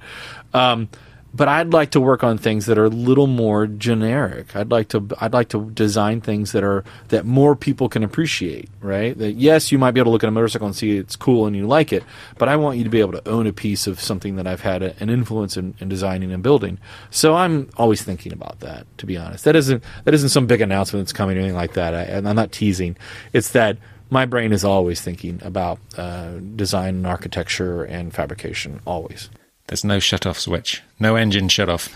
Um, 0.53 0.87
but 1.33 1.47
I'd 1.47 1.73
like 1.73 1.91
to 1.91 2.01
work 2.01 2.23
on 2.23 2.37
things 2.37 2.67
that 2.67 2.77
are 2.77 2.85
a 2.85 2.89
little 2.89 3.25
more 3.25 3.65
generic. 3.65 4.55
I'd 4.55 4.69
like 4.69 4.89
to 4.89 5.07
I'd 5.19 5.33
like 5.33 5.49
to 5.49 5.69
design 5.71 6.21
things 6.21 6.51
that 6.51 6.63
are 6.63 6.83
that 7.07 7.25
more 7.25 7.55
people 7.55 7.89
can 7.89 8.03
appreciate, 8.03 8.69
right? 8.81 9.17
That 9.17 9.33
yes, 9.33 9.71
you 9.71 9.79
might 9.79 9.91
be 9.91 9.99
able 9.99 10.09
to 10.09 10.11
look 10.11 10.23
at 10.23 10.27
a 10.27 10.31
motorcycle 10.31 10.67
and 10.67 10.75
see 10.75 10.97
it's 10.97 11.15
cool 11.15 11.47
and 11.47 11.55
you 11.55 11.65
like 11.65 11.91
it, 11.91 12.03
but 12.37 12.49
I 12.49 12.55
want 12.55 12.77
you 12.77 12.83
to 12.83 12.89
be 12.89 12.99
able 12.99 13.13
to 13.13 13.27
own 13.27 13.47
a 13.47 13.53
piece 13.53 13.87
of 13.87 13.99
something 13.99 14.35
that 14.35 14.45
I've 14.45 14.61
had 14.61 14.83
a, 14.83 14.95
an 15.01 15.09
influence 15.09 15.57
in, 15.57 15.73
in, 15.79 15.89
designing 15.89 16.31
and 16.31 16.43
building. 16.43 16.77
So 17.09 17.35
I'm 17.35 17.69
always 17.77 18.03
thinking 18.03 18.31
about 18.31 18.59
that. 18.59 18.85
To 18.99 19.05
be 19.07 19.17
honest, 19.17 19.43
that 19.45 19.55
isn't 19.55 19.83
that 20.03 20.13
isn't 20.13 20.29
some 20.29 20.45
big 20.45 20.61
announcement 20.61 21.05
that's 21.05 21.13
coming 21.13 21.37
or 21.37 21.39
anything 21.39 21.55
like 21.55 21.73
that. 21.73 21.95
I, 21.95 22.17
I'm 22.17 22.35
not 22.35 22.51
teasing. 22.51 22.95
It's 23.33 23.51
that 23.51 23.77
my 24.11 24.27
brain 24.27 24.53
is 24.53 24.63
always 24.63 25.01
thinking 25.01 25.41
about 25.43 25.79
uh, 25.97 26.33
design 26.55 26.95
and 26.95 27.07
architecture 27.07 27.83
and 27.83 28.13
fabrication. 28.13 28.79
Always. 28.85 29.31
There's 29.67 29.85
no 29.85 29.99
shut 29.99 30.25
off 30.25 30.39
switch, 30.39 30.83
no 30.99 31.15
engine 31.15 31.47
shut 31.47 31.69
off. 31.69 31.89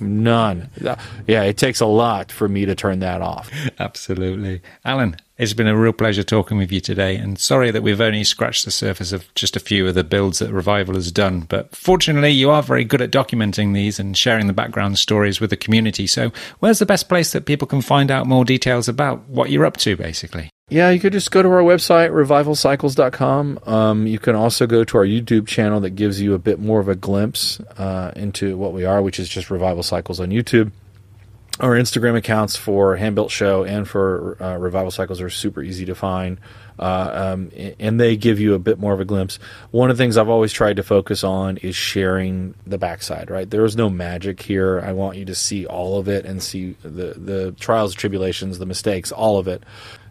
None. 0.00 0.70
Yeah, 1.26 1.42
it 1.42 1.58
takes 1.58 1.80
a 1.80 1.86
lot 1.86 2.32
for 2.32 2.48
me 2.48 2.64
to 2.64 2.74
turn 2.74 3.00
that 3.00 3.20
off. 3.20 3.50
Absolutely. 3.78 4.62
Alan, 4.84 5.16
it's 5.36 5.54
been 5.54 5.66
a 5.66 5.76
real 5.76 5.92
pleasure 5.92 6.22
talking 6.22 6.56
with 6.56 6.70
you 6.70 6.80
today. 6.80 7.16
And 7.16 7.38
sorry 7.38 7.72
that 7.72 7.82
we've 7.82 8.00
only 8.00 8.22
scratched 8.24 8.64
the 8.64 8.70
surface 8.70 9.12
of 9.12 9.32
just 9.34 9.56
a 9.56 9.60
few 9.60 9.88
of 9.88 9.94
the 9.94 10.04
builds 10.04 10.38
that 10.38 10.52
Revival 10.52 10.94
has 10.94 11.10
done. 11.10 11.40
But 11.40 11.74
fortunately, 11.74 12.30
you 12.30 12.48
are 12.50 12.62
very 12.62 12.84
good 12.84 13.02
at 13.02 13.10
documenting 13.10 13.74
these 13.74 13.98
and 13.98 14.16
sharing 14.16 14.46
the 14.46 14.52
background 14.52 14.98
stories 14.98 15.40
with 15.40 15.50
the 15.50 15.56
community. 15.56 16.06
So, 16.06 16.32
where's 16.60 16.78
the 16.78 16.86
best 16.86 17.08
place 17.08 17.32
that 17.32 17.44
people 17.44 17.66
can 17.66 17.82
find 17.82 18.10
out 18.10 18.26
more 18.26 18.44
details 18.44 18.88
about 18.88 19.28
what 19.28 19.50
you're 19.50 19.66
up 19.66 19.78
to, 19.78 19.96
basically? 19.96 20.51
Yeah, 20.68 20.90
you 20.90 21.00
could 21.00 21.12
just 21.12 21.30
go 21.30 21.42
to 21.42 21.48
our 21.50 21.62
website, 21.62 22.10
revivalcycles.com. 22.10 23.58
Um, 23.66 24.06
you 24.06 24.18
can 24.18 24.34
also 24.34 24.66
go 24.66 24.84
to 24.84 24.98
our 24.98 25.04
YouTube 25.04 25.46
channel 25.46 25.80
that 25.80 25.90
gives 25.90 26.20
you 26.20 26.32
a 26.34 26.38
bit 26.38 26.58
more 26.58 26.80
of 26.80 26.88
a 26.88 26.94
glimpse 26.94 27.60
uh, 27.76 28.12
into 28.16 28.56
what 28.56 28.72
we 28.72 28.84
are, 28.84 29.02
which 29.02 29.18
is 29.18 29.28
just 29.28 29.50
Revival 29.50 29.82
Cycles 29.82 30.18
on 30.18 30.30
YouTube. 30.30 30.72
Our 31.60 31.76
Instagram 31.76 32.16
accounts 32.16 32.56
for 32.56 32.96
Handbuilt 32.96 33.30
Show 33.30 33.64
and 33.64 33.86
for 33.86 34.42
uh, 34.42 34.56
Revival 34.56 34.90
Cycles 34.90 35.20
are 35.20 35.28
super 35.28 35.62
easy 35.62 35.84
to 35.84 35.94
find, 35.94 36.40
uh, 36.78 37.34
um, 37.34 37.50
and 37.78 38.00
they 38.00 38.16
give 38.16 38.40
you 38.40 38.54
a 38.54 38.58
bit 38.58 38.78
more 38.78 38.94
of 38.94 39.00
a 39.00 39.04
glimpse. 39.04 39.38
One 39.70 39.90
of 39.90 39.98
the 39.98 40.02
things 40.02 40.16
I've 40.16 40.30
always 40.30 40.50
tried 40.50 40.76
to 40.76 40.82
focus 40.82 41.22
on 41.22 41.58
is 41.58 41.76
sharing 41.76 42.54
the 42.66 42.78
backside. 42.78 43.30
Right, 43.30 43.48
there 43.48 43.66
is 43.66 43.76
no 43.76 43.90
magic 43.90 44.40
here. 44.40 44.80
I 44.80 44.92
want 44.92 45.18
you 45.18 45.26
to 45.26 45.34
see 45.34 45.66
all 45.66 45.98
of 45.98 46.08
it 46.08 46.24
and 46.24 46.42
see 46.42 46.74
the 46.82 47.14
the 47.18 47.52
trials, 47.60 47.94
tribulations, 47.94 48.58
the 48.58 48.66
mistakes, 48.66 49.12
all 49.12 49.38
of 49.38 49.46
it 49.46 49.62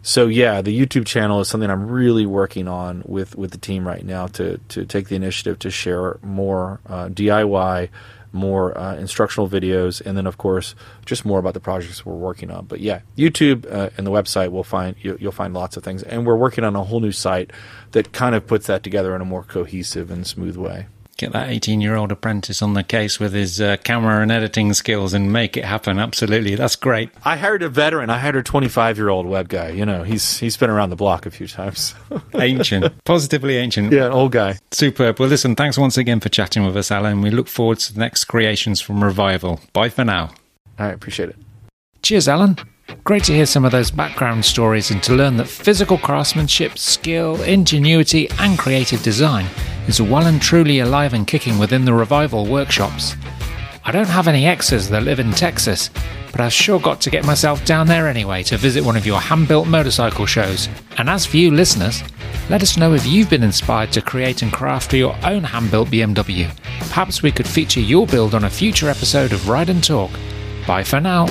so 0.02 0.26
yeah, 0.26 0.62
the 0.62 0.78
YouTube 0.78 1.06
channel 1.06 1.40
is 1.40 1.48
something 1.48 1.70
I'm 1.70 1.88
really 1.88 2.26
working 2.26 2.66
on 2.66 3.02
with 3.06 3.36
with 3.36 3.52
the 3.52 3.58
team 3.58 3.86
right 3.86 4.04
now 4.04 4.26
to 4.28 4.58
to 4.58 4.84
take 4.84 5.08
the 5.08 5.14
initiative 5.14 5.60
to 5.60 5.70
share 5.70 6.18
more 6.22 6.80
uh, 6.86 7.08
DIY, 7.08 7.88
more 8.32 8.76
uh, 8.76 8.96
instructional 8.96 9.48
videos, 9.48 10.04
and 10.04 10.16
then 10.16 10.26
of 10.26 10.38
course 10.38 10.74
just 11.06 11.24
more 11.24 11.38
about 11.38 11.54
the 11.54 11.60
projects 11.60 12.04
we're 12.04 12.14
working 12.14 12.50
on. 12.50 12.66
But 12.66 12.80
yeah, 12.80 13.02
YouTube 13.16 13.64
uh, 13.72 13.90
and 13.96 14.04
the 14.04 14.10
website 14.10 14.50
will 14.50 14.64
find 14.64 14.96
you, 15.00 15.16
you'll 15.20 15.30
find 15.30 15.54
lots 15.54 15.76
of 15.76 15.84
things, 15.84 16.02
and 16.02 16.26
we're 16.26 16.36
working 16.36 16.64
on 16.64 16.74
a 16.74 16.82
whole 16.82 17.00
new 17.00 17.12
site 17.12 17.52
that 17.92 18.12
kind 18.12 18.34
of 18.34 18.44
puts 18.44 18.66
that 18.66 18.82
together 18.82 19.14
in 19.14 19.22
a 19.22 19.24
more 19.24 19.44
cohesive 19.44 20.10
and 20.10 20.26
smooth 20.26 20.56
way 20.56 20.86
get 21.16 21.32
that 21.32 21.50
18 21.50 21.80
year 21.80 21.94
old 21.94 22.12
apprentice 22.12 22.62
on 22.62 22.74
the 22.74 22.82
case 22.82 23.20
with 23.20 23.32
his 23.32 23.60
uh, 23.60 23.76
camera 23.84 24.22
and 24.22 24.32
editing 24.32 24.72
skills 24.72 25.12
and 25.12 25.32
make 25.32 25.56
it 25.56 25.64
happen. 25.64 25.98
Absolutely. 25.98 26.54
That's 26.54 26.76
great. 26.76 27.10
I 27.24 27.36
hired 27.36 27.62
a 27.62 27.68
veteran. 27.68 28.10
I 28.10 28.18
hired 28.18 28.36
a 28.36 28.42
25 28.42 28.98
year 28.98 29.08
old 29.08 29.26
web 29.26 29.48
guy. 29.48 29.70
You 29.70 29.86
know, 29.86 30.02
he's 30.02 30.38
he's 30.38 30.56
been 30.56 30.70
around 30.70 30.90
the 30.90 30.96
block 30.96 31.26
a 31.26 31.30
few 31.30 31.46
times. 31.46 31.94
ancient. 32.34 33.04
Positively 33.04 33.56
ancient. 33.56 33.92
Yeah, 33.92 34.06
an 34.06 34.12
old 34.12 34.32
guy. 34.32 34.58
Superb. 34.70 35.18
Well, 35.18 35.28
listen, 35.28 35.54
thanks 35.54 35.78
once 35.78 35.96
again 35.96 36.20
for 36.20 36.28
chatting 36.28 36.64
with 36.64 36.76
us, 36.76 36.90
Alan. 36.90 37.20
We 37.22 37.30
look 37.30 37.48
forward 37.48 37.78
to 37.80 37.92
the 37.92 38.00
next 38.00 38.24
creations 38.24 38.80
from 38.80 39.02
Revival. 39.02 39.60
Bye 39.72 39.88
for 39.88 40.04
now. 40.04 40.30
I 40.78 40.88
appreciate 40.88 41.28
it. 41.28 41.36
Cheers, 42.02 42.28
Alan. 42.28 42.56
Great 43.04 43.24
to 43.24 43.32
hear 43.32 43.46
some 43.46 43.64
of 43.64 43.72
those 43.72 43.90
background 43.90 44.44
stories 44.44 44.90
and 44.90 45.02
to 45.04 45.14
learn 45.14 45.36
that 45.36 45.46
physical 45.46 45.96
craftsmanship, 45.96 46.76
skill, 46.76 47.40
ingenuity, 47.42 48.28
and 48.38 48.58
creative 48.58 49.02
design 49.02 49.46
is 49.88 50.00
well 50.00 50.26
and 50.26 50.40
truly 50.40 50.80
alive 50.80 51.14
and 51.14 51.26
kicking 51.26 51.58
within 51.58 51.84
the 51.84 51.92
revival 51.92 52.46
workshops. 52.46 53.16
I 53.84 53.90
don't 53.90 54.08
have 54.08 54.28
any 54.28 54.46
exes 54.46 54.88
that 54.90 55.02
live 55.02 55.18
in 55.18 55.32
Texas, 55.32 55.90
but 56.30 56.40
I've 56.40 56.52
sure 56.52 56.80
got 56.80 57.00
to 57.02 57.10
get 57.10 57.26
myself 57.26 57.64
down 57.64 57.86
there 57.86 58.08
anyway 58.08 58.42
to 58.44 58.56
visit 58.56 58.84
one 58.84 58.96
of 58.96 59.06
your 59.06 59.20
hand 59.20 59.48
built 59.48 59.66
motorcycle 59.66 60.26
shows. 60.26 60.68
And 60.98 61.10
as 61.10 61.26
for 61.26 61.36
you 61.36 61.50
listeners, 61.50 62.02
let 62.48 62.62
us 62.62 62.76
know 62.76 62.94
if 62.94 63.06
you've 63.06 63.30
been 63.30 63.42
inspired 63.42 63.92
to 63.92 64.02
create 64.02 64.42
and 64.42 64.52
craft 64.52 64.94
your 64.94 65.16
own 65.24 65.44
hand 65.44 65.70
built 65.70 65.88
BMW. 65.88 66.54
Perhaps 66.78 67.22
we 67.22 67.32
could 67.32 67.46
feature 67.46 67.80
your 67.80 68.06
build 68.06 68.34
on 68.34 68.44
a 68.44 68.50
future 68.50 68.88
episode 68.88 69.32
of 69.32 69.48
Ride 69.48 69.68
and 69.68 69.82
Talk. 69.82 70.10
Bye 70.66 70.84
for 70.84 71.00
now. 71.00 71.26